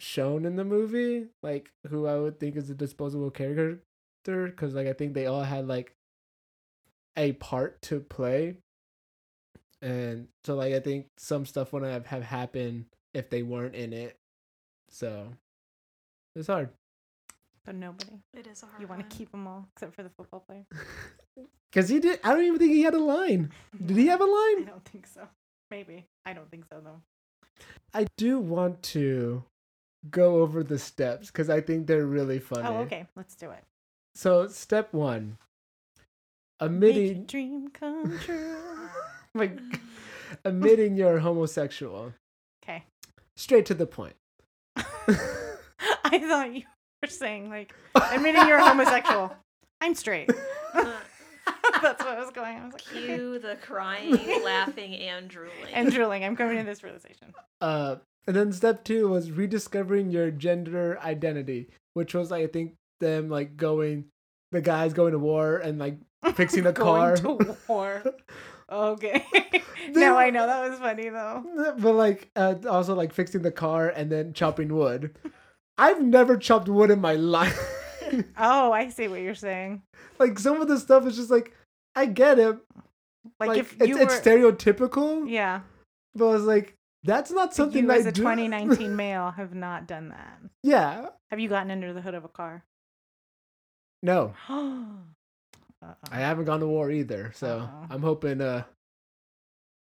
shown 0.00 0.44
in 0.44 0.54
the 0.54 0.64
movie 0.64 1.26
like 1.42 1.70
who 1.88 2.06
I 2.06 2.16
would 2.16 2.38
think 2.38 2.56
is 2.56 2.70
a 2.70 2.74
disposable 2.74 3.30
character 3.30 3.80
because 4.24 4.74
like 4.74 4.86
I 4.86 4.92
think 4.92 5.14
they 5.14 5.26
all 5.26 5.42
had 5.42 5.66
like 5.66 5.94
a 7.16 7.32
part 7.32 7.82
to 7.82 8.00
play. 8.00 8.56
And 9.80 10.28
so 10.44 10.54
like 10.54 10.74
I 10.74 10.80
think 10.80 11.06
some 11.16 11.46
stuff 11.46 11.72
wouldn't 11.72 11.92
have, 11.92 12.06
have 12.06 12.22
happened 12.22 12.86
if 13.14 13.30
they 13.30 13.42
weren't 13.42 13.74
in 13.74 13.92
it. 13.92 14.16
So 14.90 15.28
it's 16.36 16.46
hard 16.46 16.70
so 17.68 17.76
nobody. 17.76 18.12
It 18.34 18.46
is 18.46 18.62
a 18.62 18.66
hard 18.66 18.80
You 18.80 18.86
want 18.86 19.08
to 19.08 19.16
keep 19.16 19.30
them 19.30 19.46
all 19.46 19.68
except 19.74 19.94
for 19.94 20.02
the 20.02 20.10
football 20.10 20.40
player. 20.40 20.64
Because 21.70 21.90
he 21.90 21.98
did. 22.00 22.18
I 22.24 22.30
don't 22.30 22.44
even 22.44 22.58
think 22.58 22.72
he 22.72 22.82
had 22.82 22.94
a 22.94 22.98
line. 22.98 23.50
Did 23.84 23.98
he 23.98 24.06
have 24.06 24.22
a 24.22 24.24
line? 24.24 24.62
I 24.62 24.64
don't 24.66 24.84
think 24.86 25.06
so. 25.06 25.28
Maybe. 25.70 26.06
I 26.24 26.32
don't 26.32 26.50
think 26.50 26.64
so 26.64 26.80
though. 26.82 27.02
I 27.92 28.06
do 28.16 28.38
want 28.38 28.82
to 28.84 29.44
go 30.10 30.36
over 30.40 30.64
the 30.64 30.78
steps 30.78 31.26
because 31.26 31.50
I 31.50 31.60
think 31.60 31.86
they're 31.86 32.06
really 32.06 32.38
funny. 32.38 32.66
Oh, 32.66 32.78
okay. 32.78 33.06
Let's 33.16 33.34
do 33.34 33.50
it. 33.50 33.62
So, 34.14 34.48
step 34.48 34.94
one 34.94 35.36
Make 36.58 36.62
your 36.62 36.68
admitting, 36.70 37.24
dream 37.26 37.68
come 37.68 38.18
true. 38.24 38.56
Oh 38.56 38.90
like, 39.34 39.58
admitting 40.46 40.96
you're 40.96 41.18
homosexual. 41.18 42.14
Okay. 42.64 42.82
Straight 43.36 43.66
to 43.66 43.74
the 43.74 43.86
point. 43.86 44.16
I 44.76 46.18
thought 46.18 46.54
you 46.54 46.60
were 46.60 46.77
saying 47.06 47.48
like 47.48 47.74
admitting 47.94 48.46
you're 48.48 48.58
homosexual. 48.60 49.34
I'm 49.80 49.94
straight. 49.94 50.30
That's 50.74 52.04
what 52.04 52.16
I 52.16 52.20
was 52.20 52.30
going. 52.30 52.58
I 52.58 52.64
was 52.64 52.72
like, 52.72 52.82
okay. 52.90 53.06
Cue 53.06 53.38
the 53.38 53.56
crying, 53.56 54.12
laughing, 54.44 54.94
and 54.96 55.28
drooling. 55.28 55.52
and 55.72 55.92
drooling. 55.92 56.24
I'm 56.24 56.34
coming 56.34 56.56
to 56.58 56.64
this 56.64 56.82
realization. 56.82 57.32
Uh, 57.60 57.96
and 58.26 58.34
then 58.34 58.52
step 58.52 58.84
two 58.84 59.08
was 59.08 59.30
rediscovering 59.30 60.10
your 60.10 60.30
gender 60.30 60.98
identity, 61.00 61.68
which 61.94 62.14
was, 62.14 62.32
I 62.32 62.46
think, 62.48 62.74
them 63.00 63.28
like 63.28 63.56
going, 63.56 64.06
the 64.50 64.60
guys 64.60 64.92
going 64.92 65.12
to 65.12 65.18
war 65.18 65.58
and 65.58 65.78
like 65.78 65.98
fixing 66.34 66.66
a 66.66 66.72
car. 66.72 67.16
To 67.16 67.56
war. 67.68 68.02
Okay. 68.70 69.24
now 69.90 70.16
I 70.18 70.30
know 70.30 70.46
that 70.46 70.68
was 70.68 70.78
funny 70.78 71.08
though. 71.08 71.44
but 71.78 71.92
like 71.94 72.30
uh, 72.34 72.54
also 72.68 72.94
like 72.94 73.12
fixing 73.12 73.42
the 73.42 73.52
car 73.52 73.88
and 73.88 74.10
then 74.10 74.32
chopping 74.32 74.74
wood. 74.74 75.16
I've 75.78 76.02
never 76.02 76.36
chopped 76.36 76.68
wood 76.68 76.90
in 76.90 77.00
my 77.00 77.14
life. 77.14 77.58
Oh, 78.38 78.72
I 78.72 78.88
see 78.88 79.06
what 79.06 79.20
you're 79.20 79.34
saying. 79.34 79.82
like 80.18 80.38
some 80.38 80.62
of 80.62 80.68
the 80.68 80.78
stuff 80.78 81.06
is 81.06 81.14
just 81.16 81.30
like 81.30 81.54
I 81.94 82.06
get 82.06 82.38
it. 82.38 82.56
Like, 83.38 83.48
Like, 83.50 83.58
if 83.58 83.74
it's, 83.78 83.86
you 83.86 83.96
were, 83.98 84.02
it's 84.04 84.14
stereotypical, 84.18 85.28
yeah, 85.30 85.60
but 86.14 86.28
I 86.28 86.32
was 86.32 86.44
like, 86.44 86.72
that's 87.04 87.30
not 87.30 87.52
something 87.54 87.84
you 87.84 87.92
I 87.92 87.96
as 87.96 88.06
a 88.06 88.12
do. 88.12 88.22
2019 88.22 88.96
male 88.96 89.30
have 89.32 89.54
not 89.54 89.86
done 89.86 90.08
that. 90.08 90.38
yeah, 90.62 91.08
Have 91.30 91.38
you 91.38 91.50
gotten 91.50 91.70
under 91.70 91.92
the 91.92 92.00
hood 92.00 92.14
of 92.14 92.24
a 92.24 92.28
car? 92.28 92.64
no, 94.02 94.32
I 94.48 96.20
haven't 96.20 96.46
gone 96.46 96.60
to 96.60 96.66
war 96.66 96.90
either. 96.90 97.32
So 97.34 97.58
Uh-oh. 97.58 97.86
I'm 97.90 98.00
hoping 98.02 98.40
uh 98.40 98.62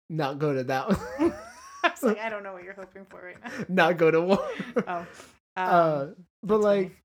not 0.09 0.39
go 0.39 0.55
to 0.55 0.62
that. 0.64 0.89
one. 1.18 1.32
I 1.82 1.89
was 1.91 2.03
like, 2.03 2.20
I 2.20 2.28
don't 2.30 2.43
know 2.45 2.53
what 2.53 2.62
you're 2.62 2.74
hoping 2.74 3.05
for 3.11 3.20
right 3.22 3.37
now. 3.43 3.51
not 3.68 3.97
go 3.99 4.11
to 4.12 4.20
war. 4.20 4.49
Oh, 4.87 5.07
um, 5.57 5.69
uh, 5.69 6.07
but 6.43 6.61
like, 6.61 6.89
funny. 6.89 6.97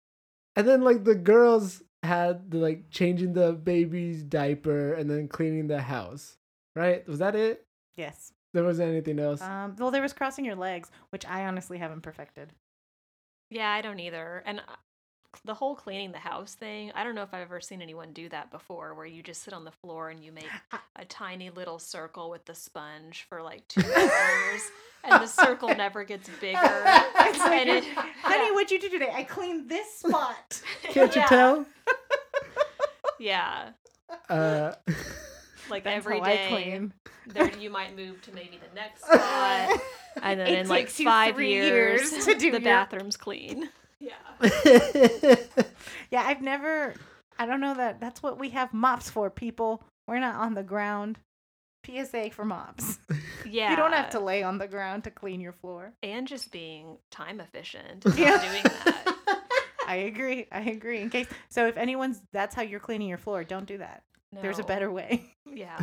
and 0.55 0.67
then 0.67 0.81
like 0.81 1.03
the 1.03 1.15
girls 1.15 1.83
had 2.03 2.51
the 2.51 2.57
like 2.57 2.89
changing 2.89 3.33
the 3.33 3.53
baby's 3.53 4.23
diaper 4.23 4.93
and 4.93 5.09
then 5.09 5.27
cleaning 5.27 5.67
the 5.67 5.81
house. 5.81 6.37
Right? 6.75 7.07
Was 7.07 7.19
that 7.19 7.35
it? 7.35 7.65
yes. 7.97 8.31
There 8.53 8.63
wasn't 8.63 8.89
anything 8.89 9.19
else. 9.19 9.41
Um, 9.41 9.75
well, 9.77 9.91
there 9.91 10.01
was 10.01 10.13
crossing 10.13 10.43
your 10.43 10.55
legs, 10.55 10.89
which 11.11 11.23
I 11.25 11.45
honestly 11.45 11.77
haven't 11.77 12.01
perfected. 12.01 12.53
Yeah, 13.51 13.69
I 13.69 13.81
don't 13.81 13.99
either. 13.99 14.41
And 14.45 14.59
uh, 14.59 14.75
the 15.45 15.53
whole 15.53 15.75
cleaning 15.75 16.11
the 16.11 16.17
house 16.19 16.53
thing, 16.55 16.91
I 16.95 17.03
don't 17.03 17.13
know 17.15 17.21
if 17.23 17.33
I've 17.33 17.41
ever 17.41 17.61
seen 17.61 17.81
anyone 17.81 18.13
do 18.13 18.29
that 18.29 18.51
before, 18.51 18.93
where 18.95 19.05
you 19.05 19.21
just 19.23 19.43
sit 19.43 19.53
on 19.53 19.63
the 19.63 19.71
floor 19.71 20.09
and 20.09 20.23
you 20.23 20.31
make 20.31 20.49
a 20.95 21.05
tiny 21.05 21.49
little 21.49 21.77
circle 21.79 22.29
with 22.29 22.45
the 22.45 22.55
sponge 22.55 23.25
for 23.29 23.41
like 23.41 23.67
two 23.67 23.81
hours, 23.81 24.61
and 25.03 25.21
the 25.23 25.27
circle 25.27 25.69
never 25.69 26.03
gets 26.03 26.27
bigger. 26.41 26.59
It's 26.61 27.39
like, 27.39 27.67
And 27.67 27.69
it- 27.69 27.83
honey, 28.23 28.45
yeah. 28.47 28.51
what'd 28.53 28.71
you 28.71 28.79
do 28.79 28.89
today? 28.89 29.11
I 29.13 29.23
cleaned 29.23 29.69
this 29.69 29.93
spot. 29.99 30.61
Can't 30.83 31.15
you 31.15 31.21
Yeah. 31.21 31.27
tell? 31.27 31.65
Yeah, 33.19 33.69
Uh, 34.29 34.73
like 35.69 35.83
That's 35.83 35.97
every 35.97 36.19
how 36.19 36.25
I 36.25 36.47
clean. 36.49 36.93
there 37.27 37.51
you 37.57 37.69
might 37.69 37.95
move 37.95 38.21
to 38.23 38.31
maybe 38.33 38.57
the 38.57 38.73
next 38.73 39.03
spot, 39.03 39.79
and 40.23 40.39
then 40.39 40.47
It 40.47 40.59
in 40.59 40.67
like 40.69 40.85
takes 40.85 40.99
you 41.01 41.05
five 41.05 41.35
three 41.35 41.51
years, 41.51 42.11
years 42.13 42.25
to 42.25 42.33
do 42.35 42.49
the 42.51 42.59
your- 42.59 42.61
bathroom's 42.61 43.17
clean. 43.17 43.69
Yeah. 43.99 44.15
Yeah, 46.11 46.23
I've 46.25 46.41
never. 46.41 46.95
I 47.37 47.45
don't 47.45 47.61
know 47.61 47.75
that. 47.75 47.99
That's 47.99 48.23
what 48.23 48.39
we 48.39 48.49
have 48.49 48.73
mops 48.73 49.09
for, 49.11 49.29
people. 49.29 49.83
We're 50.07 50.19
not 50.19 50.35
on 50.35 50.55
the 50.55 50.63
ground. 50.63 51.19
PSA 51.85 52.31
for 52.31 52.45
mops. 52.45 52.97
Yeah. 53.45 53.69
You 53.71 53.75
don't 53.77 53.93
have 53.93 54.09
to 54.11 54.19
lay 54.19 54.41
on 54.43 54.57
the 54.57 54.67
ground 54.67 55.03
to 55.05 55.11
clean 55.11 55.39
your 55.39 55.53
floor. 55.53 55.93
and 56.03 56.27
just 56.27 56.51
being 56.51 56.97
time 57.11 57.39
efficient 57.39 58.03
Yeah. 58.17 58.37
doing 58.41 58.63
that. 58.63 59.15
I 59.87 59.95
agree. 59.97 60.47
I 60.51 60.61
agree. 60.61 61.01
In 61.01 61.09
case, 61.09 61.27
so 61.49 61.67
if 61.67 61.77
anyone's 61.77 62.21
that's 62.33 62.55
how 62.55 62.63
you're 62.63 62.79
cleaning 62.79 63.07
your 63.07 63.17
floor, 63.19 63.43
don't 63.43 63.65
do 63.67 63.77
that. 63.77 64.03
There's 64.41 64.59
a 64.59 64.63
better 64.63 64.91
way. 64.91 65.23
Yeah. 65.51 65.79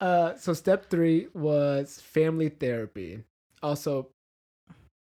uh, 0.00 0.34
so 0.36 0.52
step 0.52 0.90
three 0.90 1.28
was 1.34 2.00
family 2.00 2.48
therapy. 2.48 3.22
Also, 3.62 4.08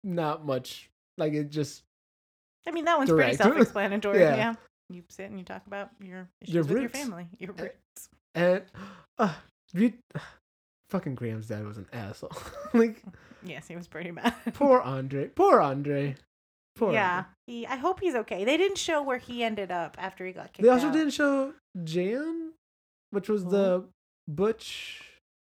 not 0.03 0.45
much. 0.45 0.88
Like 1.19 1.33
it 1.33 1.49
just 1.49 1.83
I 2.67 2.71
mean, 2.71 2.85
that 2.85 2.97
one's 2.97 3.09
Direct. 3.09 3.37
pretty 3.37 3.43
self-explanatory. 3.51 4.19
Yeah. 4.19 4.35
yeah. 4.35 4.53
You 4.89 5.03
sit 5.09 5.29
and 5.29 5.37
you 5.37 5.45
talk 5.45 5.65
about 5.67 5.89
your 6.03 6.27
issues 6.41 6.55
Your 6.55 6.63
with 6.63 6.79
your 6.79 6.89
family. 6.89 7.27
Your 7.37 7.53
roots. 7.53 8.09
and 8.33 8.63
uh, 9.19 9.33
you, 9.73 9.93
fucking 10.89 11.15
Graham's 11.15 11.47
dad 11.47 11.65
was 11.65 11.77
an 11.77 11.85
asshole. 11.93 12.31
like 12.73 13.03
Yes, 13.43 13.67
he 13.67 13.75
was 13.75 13.87
pretty 13.87 14.11
bad. 14.11 14.33
poor 14.53 14.79
Andre. 14.81 15.27
Poor 15.27 15.61
Andre. 15.61 16.15
Poor 16.75 16.91
yeah. 16.93 17.17
Andre. 17.17 17.29
He, 17.47 17.67
I 17.67 17.75
hope 17.75 17.99
he's 17.99 18.15
okay. 18.15 18.43
They 18.45 18.57
didn't 18.57 18.77
show 18.77 19.01
where 19.03 19.17
he 19.19 19.43
ended 19.43 19.71
up 19.71 19.95
after 19.99 20.25
he 20.25 20.31
got 20.33 20.53
kicked 20.53 20.63
They 20.63 20.69
also 20.69 20.87
out. 20.87 20.93
didn't 20.93 21.11
show 21.13 21.53
Jan, 21.83 22.53
which 23.11 23.29
was 23.29 23.45
the 23.45 23.85
butch 24.27 25.03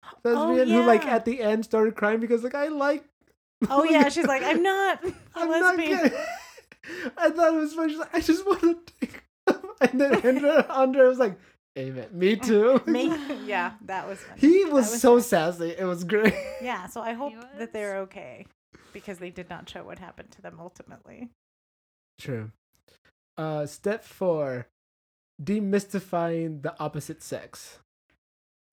Oh, 0.04 0.18
lesbian 0.24 0.68
who 0.68 0.84
like 0.84 1.04
at 1.06 1.24
the 1.24 1.40
end 1.40 1.64
started 1.64 1.94
crying 1.96 2.20
because 2.20 2.42
like 2.44 2.54
I 2.54 2.68
like. 2.68 3.04
Oh 3.70 3.84
yeah, 3.84 4.08
she's 4.08 4.26
like, 4.26 4.42
I'm 4.42 4.62
not 4.62 5.04
a 5.04 5.12
I'm 5.34 5.50
not 5.50 5.76
lesbian. 5.76 6.08
gay. 6.08 6.24
I 7.16 7.30
thought 7.30 7.54
it 7.54 7.56
was 7.56 7.74
funny. 7.74 7.92
She's 7.92 7.98
like, 8.00 8.14
I 8.14 8.20
just 8.20 8.46
want 8.46 8.60
to 8.60 8.78
take. 9.00 9.22
and 9.80 10.00
then 10.00 10.14
Andre, 10.26 10.64
Andre 10.68 11.06
was 11.06 11.18
like, 11.18 11.38
"Amen, 11.78 12.08
me 12.12 12.36
too." 12.36 12.80
Me, 12.86 13.12
yeah, 13.46 13.72
that 13.86 14.06
was 14.08 14.18
funny. 14.20 14.40
He 14.40 14.64
That 14.64 14.72
was, 14.72 15.00
so 15.00 15.18
sad. 15.18 15.54
sassy. 15.54 15.70
It 15.78 15.84
was 15.84 16.04
great. 16.04 16.34
Yeah, 16.62 16.86
so 16.86 17.00
I 17.00 17.12
hope 17.14 17.32
that 17.58 17.72
they're 17.72 17.98
okay 18.00 18.46
because 18.92 19.18
they 19.18 19.30
did 19.30 19.48
not 19.50 19.68
show 19.68 19.82
what 19.84 19.98
happened 19.98 20.30
to 20.32 20.42
them 20.42 20.56
ultimately. 20.60 21.30
True. 22.18 22.50
Uh, 23.36 23.66
step 23.66 24.04
four: 24.04 24.66
demystifying 25.42 26.62
the 26.62 26.74
opposite 26.80 27.22
sex. 27.22 27.78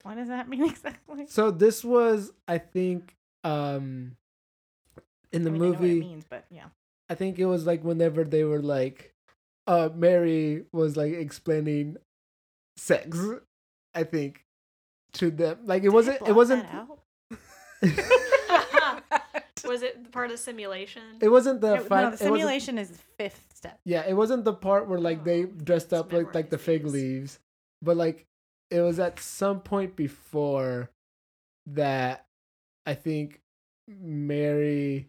What 0.04 0.16
does 0.16 0.30
that 0.30 0.50
mean 0.50 0.66
exactly? 0.66 1.26
So 1.28 1.52
this 1.52 1.84
was, 1.84 2.32
I 2.48 2.58
think, 2.58 3.16
um, 3.44 4.16
in 5.34 5.44
the 5.44 5.50
I 5.50 5.54
mean, 5.54 5.62
I 5.62 5.66
know 5.66 5.72
what 5.72 5.80
it 5.80 5.82
movie. 5.82 6.00
means, 6.00 6.26
but 6.30 6.46
yeah. 6.50 6.66
I 7.10 7.16
think 7.16 7.40
it 7.40 7.46
was 7.46 7.66
like 7.66 7.84
whenever 7.84 8.24
they 8.24 8.44
were 8.44 8.62
like, 8.62 9.14
uh, 9.68 9.90
Mary 9.94 10.66
was 10.72 10.96
like 10.98 11.14
explaining 11.14 11.98
sex. 12.78 13.18
I 13.94 14.04
think 14.04 14.46
to 15.14 15.30
them, 15.32 15.60
like 15.66 15.84
it 15.84 15.90
wasn't. 15.90 16.26
It 16.28 16.34
wasn't. 16.34 16.66
Was 19.64 19.84
it 19.84 20.12
part 20.12 20.26
of 20.26 20.32
the 20.32 20.38
simulation? 20.38 21.02
it 21.22 21.30
wasn't 21.30 21.62
the 21.62 21.76
It- 21.76 21.84
five. 21.84 22.04
no, 22.06 22.12
the 22.12 22.18
simulation 22.18 22.78
is 22.78 22.90
the 22.90 22.98
fifth 23.18 23.46
step. 23.54 23.80
Yeah, 23.86 24.04
it 24.08 24.14
wasn't 24.14 24.44
the 24.44 24.54
part 24.54 24.88
where 24.88 25.00
like 25.00 25.24
they 25.24 25.44
Oh, 25.44 25.48
dressed 25.48 25.94
up 25.94 26.12
like 26.12 26.34
like 26.34 26.50
the 26.50 26.58
fig 26.58 26.82
memorize 26.84 26.94
leaves, 27.02 27.40
but 27.82 27.96
like 27.96 28.26
it 28.70 28.82
was 28.82 29.00
at 29.00 29.20
some 29.20 29.62
point 29.62 29.96
before 29.96 30.90
that. 31.68 32.26
I 32.86 32.96
think 32.96 33.40
Mary 33.88 35.08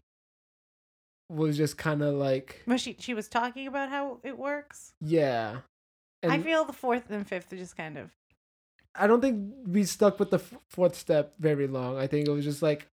was 1.33 1.57
just 1.57 1.79
kind 1.79 2.03
of 2.03 2.15
like 2.15 2.63
Well, 2.67 2.77
she 2.79 2.97
she 2.99 3.15
was 3.15 3.29
talking 3.29 3.67
about 3.67 3.89
how 3.89 4.19
it 4.23 4.39
works. 4.39 4.93
yeah, 5.01 5.59
I 6.23 6.39
feel 6.41 6.65
the 6.65 6.73
fourth 6.73 7.11
and 7.11 7.27
fifth 7.27 7.53
are 7.53 7.57
just 7.57 7.77
kind 7.77 7.99
of 7.99 8.11
I 8.95 9.07
don't 9.07 9.21
think 9.23 9.53
we 9.67 9.85
stuck 9.85 10.19
with 10.21 10.31
the 10.31 10.37
f- 10.39 10.55
fourth 10.69 10.95
step 10.95 11.35
very 11.39 11.67
long. 11.67 11.97
I 11.97 12.07
think 12.07 12.29
it 12.29 12.31
was 12.31 12.45
just 12.45 12.61
like, 12.61 12.89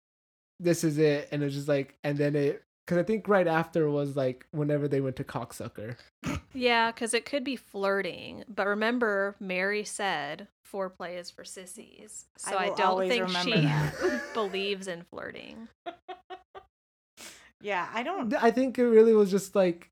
this 0.60 0.84
is 0.84 0.98
it, 0.98 1.28
and 1.32 1.40
it 1.42 1.46
was 1.46 1.54
just 1.54 1.68
like, 1.68 1.96
and 2.04 2.18
then 2.18 2.36
it 2.36 2.62
because 2.86 2.98
I 2.98 3.02
think 3.02 3.26
right 3.28 3.46
after 3.48 3.88
was 3.90 4.14
like 4.14 4.46
whenever 4.52 4.86
they 4.88 5.00
went 5.00 5.16
to 5.16 5.24
cocksucker. 5.24 5.96
Yeah, 6.52 6.90
because 6.90 7.12
it 7.12 7.26
could 7.26 7.44
be 7.44 7.56
flirting. 7.56 8.42
But 8.48 8.66
remember, 8.66 9.36
Mary 9.38 9.84
said 9.84 10.48
foreplay 10.66 11.18
is 11.18 11.30
for 11.30 11.44
sissies. 11.44 12.24
So 12.38 12.56
I, 12.56 12.70
will 12.70 12.76
don't 12.76 13.08
think 13.08 13.28
she 13.28 13.68
believes 14.32 14.88
in 14.88 15.02
flirting. 15.02 15.68
Yeah, 17.66 17.88
I 17.92 18.02
don't. 18.04 18.32
I 18.34 18.52
think 18.52 18.78
it 18.78 18.86
really 18.86 19.12
was 19.12 19.28
just 19.28 19.56
like, 19.56 19.90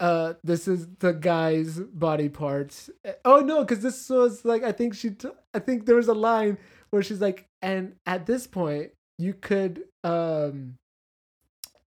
uh, 0.00 0.34
this 0.42 0.66
is 0.66 0.88
the 0.98 1.12
guy's 1.12 1.78
body 1.78 2.28
parts. 2.28 2.90
Uh, 3.04 3.12
Oh 3.24 3.38
no, 3.40 3.60
because 3.60 3.82
this 3.84 4.10
was 4.10 4.44
like 4.44 4.64
I 4.64 4.72
think 4.72 4.94
she, 4.94 5.10
t- 5.10 5.28
I 5.54 5.60
think 5.60 5.86
there 5.86 5.94
was 5.96 6.08
a 6.08 6.14
line 6.14 6.58
where 6.90 7.02
she's 7.02 7.20
like, 7.20 7.46
and 7.62 7.94
at 8.04 8.26
this 8.26 8.48
point 8.48 8.90
you 9.16 9.32
could 9.34 9.84
um, 10.02 10.74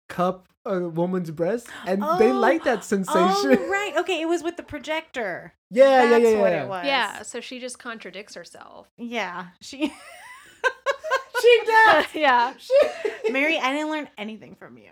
cup 0.10 0.48
a 0.66 0.80
woman's 0.88 1.32
breast, 1.32 1.68
and 1.88 2.02
they 2.20 2.32
Oh, 2.32 2.40
like 2.40 2.64
that 2.64 2.84
sensation. 2.84 3.58
Oh, 3.60 3.68
right. 3.70 3.94
Okay, 3.98 4.22
it 4.22 4.28
was 4.28 4.44
with 4.44 4.58
the 4.58 4.64
projector. 4.64 5.56
yeah, 5.72 6.04
yeah, 6.04 6.10
That's 6.10 6.24
yeah, 6.24 6.30
yeah. 6.30 6.40
what 6.42 6.52
yeah. 6.52 6.64
it 6.64 6.70
was. 6.70 6.86
Yeah, 6.86 7.22
so 7.24 7.42
she 7.42 7.60
just 7.60 7.80
contradicts 7.80 8.36
herself. 8.36 8.88
Yeah. 8.98 9.48
She. 9.60 9.92
She 11.44 11.60
does. 11.66 12.06
yeah. 12.16 12.54
Mary, 13.32 13.60
I 13.60 13.74
didn't 13.74 13.92
learn 13.92 14.08
anything 14.18 14.56
from 14.56 14.78
you. 14.78 14.92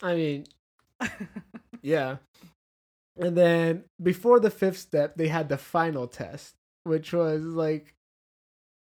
I 0.00 0.14
mean, 0.14 0.44
yeah. 1.82 2.18
And 3.16 3.36
then 3.36 3.84
before 4.00 4.38
the 4.38 4.50
fifth 4.50 4.78
step, 4.78 5.16
they 5.16 5.26
had 5.26 5.48
the 5.48 5.58
final 5.58 6.06
test, 6.06 6.54
which 6.84 7.12
was 7.12 7.42
like 7.42 7.94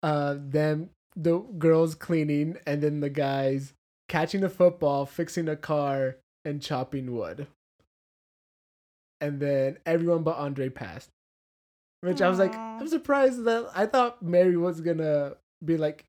uh 0.02 0.36
them 0.38 0.90
the 1.16 1.38
girls 1.38 1.96
cleaning 1.96 2.58
and 2.66 2.82
then 2.82 3.00
the 3.00 3.10
guys 3.10 3.74
catching 4.10 4.44
a 4.44 4.50
football, 4.50 5.06
fixing 5.06 5.48
a 5.48 5.56
car, 5.56 6.18
and 6.44 6.62
chopping 6.62 7.16
wood. 7.16 7.48
And 9.22 9.40
then 9.40 9.78
everyone 9.86 10.24
but 10.24 10.38
Andre 10.38 10.70
passed. 10.70 11.10
Which 12.02 12.22
I 12.22 12.28
was 12.28 12.40
like, 12.40 12.54
I'm 12.54 12.88
surprised 12.88 13.46
that 13.46 13.70
I 13.74 13.86
thought 13.86 14.22
Mary 14.22 14.58
was 14.58 14.82
gonna 14.82 15.36
be 15.64 15.78
like, 15.78 16.06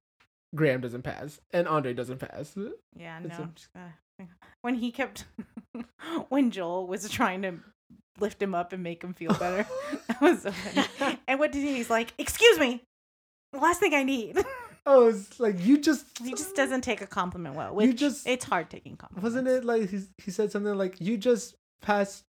Graham 0.55 0.80
doesn't 0.80 1.02
pass 1.02 1.40
and 1.52 1.66
Andre 1.66 1.94
doesn't 1.94 2.18
pass. 2.18 2.55
Yeah, 2.96 3.18
It's 3.24 3.38
no. 3.38 3.44
a- 3.44 3.48
just 3.55 3.68
gotta- 3.74 4.28
when 4.62 4.76
he 4.76 4.92
kept, 4.92 5.24
when 6.28 6.50
Joel 6.50 6.86
was 6.86 7.09
trying 7.09 7.42
to 7.42 7.55
lift 8.20 8.40
him 8.40 8.55
up 8.55 8.72
and 8.72 8.82
make 8.82 9.02
him 9.02 9.12
feel 9.14 9.32
better, 9.34 9.66
that 10.09 10.20
was 10.20 10.42
so 10.42 10.52
funny. 10.52 11.18
And 11.26 11.40
what 11.40 11.50
did 11.52 11.62
he? 11.64 11.74
He's 11.74 11.90
like, 11.90 12.12
"Excuse 12.18 12.59
me, 12.61 12.82
the 13.52 13.59
last 13.59 13.80
thing 13.80 13.92
I 13.94 14.05
need." 14.05 14.38
Oh, 14.86 15.09
it's 15.09 15.40
like 15.40 15.57
you 15.64 15.78
just 15.78 16.07
he 16.18 16.30
just 16.30 16.55
doesn't 16.55 16.82
take 16.82 17.00
a 17.00 17.07
compliment 17.07 17.57
well. 17.57 17.82
You 17.82 17.92
just- 17.92 18.26
it's 18.26 18.44
hard 18.44 18.70
taking 18.70 18.96
compliments. 18.96 19.24
Wasn't 19.24 19.48
it 19.48 19.64
like 19.64 19.90
he 19.90 20.02
he 20.18 20.30
said 20.30 20.52
something 20.52 20.74
like 20.76 21.00
you 21.00 21.16
just 21.18 21.57
passed 21.82 22.22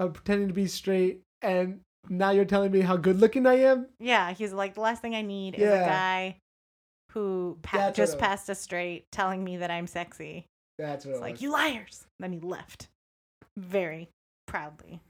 uh, 0.00 0.08
pretending 0.08 0.48
to 0.48 0.54
be 0.54 0.66
straight 0.66 1.20
and 1.42 1.80
now 2.08 2.30
you're 2.30 2.44
telling 2.44 2.72
me 2.72 2.80
how 2.80 2.96
good 2.96 3.20
looking 3.20 3.46
I 3.46 3.54
am? 3.60 3.86
Yeah, 4.00 4.32
he's 4.32 4.52
like, 4.52 4.74
the 4.74 4.80
last 4.80 5.02
thing 5.02 5.14
I 5.14 5.22
need 5.22 5.54
is 5.54 5.60
Yeah. 5.62 5.84
a 5.84 5.86
guy 5.86 6.36
who 7.12 7.58
pa- 7.62 7.78
That's 7.78 7.86
what 7.88 7.94
just 7.96 8.12
it 8.14 8.16
was. 8.16 8.20
passed 8.28 8.50
us 8.50 8.60
straight, 8.60 9.04
telling 9.10 9.42
me 9.42 9.56
that 9.58 9.70
I'm 9.70 9.86
sexy. 9.86 10.46
That's 10.78 11.04
what 11.06 11.12
It's 11.12 11.18
it 11.18 11.22
like 11.22 11.32
was. 11.34 11.42
you 11.42 11.52
liars. 11.52 12.06
Then 12.18 12.32
he 12.32 12.40
left, 12.40 12.88
very 13.56 14.08
proudly 14.46 15.00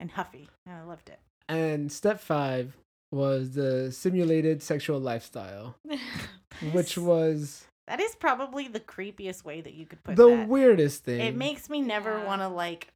and 0.00 0.10
huffy. 0.12 0.48
And 0.66 0.76
I 0.76 0.82
loved 0.82 1.08
it. 1.08 1.18
And 1.48 1.90
step 1.90 2.20
five 2.20 2.76
was 3.12 3.52
the 3.54 3.90
simulated 3.92 4.62
sexual 4.62 4.98
lifestyle, 5.00 5.76
which 6.72 6.96
was 6.98 7.66
That 7.88 8.00
is 8.00 8.14
probably 8.16 8.68
the 8.68 8.80
creepiest 8.80 9.44
way 9.44 9.60
that 9.60 9.74
you 9.74 9.86
could 9.86 10.02
put 10.04 10.16
the 10.16 10.28
that. 10.28 10.48
weirdest 10.48 11.04
thing. 11.04 11.20
It 11.20 11.36
makes 11.36 11.68
me 11.70 11.80
never 11.80 12.18
Yeah. 12.18 12.24
want 12.24 12.42
to 12.42 12.48
like 12.48 12.88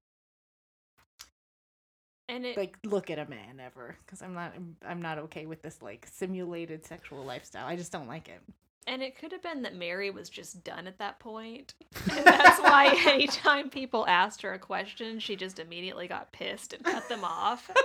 And 2.31 2.47
it 2.47 2.57
like 2.57 2.79
look 2.85 3.11
at 3.11 3.19
a 3.19 3.29
man 3.29 3.61
ever 3.61 3.97
because 4.07 4.23
I'm 4.23 4.35
not 4.35 4.55
I'm 4.87 5.03
not 5.03 5.19
okay 5.19 5.47
with 5.47 5.63
this 5.63 5.83
like 5.83 6.07
simulated 6.11 6.87
sexual 6.87 7.25
lifestyle. 7.25 7.67
I 7.67 7.75
just 7.77 7.91
don't 7.91 8.07
like 8.07 8.29
it. 8.29 8.41
and 8.87 9.03
it 9.03 9.19
could 9.19 9.33
have 9.33 9.43
been 9.43 9.63
that 9.63 9.75
Mary 9.75 10.11
was 10.11 10.31
just 10.31 10.63
done 10.65 10.87
at 10.87 10.99
that. 10.99 11.17
And 11.25 12.25
that's 12.25 12.61
why 12.61 12.95
anytime 13.07 13.69
people 13.69 14.07
asked 14.07 14.43
her 14.43 14.53
a 14.53 14.59
question, 14.59 15.19
she 15.19 15.35
just 15.37 15.59
immediately 15.59 16.07
got 16.09 16.33
pissed 16.33 16.73
and 16.73 16.85
cut 16.85 17.09
them 17.09 17.25
off. 17.25 17.71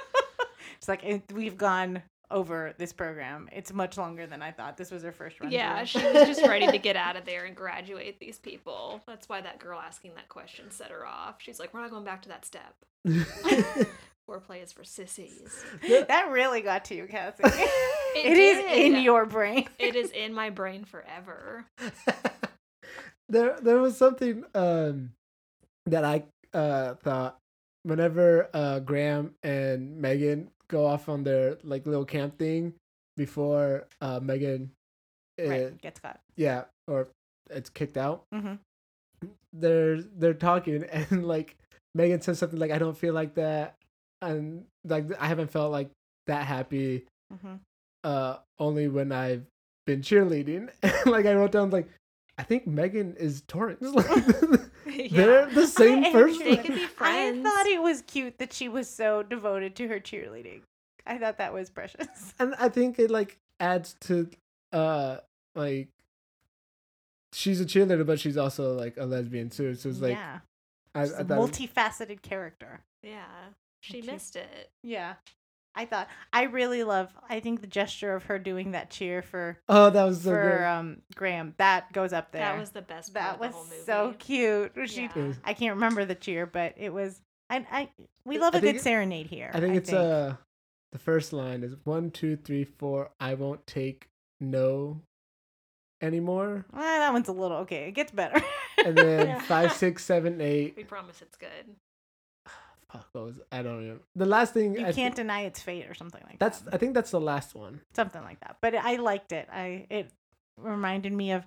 It's 0.77 0.87
like 0.87 1.03
eh, 1.03 1.19
we've 1.33 1.57
gone 1.57 2.01
over 2.31 2.73
this 2.77 2.91
program. 2.91 3.47
It's 3.51 3.71
much 3.71 3.97
longer 3.97 4.25
than 4.27 4.41
I 4.41 4.51
thought. 4.51 4.77
This 4.77 4.91
was 4.91 5.03
her 5.03 5.11
first 5.11 5.39
run. 5.39 5.51
Yeah, 5.51 5.83
she 5.85 5.99
was 6.03 6.27
just 6.27 6.45
ready 6.45 6.67
to 6.67 6.77
get 6.89 6.95
out 6.95 7.15
of 7.15 7.25
there 7.25 7.45
and 7.45 7.55
graduate 7.55 8.19
these 8.19 8.39
people. 8.39 9.01
That's 9.07 9.29
why 9.29 9.41
that 9.41 9.59
girl 9.59 9.79
asking 9.79 10.15
that 10.15 10.27
question 10.27 10.71
set 10.71 10.89
her 10.91 11.05
off. 11.05 11.35
She's 11.39 11.59
like, 11.59 11.73
"We're 11.73 11.81
not 11.81 11.91
going 11.91 12.03
back 12.03 12.21
to 12.23 12.29
that 12.29 12.45
step. 12.45 12.75
Foreplay 14.29 14.63
is 14.63 14.71
for 14.71 14.83
sissies." 14.83 15.63
that 15.87 16.29
really 16.31 16.61
got 16.61 16.85
to 16.85 16.95
you, 16.95 17.07
Cassie. 17.07 17.43
It 18.15 18.27
it 18.27 18.37
is 18.37 18.65
in 18.95 19.03
your 19.03 19.25
brain. 19.25 19.67
It 19.77 19.97
is 19.97 20.09
in 20.11 20.33
my 20.33 20.49
brain 20.49 20.85
forever. 20.85 21.65
there 23.27 23.57
there 23.59 23.79
was 23.79 23.97
something 23.97 24.45
um 24.55 25.11
that 25.85 26.05
I 26.05 26.23
uh 26.53 26.93
thought 26.95 27.37
whenever 27.83 28.49
uh 28.53 28.79
Graham 28.79 29.33
and 29.43 29.97
Megan 29.97 30.49
go 30.69 30.85
off 30.85 31.09
on 31.09 31.23
their 31.25 31.57
like 31.63 31.85
little 31.85 32.05
camp 32.05 32.37
thing 32.39 32.73
before 33.17 33.85
uh 33.99 34.21
Megan 34.23 34.71
uh, 35.43 35.47
right, 35.49 35.81
gets 35.81 35.99
caught. 35.99 36.21
yeah 36.37 36.63
or 36.87 37.07
it's 37.49 37.69
kicked 37.69 37.97
out 37.97 38.23
hmm 38.33 38.53
they're 39.51 40.01
they're 40.01 40.33
talking 40.33 40.83
and 40.85 41.25
like 41.27 41.57
Megan 41.93 42.21
says 42.21 42.39
something 42.39 42.59
like 42.59 42.71
I 42.71 42.77
don't 42.77 42.97
feel 42.97 43.13
like 43.13 43.35
that 43.35 43.75
and 44.25 44.65
like 44.83 45.05
I 45.19 45.27
haven't 45.27 45.51
felt 45.51 45.71
like 45.71 45.89
that 46.27 46.45
happy 46.45 47.05
hmm 47.41 47.55
uh 48.03 48.37
only 48.59 48.87
when 48.87 49.11
I've 49.11 49.45
been 49.85 50.01
cheerleading. 50.01 50.69
Like 51.05 51.25
I 51.25 51.33
wrote 51.33 51.51
down 51.51 51.69
like 51.69 51.87
I 52.37 52.43
think 52.43 52.67
Megan 52.67 53.15
is 53.17 53.43
Torrance. 53.47 53.81
Like 54.85 55.09
they're 55.11 55.47
the 55.47 55.65
same 55.67 56.05
I 56.05 56.11
person. 56.11 56.45
They 56.45 56.57
could 56.57 56.75
be 56.75 56.87
I 56.99 57.41
thought 57.43 57.65
it 57.65 57.81
was 57.81 58.01
cute 58.03 58.37
that 58.37 58.53
she 58.53 58.69
was 58.69 58.87
so 58.89 59.23
devoted 59.23 59.75
to 59.77 59.87
her 59.87 59.99
cheerleading. 59.99 60.61
I 61.07 61.17
thought 61.17 61.37
that 61.39 61.53
was 61.53 61.69
precious. 61.69 62.33
and 62.39 62.53
I 62.59 62.69
think 62.69 62.99
it 62.99 63.09
like 63.09 63.37
adds 63.59 63.95
to 64.01 64.29
uh 64.71 65.17
like 65.55 65.89
she's 67.33 67.59
a 67.61 67.65
cheerleader 67.65 68.05
but 68.05 68.19
she's 68.19 68.37
also 68.37 68.73
like 68.77 68.97
a 68.97 69.05
lesbian 69.05 69.49
too. 69.49 69.73
So 69.75 69.89
it's 69.89 70.01
like 70.01 70.11
yeah, 70.11 70.39
I, 70.93 71.01
I 71.01 71.03
she's 71.05 71.13
a 71.13 71.23
thought 71.25 71.39
multifaceted 71.39 72.21
character. 72.21 72.81
Yeah, 73.01 73.25
she 73.85 74.01
Cute. 74.01 74.05
missed 74.07 74.35
it. 74.35 74.71
Yeah, 74.83 75.15
I 75.75 75.85
thought 75.85 76.07
I 76.33 76.43
really 76.43 76.83
love. 76.83 77.09
I 77.29 77.39
think 77.39 77.61
the 77.61 77.67
gesture 77.67 78.13
of 78.15 78.23
her 78.25 78.39
doing 78.39 78.71
that 78.71 78.89
cheer 78.89 79.21
for 79.21 79.57
oh 79.69 79.89
that 79.89 80.03
was 80.03 80.21
so 80.21 80.29
for 80.31 80.57
good 80.57 80.63
um 80.65 80.97
Graham 81.15 81.53
that 81.57 81.91
goes 81.93 82.13
up 82.13 82.31
there. 82.31 82.41
That 82.41 82.59
was 82.59 82.71
the 82.71 82.81
best 82.81 83.13
part 83.13 83.25
that 83.25 83.33
of 83.35 83.39
the 83.41 83.47
was 83.47 83.55
whole 83.55 83.63
movie. 83.65 83.75
so 83.85 84.15
cute. 84.19 84.71
She, 84.89 85.03
Yeah. 85.03 85.11
It 85.29 85.35
I 85.43 85.53
can't 85.53 85.75
remember 85.75 86.05
the 86.05 86.15
cheer, 86.15 86.45
but 86.45 86.73
it 86.77 86.91
was. 86.93 87.21
I, 87.49 87.65
I 87.71 87.89
we 88.25 88.39
love 88.39 88.55
a 88.55 88.59
good 88.61 88.77
it- 88.77 88.81
serenade 88.81 89.27
here. 89.27 89.51
I 89.53 89.59
think 89.59 89.75
it's 89.75 89.93
uh 89.93 90.35
the 90.91 90.99
first 90.99 91.31
line 91.33 91.63
is 91.63 91.75
one 91.83 92.09
two 92.09 92.35
three 92.37 92.63
four 92.63 93.11
I 93.19 93.33
won't 93.35 93.67
take 93.67 94.07
no 94.39 95.01
anymore 96.01 96.65
Eh, 96.73 96.79
that 96.79 97.13
one's 97.13 97.27
a 97.27 97.31
little 97.33 97.57
okay. 97.57 97.87
It 97.87 97.91
gets 97.91 98.11
better. 98.11 98.41
and 98.85 98.97
then 98.97 99.27
Yeah. 99.27 99.39
five 99.41 99.73
six 99.73 100.03
seven 100.03 100.41
eight 100.41 100.73
We 100.77 100.83
promise 100.83 101.21
it's 101.21 101.37
good. 101.37 101.75
Fuck 102.91 103.07
I 103.51 103.61
don't 103.61 103.87
know 103.87 103.99
the 104.15 104.25
last 104.25 104.53
thing 104.53 104.75
you 104.75 104.85
I 104.85 104.93
can't 104.93 105.15
thi- 105.15 105.21
deny 105.21 105.41
its 105.41 105.61
fate 105.61 105.89
or 105.89 105.93
something 105.93 106.21
like 106.27 106.39
that's 106.39 106.59
that. 106.59 106.73
I 106.73 106.77
think 106.77 106.93
that's 106.93 107.11
the 107.11 107.19
last 107.21 107.55
one 107.55 107.81
something 107.95 108.21
like 108.21 108.39
that. 108.41 108.57
But 108.61 108.75
I 108.75 108.97
liked 108.97 109.31
it. 109.31 109.47
I 109.51 109.87
it 109.89 110.11
reminded 110.57 111.11
me 111.13 111.31
of 111.31 111.43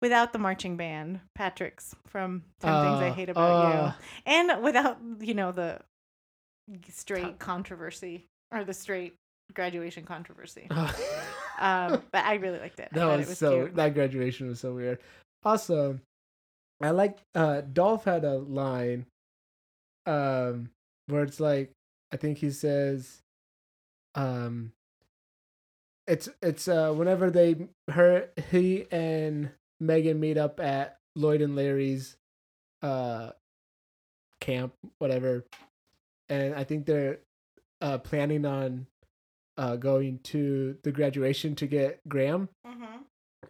without 0.00 0.32
the 0.32 0.38
marching 0.38 0.76
band, 0.76 1.20
Patrick's 1.34 1.94
from 2.06 2.44
Ten 2.60 2.72
Things 2.72 3.02
I 3.02 3.08
Uh, 3.08 3.12
Hate 3.14 3.28
About 3.28 3.50
uh. 3.50 3.86
You, 3.86 3.94
and 4.26 4.62
without 4.62 4.98
you 5.20 5.34
know 5.34 5.52
the 5.52 5.80
straight 6.88 7.38
controversy 7.38 8.26
or 8.52 8.64
the 8.64 8.74
straight 8.74 9.14
graduation 9.54 10.04
controversy. 10.04 10.68
Um, 11.60 12.04
but 12.12 12.24
I 12.24 12.34
really 12.34 12.60
liked 12.60 12.78
it. 12.78 12.88
That 12.92 13.04
was, 13.06 13.26
it 13.26 13.28
was 13.30 13.38
so 13.38 13.50
cute. 13.64 13.74
that 13.74 13.92
graduation 13.92 14.46
was 14.46 14.60
so 14.60 14.74
weird. 14.74 15.00
Also, 15.42 15.98
I 16.80 16.90
like 16.90 17.18
uh 17.34 17.62
Dolph 17.62 18.04
had 18.04 18.24
a 18.24 18.34
line 18.38 19.06
um 20.06 20.70
where 21.08 21.22
it's 21.22 21.40
like 21.40 21.72
I 22.12 22.16
think 22.16 22.38
he 22.38 22.50
says 22.50 23.22
um 24.14 24.72
it's 26.06 26.28
it's 26.42 26.68
uh 26.68 26.92
whenever 26.92 27.30
they 27.30 27.68
her 27.90 28.28
he 28.50 28.86
and 28.90 29.50
Megan 29.80 30.18
meet 30.20 30.38
up 30.38 30.60
at 30.60 30.96
Lloyd 31.16 31.40
and 31.42 31.54
Larry's 31.56 32.16
uh 32.82 33.30
camp 34.40 34.72
whatever 34.98 35.44
and 36.28 36.54
I 36.54 36.64
think 36.64 36.86
they're 36.86 37.18
uh 37.80 37.98
planning 37.98 38.44
on 38.46 38.86
uh, 39.56 39.74
going 39.74 40.20
to 40.20 40.76
the 40.84 40.92
graduation 40.92 41.56
to 41.56 41.66
get 41.66 41.98
Graham, 42.08 42.48
Mm-hmm. 42.64 42.98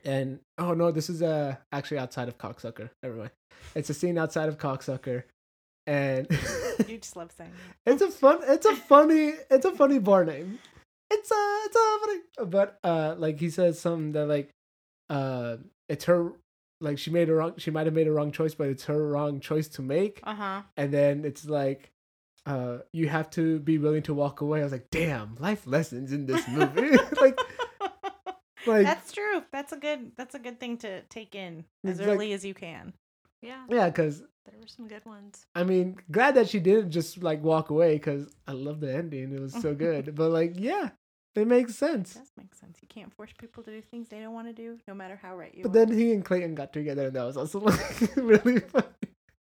and 0.06 0.38
oh 0.56 0.72
no, 0.72 0.90
this 0.90 1.10
is 1.10 1.20
uh 1.22 1.56
actually 1.70 1.98
outside 1.98 2.28
of 2.28 2.38
Cocksucker. 2.38 2.88
Never 3.02 3.14
mind. 3.16 3.30
It's 3.74 3.90
a 3.90 3.94
scene 3.94 4.16
outside 4.16 4.48
of 4.48 4.56
Cocksucker, 4.56 5.24
and 5.88 6.26
You 6.86 6.98
just 6.98 7.16
love 7.16 7.32
saying 7.36 7.50
that. 7.50 7.76
it's 7.92 8.02
a 8.02 8.10
fun. 8.10 8.40
It's 8.46 8.66
a 8.66 8.76
funny. 8.76 9.32
It's 9.50 9.64
a 9.64 9.72
funny 9.72 9.98
bar 9.98 10.24
name. 10.24 10.58
It's 11.10 11.30
a. 11.30 11.58
It's 11.64 11.76
a 11.76 11.98
funny. 12.00 12.50
But 12.50 12.78
uh, 12.84 13.14
like 13.18 13.40
he 13.40 13.48
says 13.50 13.80
something 13.80 14.12
that 14.12 14.26
like, 14.26 14.50
uh, 15.08 15.56
it's 15.88 16.04
her. 16.04 16.32
Like 16.80 16.98
she 16.98 17.10
made 17.10 17.28
a 17.30 17.34
wrong. 17.34 17.54
She 17.56 17.70
might 17.70 17.86
have 17.86 17.94
made 17.94 18.06
a 18.06 18.12
wrong 18.12 18.30
choice, 18.32 18.54
but 18.54 18.68
it's 18.68 18.84
her 18.84 19.08
wrong 19.08 19.40
choice 19.40 19.66
to 19.68 19.82
make. 19.82 20.20
Uh 20.22 20.34
huh. 20.34 20.62
And 20.76 20.92
then 20.92 21.24
it's 21.24 21.46
like, 21.46 21.90
uh, 22.46 22.78
you 22.92 23.08
have 23.08 23.30
to 23.30 23.58
be 23.60 23.78
willing 23.78 24.02
to 24.04 24.14
walk 24.14 24.42
away. 24.42 24.60
I 24.60 24.64
was 24.64 24.72
like, 24.72 24.90
damn, 24.90 25.36
life 25.40 25.66
lessons 25.66 26.12
in 26.12 26.26
this 26.26 26.46
movie. 26.46 26.96
like, 27.20 27.40
like 28.66 28.84
that's 28.84 29.10
true. 29.12 29.42
That's 29.50 29.72
a 29.72 29.76
good. 29.78 30.12
That's 30.16 30.34
a 30.34 30.38
good 30.38 30.60
thing 30.60 30.76
to 30.78 31.00
take 31.08 31.34
in 31.34 31.64
as 31.84 31.98
It's 31.98 32.00
like- 32.06 32.08
early 32.14 32.32
as 32.34 32.44
you 32.44 32.54
can. 32.54 32.92
Yeah, 33.42 33.64
yeah, 33.68 33.86
because 33.86 34.20
there 34.44 34.54
were 34.60 34.66
some 34.66 34.88
good 34.88 35.04
ones. 35.06 35.46
I 35.54 35.62
mean, 35.64 35.96
glad 36.10 36.34
that 36.36 36.48
she 36.48 36.58
didn't 36.60 36.90
just 36.90 37.22
like 37.22 37.42
walk 37.42 37.70
away 37.70 37.94
because 37.94 38.28
I 38.46 38.52
love 38.52 38.80
the 38.80 38.92
ending. 38.94 39.32
It 39.32 39.40
was 39.40 39.52
so 39.54 39.74
good. 39.86 40.14
but 40.14 40.30
like, 40.30 40.54
yeah, 40.56 40.90
it 41.34 41.46
makes 41.46 41.76
sense. 41.76 42.14
does 42.14 42.32
make 42.36 42.54
sense. 42.54 42.78
You 42.82 42.88
can't 42.88 43.14
force 43.14 43.30
people 43.38 43.62
to 43.62 43.70
do 43.70 43.80
things 43.80 44.08
they 44.08 44.20
don't 44.20 44.34
want 44.34 44.48
to 44.48 44.52
do, 44.52 44.78
no 44.88 44.94
matter 44.94 45.18
how 45.20 45.36
right 45.36 45.54
you 45.54 45.62
But 45.62 45.70
are. 45.70 45.86
then 45.86 45.96
he 45.96 46.12
and 46.12 46.24
Clayton 46.24 46.54
got 46.54 46.72
together, 46.72 47.06
and 47.06 47.16
that 47.16 47.24
was 47.24 47.36
also 47.36 47.60
like 47.60 48.16
really 48.16 48.60
funny. 48.60 48.86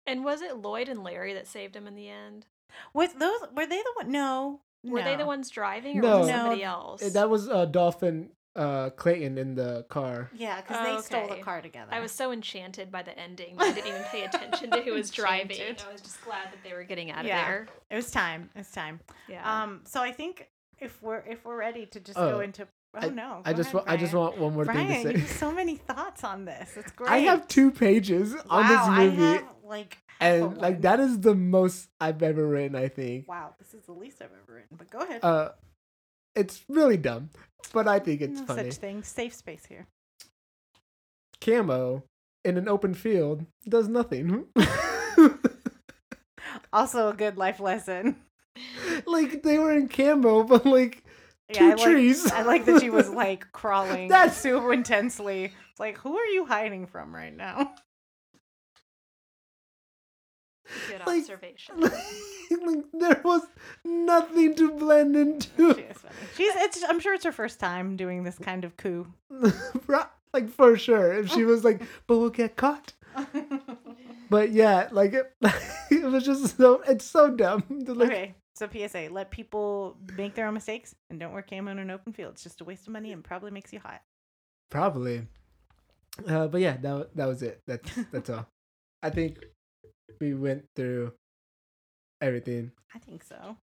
And 0.08 0.24
was 0.24 0.42
it 0.42 0.58
Lloyd 0.58 0.88
and 0.90 1.04
Larry 1.04 1.34
that 1.34 1.48
saved 1.48 1.76
him 1.76 1.88
in 1.88 1.96
the 1.96 2.10
end? 2.10 2.46
was 2.94 3.14
those 3.14 3.42
were 3.54 3.66
they 3.68 3.78
the 3.82 3.94
one? 3.98 4.12
No, 4.12 4.62
Were 4.86 5.02
they 5.04 5.18
the 5.18 5.26
ones 5.26 5.50
driving, 5.50 6.00
or 6.00 6.02
No. 6.02 6.20
was 6.20 6.30
it 6.30 6.32
somebody 6.32 6.64
else? 6.64 7.02
That 7.12 7.30
was 7.30 7.50
uh, 7.50 7.66
Dolphin 7.66 8.30
uh, 8.56 8.90
Clayton 8.92 9.38
in 9.38 9.56
the 9.56 9.86
car. 9.90 10.30
Yeah, 10.36 10.60
because 10.62 10.78
Oh, 10.80 10.96
they 10.96 11.02
stole 11.02 11.28
the 11.28 11.42
car 11.44 11.62
together. 11.62 11.90
I 11.94 12.00
was 12.00 12.12
so 12.12 12.32
enchanted 12.32 12.92
by 12.92 13.02
the 13.04 13.18
ending 13.18 13.56
that 13.58 13.68
I 13.68 13.72
didn't 13.74 13.88
even 13.90 14.04
pay 14.04 14.24
attention 14.26 14.72
to 14.72 14.82
who 14.82 14.94
was 14.94 15.10
driving. 15.22 15.58
I 15.62 15.92
was 15.92 16.02
just 16.02 16.24
glad 16.24 16.52
that 16.52 16.58
they 16.64 16.74
were 16.74 16.84
getting 16.84 17.12
out 17.12 17.26
Yeah. 17.26 17.40
of 17.42 17.46
there. 17.48 17.68
It 17.90 17.96
was 17.96 18.12
time. 18.12 18.50
It's 18.56 18.72
time. 18.72 19.00
Yeah. 19.30 19.64
Um. 19.64 19.82
So 19.86 20.02
I 20.02 20.12
think 20.12 20.50
if 20.80 21.02
we're 21.02 21.24
if 21.28 21.46
we're 21.46 21.58
ready 21.58 21.86
to 21.88 22.00
just 22.00 22.18
Oh, 22.18 22.30
go 22.30 22.40
into 22.42 22.68
oh 23.02 23.10
no, 23.10 23.42
I 23.46 23.54
just 23.54 23.70
ahead, 23.74 23.86
wa- 23.86 23.92
I 23.94 23.96
just 23.98 24.14
want 24.14 24.38
one 24.38 24.54
more 24.54 24.66
Brian, 24.66 24.88
thing 24.88 25.08
you 25.08 25.14
to 25.14 25.20
have 25.20 25.30
say. 25.30 25.36
so 25.38 25.52
many 25.52 25.78
thoughts 25.78 26.24
on 26.24 26.44
this. 26.46 26.76
It's 26.76 26.92
great. 26.92 27.10
I 27.12 27.18
have 27.20 27.48
two 27.48 27.72
pages 27.72 28.36
on 28.50 28.68
this 28.68 28.88
movie, 28.88 29.24
I 29.24 29.34
have 29.36 29.46
like 29.64 29.98
and 30.20 30.58
like 30.58 30.74
one. 30.74 30.82
that 30.82 31.00
is 31.00 31.20
the 31.22 31.36
most 31.36 31.88
I've 32.02 32.22
ever 32.22 32.46
written. 32.46 32.76
I 32.76 32.90
think. 32.90 33.30
Wow, 33.30 33.56
this 33.60 33.74
is 33.74 33.84
the 33.86 33.94
least 33.94 34.18
I've 34.22 34.28
ever 34.44 34.54
written. 34.56 34.76
But 34.78 34.90
go 34.90 35.00
ahead. 35.00 35.24
Uh, 35.24 35.50
it's 36.36 36.64
really 36.70 36.98
dumb, 36.98 37.30
but 37.74 37.88
I 37.88 38.00
think 38.00 38.22
it's 38.22 38.40
no 38.42 38.46
funny. 38.46 38.70
such 38.72 38.80
thing. 38.80 39.04
Safe 39.04 39.34
space 39.34 39.66
here. 39.66 39.88
Camo 41.40 42.04
in 42.46 42.58
an 42.58 42.68
open 42.68 42.94
field 42.94 43.46
does 43.68 43.88
nothing. 43.88 44.46
Also 46.74 47.10
a 47.10 47.14
good 47.14 47.38
life 47.38 47.60
lesson. 47.60 48.16
like 49.06 49.44
they 49.44 49.58
were 49.60 49.74
in 49.74 49.88
camo, 49.90 50.44
but 50.44 50.66
like 50.66 51.04
Yeah, 51.50 51.60
two 51.60 51.66
I 51.66 51.70
like, 51.76 51.80
trees. 51.84 52.32
I 52.32 52.42
like 52.44 52.66
that 52.66 52.82
she 52.82 52.90
was 52.90 53.10
like 53.24 53.52
crawling 53.52 54.08
That's- 54.08 54.38
super 54.42 54.72
intensely. 54.74 55.46
It's 55.72 55.80
like, 55.80 55.98
who 55.98 56.18
are 56.18 56.26
you 56.28 56.46
hiding 56.46 56.88
from 56.88 57.14
right 57.14 57.36
now? 57.36 57.74
Good 60.88 61.02
like- 61.06 61.22
observation. 61.22 61.76
like, 61.82 62.86
there 62.94 63.22
was 63.24 63.44
nothing 63.84 64.56
to 64.56 64.72
blend 64.72 65.16
She 65.16 65.22
into. 65.22 65.74
funny. 65.74 66.16
She's. 66.36 66.54
It's. 66.56 66.84
I'm 66.88 67.00
sure 67.00 67.14
it's 67.14 67.26
her 67.26 67.32
first 67.32 67.60
time 67.60 67.96
doing 67.96 68.24
this 68.24 68.38
kind 68.38 68.66
of 68.66 68.76
coup. 68.78 69.08
like 70.34 70.50
for 70.50 70.78
sure, 70.78 71.14
if 71.14 71.30
she 71.30 71.46
was 71.46 71.64
like, 71.64 71.82
but 72.08 72.18
we'll 72.18 72.30
get 72.30 72.56
caught. 72.56 72.94
But 74.30 74.52
yeah, 74.52 74.88
like 74.92 75.14
it, 75.14 75.34
it 75.92 76.04
was 76.04 76.24
just 76.26 76.58
so 76.58 76.82
it's 76.88 77.06
so 77.06 77.30
dumb. 77.30 77.64
Like, 77.70 78.10
okay. 78.10 78.36
So 78.56 78.68
PSA: 78.68 79.10
Let 79.12 79.32
people 79.32 79.98
make 80.18 80.36
their 80.36 80.48
own 80.48 80.54
mistakes 80.54 80.96
and 81.10 81.20
don't 81.20 81.34
wear 81.34 81.42
camo 81.42 81.72
in 81.72 81.80
an 81.80 81.92
open 81.92 82.14
field. 82.14 82.34
It's 82.34 82.44
just 82.44 82.62
a 82.62 82.64
waste 82.64 82.88
of 82.88 82.94
money 82.94 83.12
and 83.12 83.24
probably 83.24 83.52
makes 83.52 83.74
you 83.74 83.80
hot. 83.80 84.02
Probably. 84.70 85.28
Uh, 86.28 86.48
but 86.48 86.62
yeah, 86.62 86.78
that 86.78 87.16
that 87.16 87.28
was 87.28 87.42
it. 87.42 87.62
That's 87.68 87.90
that's 88.12 88.30
all. 88.30 88.48
I 89.04 89.10
think 89.10 89.40
we 90.20 90.34
went 90.34 90.66
through 90.76 91.14
everything. 92.22 92.72
I 92.94 93.00
think 93.00 93.24
so. 93.24 93.56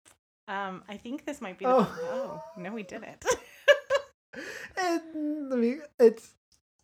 Um, 0.47 0.83
I 0.87 0.95
think 0.97 1.25
this 1.25 1.41
might 1.41 1.57
be. 1.57 1.65
The, 1.65 1.71
Oh. 1.71 1.99
oh. 2.03 2.43
no, 2.57 2.71
we 2.73 2.83
didn't. 2.83 3.25
And 4.77 5.51
I 5.51 5.55
mean, 5.55 5.81
it's 5.99 6.35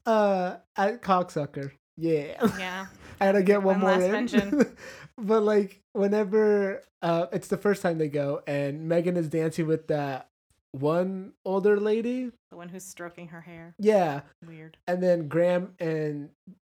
uh 0.06 0.56
at 0.76 1.02
cocksucker. 1.02 1.72
Yeah, 1.98 2.38
yeah. 2.58 2.88
I 3.22 3.26
had 3.26 3.34
to 3.34 3.44
get 3.44 3.62
one, 3.62 3.80
One 3.82 4.00
more 4.00 4.16
in. 4.16 4.76
but 5.18 5.44
like 5.44 5.80
whenever 5.94 6.82
uh, 7.04 7.28
it's 7.32 7.50
the 7.50 7.58
first 7.58 7.82
time 7.84 8.00
they 8.00 8.08
go, 8.10 8.42
and 8.48 8.88
Megan 8.88 9.16
is 9.18 9.30
dancing 9.30 9.68
with 9.68 9.88
that 9.90 10.28
one 10.72 11.34
older 11.46 11.80
lady. 11.80 12.32
The 12.50 12.58
one 12.58 12.70
who's 12.70 12.84
stroking 12.84 13.28
her 13.28 13.42
hair. 13.42 13.76
Yeah, 13.78 14.22
Weird. 14.48 14.78
and 14.88 15.04
then 15.04 15.28
Graham 15.28 15.76
and 15.80 16.30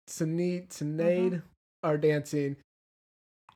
Sinead 0.09 0.69
Sinead 0.69 1.31
Mm-hmm. 1.33 1.39
are 1.83 1.99
dancing. 1.99 2.57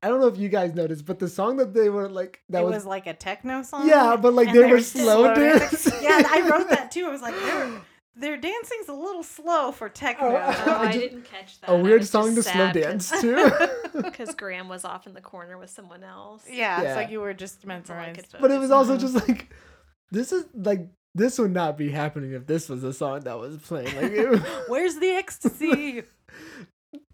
I 0.02 0.08
don't 0.08 0.20
know 0.20 0.26
if 0.26 0.36
you 0.36 0.48
guys 0.48 0.74
noticed, 0.74 1.06
but 1.06 1.18
the 1.18 1.28
song 1.28 1.56
that 1.58 1.72
they 1.74 1.88
were 1.88 2.08
like 2.08 2.42
that 2.48 2.62
it 2.62 2.64
was, 2.64 2.74
was, 2.74 2.86
like 2.86 3.06
a 3.06 3.14
techno 3.14 3.62
song. 3.62 3.88
yeah, 3.88 4.16
but 4.16 4.34
like 4.34 4.48
they 4.52 4.58
they're 4.60 4.68
were 4.68 4.80
slow 4.80 5.32
dancing. 5.34 5.90
dancing. 5.92 5.92
yeah, 6.02 6.22
I 6.28 6.48
wrote 6.48 6.68
that 6.70 6.90
too. 6.92 7.06
I 7.06 7.10
was 7.10 7.22
like, 7.22 7.34
their 7.36 7.70
their 8.14 8.36
dancing's 8.36 8.88
a 8.88 8.92
little 8.92 9.22
slow 9.22 9.72
for 9.72 9.88
techno. 9.88 10.28
Oh, 10.36 10.64
Oh, 10.66 10.72
I 10.80 10.86
just- 10.92 10.98
didn't 10.98 11.24
catch 11.24 11.60
that. 11.60 11.70
A 11.70 11.74
I 11.74 11.80
weird 11.80 12.00
was 12.00 12.10
song 12.10 12.34
to 12.34 12.42
slow 12.42 12.72
dance 12.72 13.10
dance 13.10 13.10
'cause- 13.10 13.22
to. 13.92 14.02
Because 14.02 14.34
Graham 14.34 14.68
was 14.68 14.84
off 14.84 15.06
in 15.06 15.14
the 15.14 15.20
corner 15.20 15.56
with 15.58 15.70
someone 15.70 16.02
else. 16.02 16.44
yeah, 16.50 16.80
it's 16.82 16.96
like 16.96 17.10
you 17.10 17.20
were 17.20 17.32
just 17.34 17.62
That's 17.62 17.88
mesmerized. 17.88 18.34
but 18.40 18.50
it 18.50 18.58
was 18.58 18.70
also 18.70 18.96
just 18.98 19.14
like 19.14 19.50
this 20.10 20.32
is 20.32 20.44
like 20.54 20.88
this 21.14 21.38
would 21.38 21.52
not 21.52 21.76
be 21.76 21.90
happening 21.90 22.32
if 22.32 22.46
this 22.46 22.68
was 22.70 22.82
a 22.84 22.92
song 22.92 23.20
that 23.20 23.38
was 23.38 23.56
playing. 23.58 23.94
Like, 23.94 24.12
it, 24.12 24.38
Where's 24.68 24.96
the 24.96 25.10
ecstasy? 25.10 26.02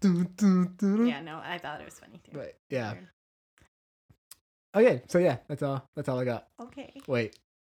Dun, 0.01 0.29
dun, 0.35 0.73
dun. 0.77 1.07
yeah, 1.07 1.21
no, 1.21 1.41
I 1.43 1.57
thought 1.57 1.81
it 1.81 1.85
was 1.85 1.99
funny 1.99 2.19
too. 2.23 2.31
But 2.33 2.55
yeah. 2.69 2.93
Weird. 2.93 3.07
Okay, 4.75 5.01
so 5.07 5.17
yeah, 5.19 5.37
that's 5.47 5.63
all. 5.63 5.83
That's 5.95 6.07
all 6.09 6.19
I 6.19 6.25
got. 6.25 6.47
Okay. 6.61 6.93
Wait. 7.07 7.37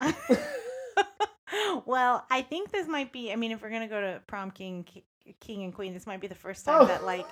well, 1.86 2.24
I 2.30 2.42
think 2.42 2.70
this 2.70 2.86
might 2.88 3.12
be. 3.12 3.32
I 3.32 3.36
mean, 3.36 3.52
if 3.52 3.62
we're 3.62 3.70
gonna 3.70 3.88
go 3.88 4.00
to 4.00 4.20
prom 4.26 4.50
king, 4.50 4.86
king 5.40 5.64
and 5.64 5.74
queen, 5.74 5.92
this 5.92 6.06
might 6.06 6.20
be 6.20 6.26
the 6.28 6.34
first 6.34 6.64
time 6.64 6.82
Oh. 6.82 6.86
that 6.86 7.04
like. 7.04 7.26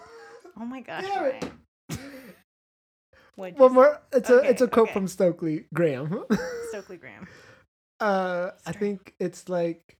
Oh 0.60 0.64
my 0.64 0.80
gosh, 0.80 1.04
Damn 1.04 1.24
it. 1.26 1.40
Brian. 1.88 2.00
What? 3.36 3.56
One 3.56 3.72
more. 3.72 4.02
It's 4.12 4.28
a 4.28 4.34
Okay, 4.40 4.48
it's 4.48 4.60
a 4.60 4.68
quote 4.68 4.84
okay. 4.88 4.92
from 4.92 5.08
Stokely 5.08 5.64
Graham. 5.72 6.24
Stokely 6.68 6.98
Graham. 6.98 7.26
uh, 8.00 8.50
I 8.66 8.72
think 8.72 9.14
it's 9.18 9.48
like 9.48 9.96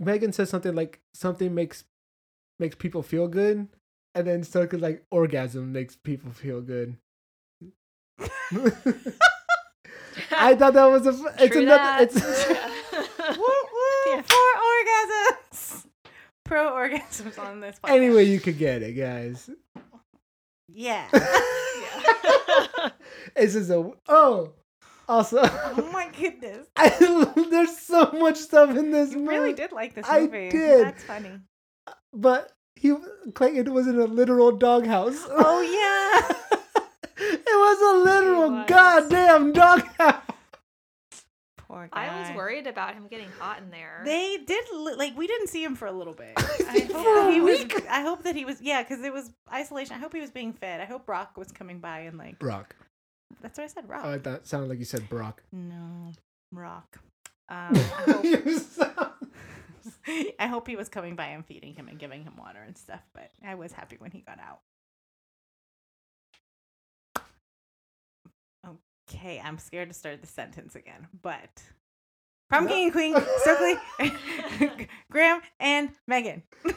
Megan 0.00 0.32
says 0.32 0.50
something 0.50 0.74
like 0.74 1.00
something 1.14 1.54
makes 1.54 1.84
makes 2.60 2.76
people 2.76 3.02
feel 3.02 3.26
good, 3.26 3.66
and 4.14 4.26
then 4.26 4.44
Stokely's 4.44 4.82
like 4.82 5.04
orgasm 5.10 5.72
makes 5.72 5.96
people 5.96 6.30
feel 6.30 6.60
good. 6.60 6.96
I 10.32 10.54
thought 10.54 10.74
that 10.74 10.86
was 10.86 11.06
a. 11.06 11.10
f- 11.10 11.34
It's 11.40 11.52
True 11.52 11.62
another. 11.62 11.76
that. 11.78 12.02
It's 12.02 12.14
woo 13.38 13.44
woo! 13.44 14.12
Yeah. 14.12 14.22
For 14.22 14.36
orgasms. 14.70 15.86
Pro 16.44 16.70
orgasms 16.72 17.38
on 17.38 17.60
this. 17.60 17.78
Podcast. 17.82 17.90
any 17.96 18.10
way 18.10 18.24
you 18.24 18.40
could 18.40 18.58
get 18.58 18.82
it, 18.82 18.92
guys. 18.92 19.48
Yeah. 20.68 21.06
This 23.36 23.54
is 23.54 23.70
a 23.70 23.90
oh. 24.08 24.52
Also, 25.08 25.38
oh 25.42 25.90
my 25.92 26.08
goodness. 26.16 26.68
I, 26.76 26.88
there's 27.50 27.76
so 27.78 28.12
much 28.12 28.36
stuff 28.36 28.76
in 28.76 28.90
this 28.92 29.10
You 29.10 29.18
movie. 29.18 29.28
really 29.38 29.52
did 29.54 29.72
like 29.72 29.94
this 29.94 30.06
movie. 30.06 30.18
I 30.18 30.26
movie. 30.26 30.50
did. 30.50 30.86
That's 30.86 31.02
funny. 31.04 31.40
But 32.12 32.52
he 32.76 32.94
Clayton 33.34 33.72
was 33.72 33.86
in 33.86 33.98
a 34.00 34.04
literal 34.04 34.52
doghouse. 34.52 35.26
Oh 35.28 35.60
yeah. 35.60 36.36
it 37.16 37.40
was 37.46 37.80
a 37.80 38.04
literal 38.04 38.50
was. 38.50 38.66
goddamn 38.68 39.52
doghouse. 39.52 40.22
Poor 41.58 41.88
guy. 41.92 42.06
I 42.06 42.20
was 42.20 42.36
worried 42.36 42.66
about 42.66 42.94
him 42.94 43.06
getting 43.08 43.28
hot 43.38 43.58
in 43.58 43.70
there. 43.70 44.02
They 44.04 44.38
did 44.44 44.64
li- 44.74 44.94
like 44.94 45.16
we 45.16 45.26
didn't 45.28 45.48
see 45.48 45.62
him 45.62 45.76
for 45.76 45.86
a 45.86 45.92
little 45.92 46.14
bit. 46.14 46.32
I 46.36 46.40
think 46.42 46.90
hope 46.90 47.04
for 47.04 47.14
that 47.14 47.28
a 47.28 47.32
he 47.32 47.40
was. 47.40 47.58
week. 47.60 47.86
I 47.88 48.00
hope 48.02 48.24
that 48.24 48.34
he 48.34 48.44
was. 48.44 48.60
Yeah, 48.60 48.82
because 48.82 49.04
it 49.04 49.12
was 49.12 49.30
isolation. 49.52 49.94
I 49.94 49.98
hope 49.98 50.12
he 50.12 50.20
was 50.20 50.30
being 50.32 50.52
fed. 50.52 50.80
I 50.80 50.84
hope 50.86 51.06
Brock 51.06 51.36
was 51.36 51.52
coming 51.52 51.78
by 51.78 52.00
and 52.00 52.18
like. 52.18 52.38
Brock. 52.40 52.74
That's 53.40 53.56
what 53.58 53.64
I 53.64 53.68
said. 53.68 53.88
Rock. 53.88 54.02
Oh, 54.04 54.18
that 54.18 54.46
sounded 54.48 54.68
like 54.68 54.80
you 54.80 54.84
said 54.84 55.08
Brock. 55.08 55.42
no, 55.52 56.10
Rock. 56.52 56.98
Um, 57.52 57.72
I, 57.74 57.80
hope, 58.06 58.24
You 58.24 58.58
sound- 58.60 59.10
I 60.38 60.46
hope 60.46 60.66
he 60.68 60.76
was 60.76 60.88
coming 60.88 61.16
by 61.16 61.26
and 61.26 61.44
feeding 61.44 61.74
him 61.74 61.88
and 61.88 61.98
giving 61.98 62.24
him 62.24 62.36
water 62.36 62.60
and 62.64 62.76
stuff. 62.76 63.02
But 63.14 63.30
I 63.46 63.54
was 63.54 63.72
happy 63.72 63.96
when 63.98 64.10
he 64.10 64.20
got 64.20 64.38
out. 64.38 64.60
Okay, 69.08 69.40
I'm 69.44 69.58
scared 69.58 69.88
to 69.88 69.94
start 69.94 70.20
the 70.20 70.26
sentence 70.26 70.76
again, 70.76 71.08
but 71.22 71.62
Prom 72.48 72.68
King 72.68 72.84
and 72.84 72.92
Queen, 72.92 73.16
Stokely, 73.38 73.74
Graham, 75.10 75.40
and 75.58 75.90
Megan. 76.06 76.42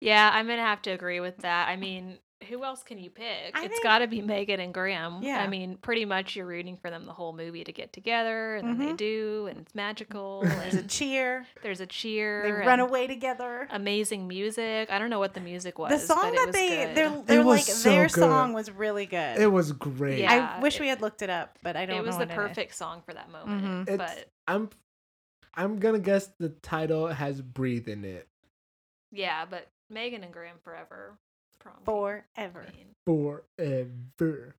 Yeah, 0.00 0.30
I'm 0.32 0.46
gonna 0.46 0.62
have 0.62 0.82
to 0.82 0.90
agree 0.90 1.20
with 1.20 1.38
that. 1.38 1.68
I 1.68 1.76
mean, 1.76 2.18
who 2.48 2.62
else 2.64 2.82
can 2.84 2.98
you 2.98 3.10
pick? 3.10 3.52
I 3.54 3.64
It's 3.64 3.74
think- 3.74 3.82
got 3.82 3.98
to 3.98 4.06
be 4.06 4.22
Megan 4.22 4.60
and 4.60 4.72
Graham. 4.72 5.22
Yeah. 5.22 5.42
I 5.42 5.48
mean, 5.48 5.76
pretty 5.76 6.04
much 6.04 6.36
you're 6.36 6.46
rooting 6.46 6.76
for 6.76 6.88
them 6.88 7.04
the 7.04 7.12
whole 7.12 7.32
movie 7.32 7.64
to 7.64 7.72
get 7.72 7.92
together, 7.92 8.54
and 8.56 8.68
then 8.68 8.78
they 8.86 8.92
do, 8.92 9.48
and 9.50 9.58
it's 9.60 9.74
magical. 9.74 10.42
There's 10.46 10.74
a 10.74 10.82
cheer. 10.84 11.46
there's 11.62 11.80
a 11.80 11.86
cheer. 11.86 12.42
They 12.44 12.52
run 12.66 12.78
away 12.80 13.06
together. 13.08 13.66
Amazing 13.70 14.28
music. 14.28 14.90
I 14.90 14.98
don't 15.00 15.10
know 15.10 15.18
what 15.18 15.34
the 15.34 15.40
music 15.40 15.78
was. 15.78 15.90
The 15.90 15.98
song 15.98 16.18
but 16.22 16.28
it 16.32 16.36
that 16.36 16.46
was 16.46 16.54
they 16.54 16.68
good. 16.68 16.94
they're, 16.96 17.22
they're 17.26 17.42
was 17.42 17.56
like 17.68 17.76
so 17.76 17.88
their 17.90 18.06
good. 18.06 18.12
song 18.20 18.52
was 18.52 18.70
really 18.70 19.06
good. 19.06 19.38
It 19.40 19.50
was 19.50 19.72
great. 19.72 20.20
Yeah. 20.20 20.56
I 20.58 20.60
wish 20.62 20.76
it- 20.76 20.80
we 20.80 20.88
had 20.88 21.00
looked 21.02 21.22
it 21.22 21.30
up, 21.30 21.58
but 21.62 21.76
I 21.76 21.86
don't 21.86 21.96
know. 21.96 22.02
it 22.02 22.06
was 22.06 22.16
know 22.18 22.24
the 22.26 22.34
what 22.34 22.44
is. 22.44 22.48
perfect 22.48 22.74
song 22.76 23.02
for 23.04 23.14
that 23.14 23.30
moment. 23.32 23.88
Mhm. 23.88 23.98
But 23.98 24.30
I'm 24.46 24.70
I'm 25.54 25.78
gonna 25.80 25.98
guess 25.98 26.30
the 26.38 26.50
title 26.50 27.08
has 27.08 27.40
breathe 27.42 27.88
in 27.88 28.04
it. 28.04 28.28
yeah, 29.10 29.44
but 29.44 29.66
Megan 29.90 30.22
and 30.22 30.32
Graham 30.32 30.56
forever. 30.62 31.18
Prom 31.58 31.74
King 31.76 31.84
forever. 31.84 32.66
Queen. 32.72 32.86
Forever. 33.06 34.54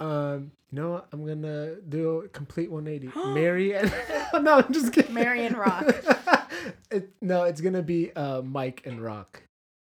Um, 0.00 0.52
you 0.70 0.80
know 0.80 0.90
what? 0.90 1.08
I'm 1.12 1.24
gonna 1.24 1.76
do 1.88 2.20
a 2.20 2.28
complete 2.28 2.70
180. 2.70 3.16
Mary 3.34 3.74
and 3.74 3.92
no, 4.44 4.54
I'm 4.58 4.72
just 4.72 4.92
kidding. 4.92 5.14
Mary 5.14 5.46
and 5.46 5.56
Rock. 5.56 5.86
it, 6.90 7.10
no, 7.22 7.44
it's 7.44 7.60
gonna 7.60 7.82
be 7.82 8.12
uh 8.12 8.42
Mike 8.42 8.82
and 8.84 9.00
Rock. 9.00 9.42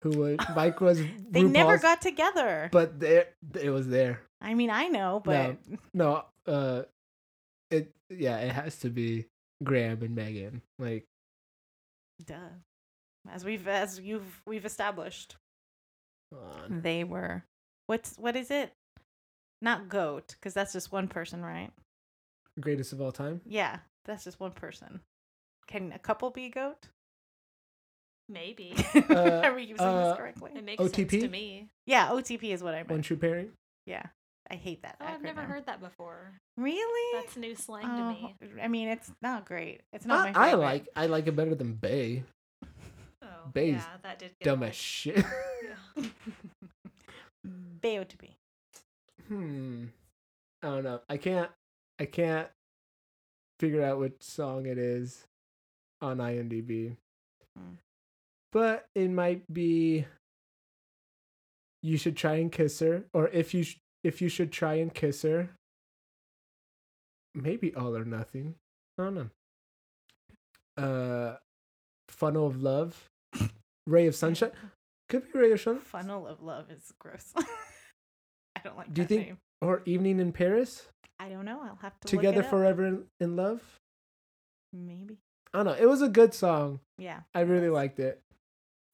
Who 0.04 0.10
was 0.12 0.40
Mike 0.56 0.82
was 0.82 1.02
They 1.30 1.44
never 1.44 1.78
got 1.78 2.02
together. 2.02 2.70
but 2.72 3.00
there 3.00 3.28
it 3.60 3.70
was 3.70 3.88
there. 3.88 4.22
I 4.42 4.54
mean, 4.56 4.70
I 4.70 4.88
know, 4.90 5.22
but 5.24 5.58
No, 5.94 6.26
uh, 6.48 6.84
it 7.72 7.94
yeah, 8.10 8.38
it 8.40 8.52
has 8.52 8.78
to 8.80 8.90
be 8.90 9.26
Graham 9.64 10.02
and 10.04 10.16
Megan. 10.16 10.62
Like, 10.78 11.06
duh. 12.26 12.36
As 13.32 13.46
we've 13.46 13.66
as 13.70 14.02
you've 14.02 14.42
we've 14.46 14.66
established, 14.66 15.32
come 15.32 15.38
on. 15.38 15.43
They 16.70 17.04
were. 17.04 17.44
What's 17.88 18.16
what 18.18 18.36
is 18.36 18.50
it? 18.52 18.74
Not 19.62 19.88
goat, 19.90 20.36
because 20.40 20.54
that's 20.54 20.74
just 20.74 20.92
one 20.92 21.08
person, 21.08 21.44
right? 21.44 21.72
greatest 22.60 22.94
of 22.94 23.02
all 23.02 23.12
time. 23.12 23.42
Yeah, 23.46 23.80
that's 24.06 24.24
just 24.26 24.40
one 24.40 24.52
person. 24.52 25.00
Can 25.68 25.92
a 25.92 26.00
couple 26.00 26.30
be 26.30 26.50
goat? 26.50 26.90
Maybe. 28.30 28.74
Are 29.10 29.54
we 29.54 29.64
using 29.64 29.86
uh, 29.86 30.10
this 30.10 30.18
correctly? 30.18 30.52
It 30.56 30.64
makes 30.64 30.84
sense 30.84 30.96
OTP? 30.96 31.22
to 31.22 31.28
me. 31.28 31.70
Yeah, 31.86 32.10
OTP 32.10 32.54
is 32.54 32.64
what 32.64 32.74
I 32.74 32.78
meant. 32.78 32.90
One 32.90 32.98
meant. 32.98 33.06
true 33.06 33.18
pairing. 33.18 33.50
Yeah, 33.86 34.04
I 34.50 34.56
hate 34.56 34.84
that. 34.84 34.98
Oh, 35.02 35.06
I've 35.06 35.22
never 35.22 35.42
heard 35.42 35.66
that 35.66 35.82
before. 35.82 36.40
Really? 36.58 37.22
That's 37.22 37.36
new 37.38 37.56
slang 37.56 37.86
Oh, 37.86 37.98
to 37.98 38.50
me. 38.50 38.62
I 38.62 38.68
mean, 38.68 38.88
it's 38.88 39.12
not 39.22 39.46
great. 39.46 39.82
It's 39.92 40.06
not 40.06 40.28
I, 40.28 40.32
my 40.32 40.50
I 40.50 40.54
like 40.54 40.88
I 40.96 41.06
like 41.08 41.28
it 41.28 41.36
better 41.36 41.56
than 41.56 41.74
bae. 41.74 42.24
Bae's 43.54 43.74
yeah, 43.74 43.86
that 44.04 44.20
did 44.20 44.32
get 44.40 44.46
Dumb 44.46 44.62
old. 44.62 44.70
as 44.70 44.76
shit. 44.76 45.18
Yeah. 45.98 46.04
BOTP. 47.82 48.30
hmm. 49.28 49.86
I 50.62 50.68
don't 50.68 50.84
know. 50.84 51.02
I 51.10 51.18
can't. 51.18 51.50
I 52.00 52.06
can't 52.06 52.48
figure 53.60 53.84
out 53.84 54.00
which 54.00 54.16
song 54.22 54.66
it 54.66 54.78
is 54.78 55.26
on 56.02 56.18
IMDb. 56.18 56.96
Hmm. 57.58 57.74
But 58.52 58.88
it 58.96 59.10
might 59.10 59.52
be. 59.52 60.06
You 61.82 61.98
should 61.98 62.16
try 62.16 62.36
and 62.36 62.50
kiss 62.52 62.80
her, 62.80 63.04
or 63.14 63.28
if 63.30 63.54
you 63.54 63.64
sh- 63.64 63.80
if 64.06 64.22
you 64.22 64.30
should 64.30 64.52
try 64.52 64.76
and 64.76 64.94
kiss 64.94 65.24
her. 65.24 65.50
Maybe 67.36 67.74
all 67.76 67.98
or 67.98 68.06
nothing. 68.06 68.56
I 68.98 69.04
don't 69.04 69.16
know. 69.16 69.30
Uh, 70.78 71.38
funnel 72.08 72.46
of 72.48 72.62
love, 72.62 73.10
ray 73.88 74.08
of 74.08 74.16
sunshine. 74.16 74.52
Could 75.10 75.32
be 75.32 75.40
ray 75.40 75.52
of 75.52 75.62
sunshine. 75.62 75.84
Funnel 75.84 76.28
of 76.28 76.42
love 76.42 76.70
is 76.72 76.92
gross. 77.00 77.34
I 77.38 78.62
don't 78.64 78.78
like 78.78 78.94
Do 78.94 79.02
you 79.02 79.08
think- 79.08 79.28
name. 79.28 79.38
or 79.62 79.82
evening 79.86 80.20
in 80.20 80.32
Paris. 80.32 80.88
I 81.20 81.30
don't 81.30 81.46
know. 81.46 81.62
I'll 81.64 81.80
have 81.82 81.98
to 82.02 82.08
Together 82.08 82.38
look 82.38 82.46
it 82.46 82.50
forever 82.50 82.86
in, 82.86 83.04
in 83.20 83.36
love. 83.36 83.62
Maybe. 84.74 85.18
I 85.54 85.60
don't 85.60 85.66
know. 85.68 85.74
It 85.80 85.86
was 85.88 86.02
a 86.02 86.10
good 86.10 86.34
song. 86.34 86.80
Yeah. 86.98 87.22
I 87.36 87.42
really 87.42 87.70
was. 87.70 87.76
liked 87.76 88.00
it. 88.00 88.20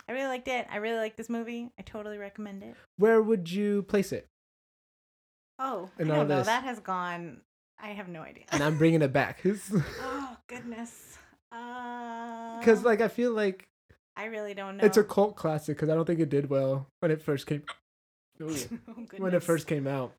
I 0.08 0.12
really 0.12 0.28
liked 0.28 0.48
it. 0.48 0.68
I 0.70 0.78
really 0.78 0.98
like 0.98 1.16
this 1.16 1.30
movie. 1.30 1.70
I 1.80 1.84
totally 1.84 2.18
recommend 2.18 2.64
it. 2.64 2.76
Where 2.98 3.22
would 3.22 3.50
you 3.52 3.84
place 3.84 4.12
it? 4.12 4.28
Oh, 5.60 5.90
And 5.98 6.12
I 6.12 6.16
don't 6.18 6.28
know. 6.28 6.38
this. 6.40 6.48
That 6.48 6.64
has 6.64 6.80
gone. 6.80 7.42
I 7.82 7.90
have 7.90 8.10
no 8.10 8.22
idea. 8.22 8.44
And 8.52 8.62
I'm 8.64 8.78
bringing 8.78 9.02
it 9.02 9.14
back 9.14 9.42
oh 10.02 10.38
goodness. 10.48 11.18
Uh, 11.52 12.60
because, 12.60 12.84
like, 12.84 13.02
I 13.02 13.08
feel 13.08 13.32
like 13.32 13.68
I 14.20 14.26
really 14.26 14.53
don't 14.53 14.76
know. 14.76 14.86
it's 14.86 14.97
a 14.97 15.03
cult 15.03 15.38
classic. 15.38 15.78
Because 15.78 15.89
I 15.89 15.95
don't 15.95 16.05
think 16.05 16.20
it 16.20 16.30
did 16.30 16.49
well 16.49 16.88
when 16.99 17.09
it 17.09 17.22
first 17.22 17.47
came. 17.47 17.63
Ooh. 18.41 18.53
Oh, 18.88 19.05
when 19.17 19.34
it 19.34 19.43
first 19.43 19.65
came 19.65 19.88
out, 19.88 20.13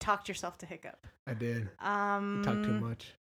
talked 0.00 0.28
yourself 0.28 0.58
to 0.58 0.66
hiccup. 0.66 1.06
I 1.26 1.34
did. 1.34 1.68
Um, 1.80 2.40
I 2.40 2.44
talked 2.44 2.64
too 2.64 2.72
much. 2.72 3.14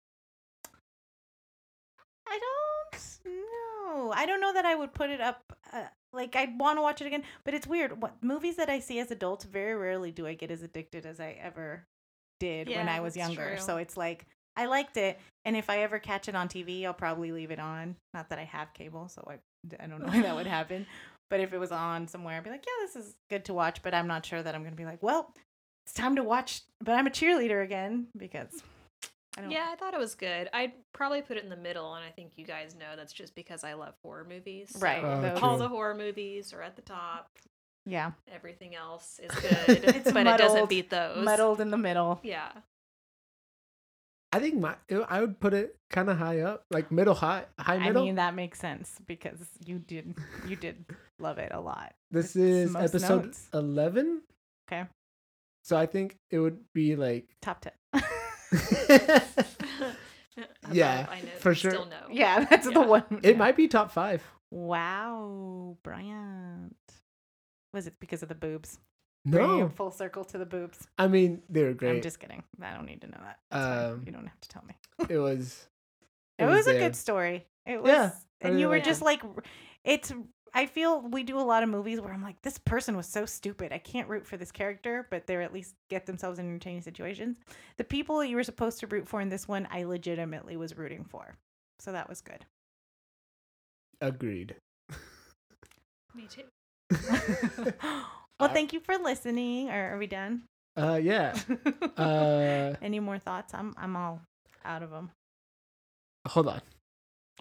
I 2.28 2.40
don't 2.40 3.26
know. 3.26 4.12
I 4.14 4.26
don't 4.26 4.42
know 4.42 4.54
that 4.54 4.66
I 4.66 4.76
would 4.76 4.94
put 4.94 5.10
it 5.10 5.22
up. 5.22 5.54
Uh, 5.72 5.84
like 6.14 6.36
I'd 6.36 6.58
want 6.60 6.78
to 6.78 6.82
watch 6.82 7.02
it 7.02 7.08
again, 7.08 7.24
but 7.44 7.54
it's 7.54 7.68
weird. 7.68 8.02
What 8.02 8.16
movies 8.22 8.56
that 8.56 8.70
I 8.70 8.80
see 8.80 9.00
as 9.00 9.12
adults, 9.12 9.46
very 9.46 9.76
rarely 9.76 10.12
do 10.12 10.26
I 10.26 10.34
get 10.34 10.52
as 10.52 10.62
addicted 10.62 11.06
as 11.06 11.20
I 11.20 11.38
ever 11.42 11.86
did 12.40 12.70
when 12.70 12.88
I 12.90 13.00
was 13.02 13.18
younger. 13.18 13.56
true. 13.56 13.58
So 13.58 13.78
it's 13.78 13.98
like 13.98 14.26
I 14.56 14.66
liked 14.66 14.98
it, 14.98 15.20
and 15.44 15.56
if 15.56 15.70
I 15.70 15.80
ever 15.80 16.00
catch 16.00 16.28
it 16.30 16.36
on 16.36 16.48
TV, 16.48 16.86
I'll 16.86 16.94
probably 16.94 17.32
leave 17.32 17.52
it 17.52 17.60
on. 17.60 17.96
Not 18.14 18.30
that 18.30 18.40
I 18.40 18.46
have 18.46 18.74
cable, 18.74 19.08
so 19.10 19.26
I 19.30 19.36
I 19.80 19.88
don't 19.88 20.02
know 20.02 20.08
when 20.12 20.22
that 20.22 20.36
would 20.36 20.48
happen. 20.48 20.86
But 21.30 21.40
if 21.40 21.54
it 21.54 21.58
was 21.58 21.72
on 21.72 22.08
somewhere, 22.08 22.38
I'd 22.38 22.44
be 22.44 22.52
like, 22.52 22.66
yeah, 22.66 22.86
this 22.86 22.96
is 22.96 23.16
good 23.30 23.46
to 23.46 23.54
watch. 23.54 23.82
But 23.82 23.94
I'm 23.94 24.08
not 24.08 24.26
sure 24.26 24.42
that 24.44 24.54
I'm 24.54 24.64
gonna 24.64 24.76
be 24.76 24.86
like, 24.86 25.02
well, 25.02 25.34
it's 25.86 25.94
time 25.94 26.16
to 26.18 26.24
watch. 26.24 26.62
But 26.84 26.94
I'm 26.94 27.08
a 27.08 27.12
cheerleader 27.12 27.64
again 27.64 28.08
because 28.16 28.62
I 29.38 29.42
don't. 29.42 29.52
Yeah, 29.52 29.68
I 29.72 29.76
thought 29.76 29.94
it 29.94 30.00
was 30.00 30.16
good. 30.16 30.50
I'd 30.54 30.74
probably 30.94 31.22
put 31.22 31.38
it 31.38 31.44
in 31.44 31.50
the 31.50 31.56
middle, 31.58 31.96
and 31.96 32.06
I 32.06 32.10
think 32.12 32.34
you 32.38 32.46
guys 32.46 32.76
know 32.76 32.96
that's 32.96 33.12
just 33.14 33.34
because 33.36 33.64
I 33.64 33.74
love 33.74 33.96
horror 34.04 34.26
movies. 34.30 34.70
so 34.74 34.80
Right, 34.80 35.04
oh, 35.04 35.22
those- 35.22 35.42
all 35.42 35.58
true. 35.58 35.64
the 35.64 35.68
horror 35.70 35.96
movies 35.96 36.54
are 36.54 36.62
at 36.62 36.76
the 36.76 36.82
top. 36.84 37.30
yeah, 37.86 38.12
Everything 38.34 38.76
else 38.76 39.20
is 39.22 39.32
good, 39.42 39.84
It's 39.84 40.12
but 40.12 40.26
it 40.28 40.38
doesn't 40.38 40.70
beat 40.70 40.90
those. 40.90 41.26
muddled 41.26 41.60
in 41.60 41.70
the 41.72 41.78
middle. 41.78 42.20
Yeah. 42.24 42.52
I 44.36 44.40
think 44.40 44.60
my 44.60 44.76
I 45.08 45.22
would 45.22 45.40
put 45.40 45.54
it 45.54 45.78
kind 45.90 46.10
of 46.10 46.18
high 46.18 46.42
up, 46.42 46.66
like 46.70 46.92
middle 46.92 47.14
high, 47.16 47.46
high 47.58 47.78
middle. 47.78 48.02
I 48.02 48.06
mean 48.06 48.16
that 48.16 48.36
makes 48.36 48.60
sense 48.60 49.00
because 49.08 49.40
you 49.66 49.80
did 49.80 50.18
you 50.46 50.58
did 50.58 50.84
love 51.20 51.38
it 51.38 51.54
a 51.54 51.62
lot. 51.62 51.94
this 52.12 52.36
It's 52.36 52.72
is 52.72 52.76
episode 52.76 53.26
notes. 53.28 53.48
eleven. 53.54 54.24
Okay. 54.68 54.90
So 55.64 55.78
I 55.78 55.86
think 55.86 56.18
it 56.30 56.40
would 56.40 56.60
be 56.74 56.98
like. 56.98 57.30
Top 57.42 57.62
ten. 57.62 57.72
Yeah, 60.72 61.06
I 61.10 61.22
know, 61.22 61.28
for 61.40 61.56
still 61.56 61.72
sure. 61.72 61.86
no. 61.86 61.96
yeah, 62.12 62.44
that's 62.44 62.70
the 62.70 62.82
one. 62.82 63.06
it 63.24 63.32
yeah. 63.32 63.38
might 63.38 63.56
be 63.56 63.70
top 63.70 63.90
five. 63.92 64.22
Wow, 64.52 65.78
Brian. 65.82 66.76
Was 67.74 67.88
it 67.88 67.94
because 68.02 68.22
of 68.22 68.28
the 68.28 68.36
boobs? 68.36 68.80
Bringing 69.26 69.60
No, 69.60 69.66
it 69.66 69.72
full 69.72 69.92
circle 69.92 70.24
to 70.26 70.38
the 70.38 70.46
boobs. 70.46 70.88
I 70.98 71.08
mean 71.08 71.42
they 71.50 71.64
were 71.64 71.74
great. 71.74 71.96
I'm 71.96 72.02
just 72.02 72.20
kidding. 72.20 72.44
I 72.62 72.74
don't 72.74 72.86
need 72.86 73.02
to 73.02 73.08
know 73.08 73.18
that. 73.22 73.40
That's 73.50 73.66
fine. 73.66 73.92
Um, 73.94 74.04
You 74.06 74.12
don't 74.12 74.28
have 74.28 74.40
to 74.42 74.50
tell 74.50 74.64
me. 74.68 74.76
It 75.10 75.18
was. 75.20 75.68
It, 76.38 76.46
was, 76.46 76.68
a 76.68 76.74
good 76.74 76.96
story. 76.96 77.46
It 77.66 77.82
was, 77.82 77.90
Yeah, 77.90 78.12
and 78.42 78.52
really 78.52 78.62
you 78.62 78.68
were 78.68 78.76
liked 78.76 78.86
just 78.86 79.02
like, 79.02 79.22
it's. 79.84 80.14
I 80.54 80.68
feel 80.68 81.02
we 81.02 81.24
do 81.24 81.38
a 81.38 81.42
lot 81.42 81.64
of 81.64 81.70
movies 81.70 82.00
where 82.00 82.14
I'm 82.14 82.22
like, 82.22 82.42
this 82.42 82.58
person 82.58 82.96
was 82.96 83.08
so 83.08 83.26
stupid. 83.26 83.74
I 83.74 83.78
can't 83.78 84.08
root 84.08 84.26
for 84.26 84.38
this 84.38 84.54
character, 84.54 85.06
but 85.12 85.28
they 85.28 85.36
at 85.44 85.54
least 85.54 85.76
get 85.90 86.06
themselves 86.06 86.40
in 86.40 86.46
entertaining 86.46 86.82
situations. 86.82 87.38
The 87.76 87.84
people 87.84 88.24
you 88.24 88.38
were 88.38 88.44
supposed 88.44 88.80
to 88.80 88.88
root 88.88 89.08
for 89.08 89.20
in 89.20 89.28
this 89.28 89.50
one, 89.50 89.68
I 89.70 89.84
legitimately 89.84 90.56
was 90.56 90.78
rooting 90.78 91.04
for, 91.04 91.36
so 91.80 91.92
that 91.92 92.08
was 92.08 92.22
good. 92.22 92.46
Agreed. 94.00 94.56
Me 96.14 96.28
too. 96.30 96.44
well, 98.40 98.50
thank 98.50 98.74
you 98.74 98.80
for 98.80 98.98
listening. 98.98 99.70
Or 99.70 99.94
are 99.94 99.98
we 99.98 100.08
done? 100.08 100.44
Uh, 100.78 101.00
yeah. 101.02 101.38
Uh, 101.98 102.76
Any 102.82 103.00
more 103.00 103.18
thoughts? 103.20 103.54
I'm 103.54 103.74
I'm 103.78 103.96
all 103.96 104.22
out 104.66 104.84
of 104.84 104.90
them. 104.92 105.12
hold 106.28 106.48
on. 106.48 106.62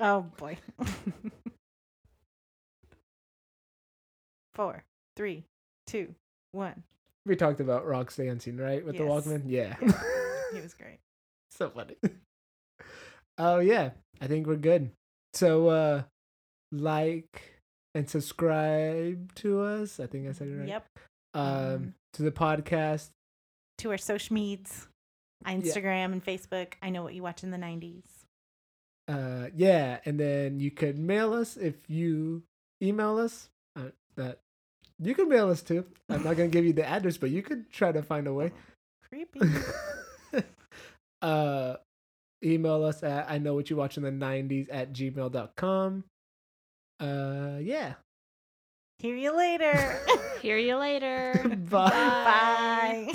Oh 0.00 0.22
boy. 0.36 0.56
Four, 4.54 4.84
three, 5.16 5.44
two, 5.86 6.14
one. 6.52 6.84
We 7.26 7.34
talked 7.36 7.60
about 7.60 7.86
Rock's 7.86 8.16
dancing, 8.16 8.56
right, 8.56 8.84
with 8.84 8.96
the 8.96 9.04
Yes. 9.04 9.26
Walkman. 9.26 9.42
Yeah. 9.46 9.76
He 10.52 10.60
was 10.60 10.74
great. 10.74 11.00
so 11.50 11.68
funny. 11.70 11.96
Oh 13.38 13.58
yeah, 13.58 13.90
I 14.20 14.28
think 14.28 14.46
we're 14.46 14.54
good. 14.54 14.92
So 15.32 15.66
uh, 15.66 16.02
like 16.70 17.53
and 17.94 18.08
subscribe 18.10 19.34
to 19.36 19.60
us. 19.60 20.00
I 20.00 20.06
think 20.06 20.28
I 20.28 20.32
said 20.32 20.48
it 20.48 20.56
right. 20.56 20.68
Yep. 20.68 20.86
Um, 21.34 21.44
Um, 21.44 21.94
to 22.14 22.22
the 22.22 22.32
podcast. 22.32 23.10
To 23.78 23.90
our 23.90 23.98
social 23.98 24.34
medias, 24.34 24.86
Instagram 25.46 26.12
and 26.12 26.24
Facebook. 26.24 26.74
I 26.82 26.90
know 26.90 27.02
what 27.02 27.14
you 27.14 27.22
watch 27.22 27.42
in 27.42 27.50
the 27.50 27.56
'90s. 27.58 28.04
uh, 29.08 29.48
yeah, 29.54 29.98
and 30.04 30.18
then 30.18 30.60
you 30.60 30.70
could 30.70 30.98
mail 30.98 31.34
us 31.34 31.56
if 31.56 31.74
you 31.88 32.42
email 32.82 33.18
us. 33.18 33.50
Uh, 33.76 33.90
that 34.16 34.38
you 35.00 35.14
can 35.14 35.28
mail 35.28 35.48
us 35.50 35.60
too. 35.62 35.84
I'm 36.08 36.22
not 36.22 36.36
gonna 36.36 36.48
give 36.48 36.64
you 36.64 36.72
the 36.72 36.86
address, 36.88 37.16
but 37.18 37.30
you 37.30 37.42
could 37.42 37.70
try 37.70 37.90
to 37.92 38.02
find 38.02 38.26
a 38.28 38.32
way. 38.32 38.52
Creepy. 39.08 39.40
uh, 41.22 41.76
email 42.44 42.84
us 42.84 43.02
at 43.02 43.28
I 43.30 43.38
know 43.38 43.54
what 43.54 43.70
you 43.70 43.76
watch 43.76 43.96
in 43.96 44.02
the 44.02 44.10
90s 44.10 44.68
at 44.70 44.92
gmail.com. 44.92 46.04
Uh, 47.00 47.58
yeah. 47.60 47.94
Hear 48.98 49.16
you 49.16 49.36
later. 49.36 49.98
Hear 50.42 50.58
you 50.58 50.76
later. 50.76 51.34
Bye. 51.70 51.90
Bye. 51.90 53.12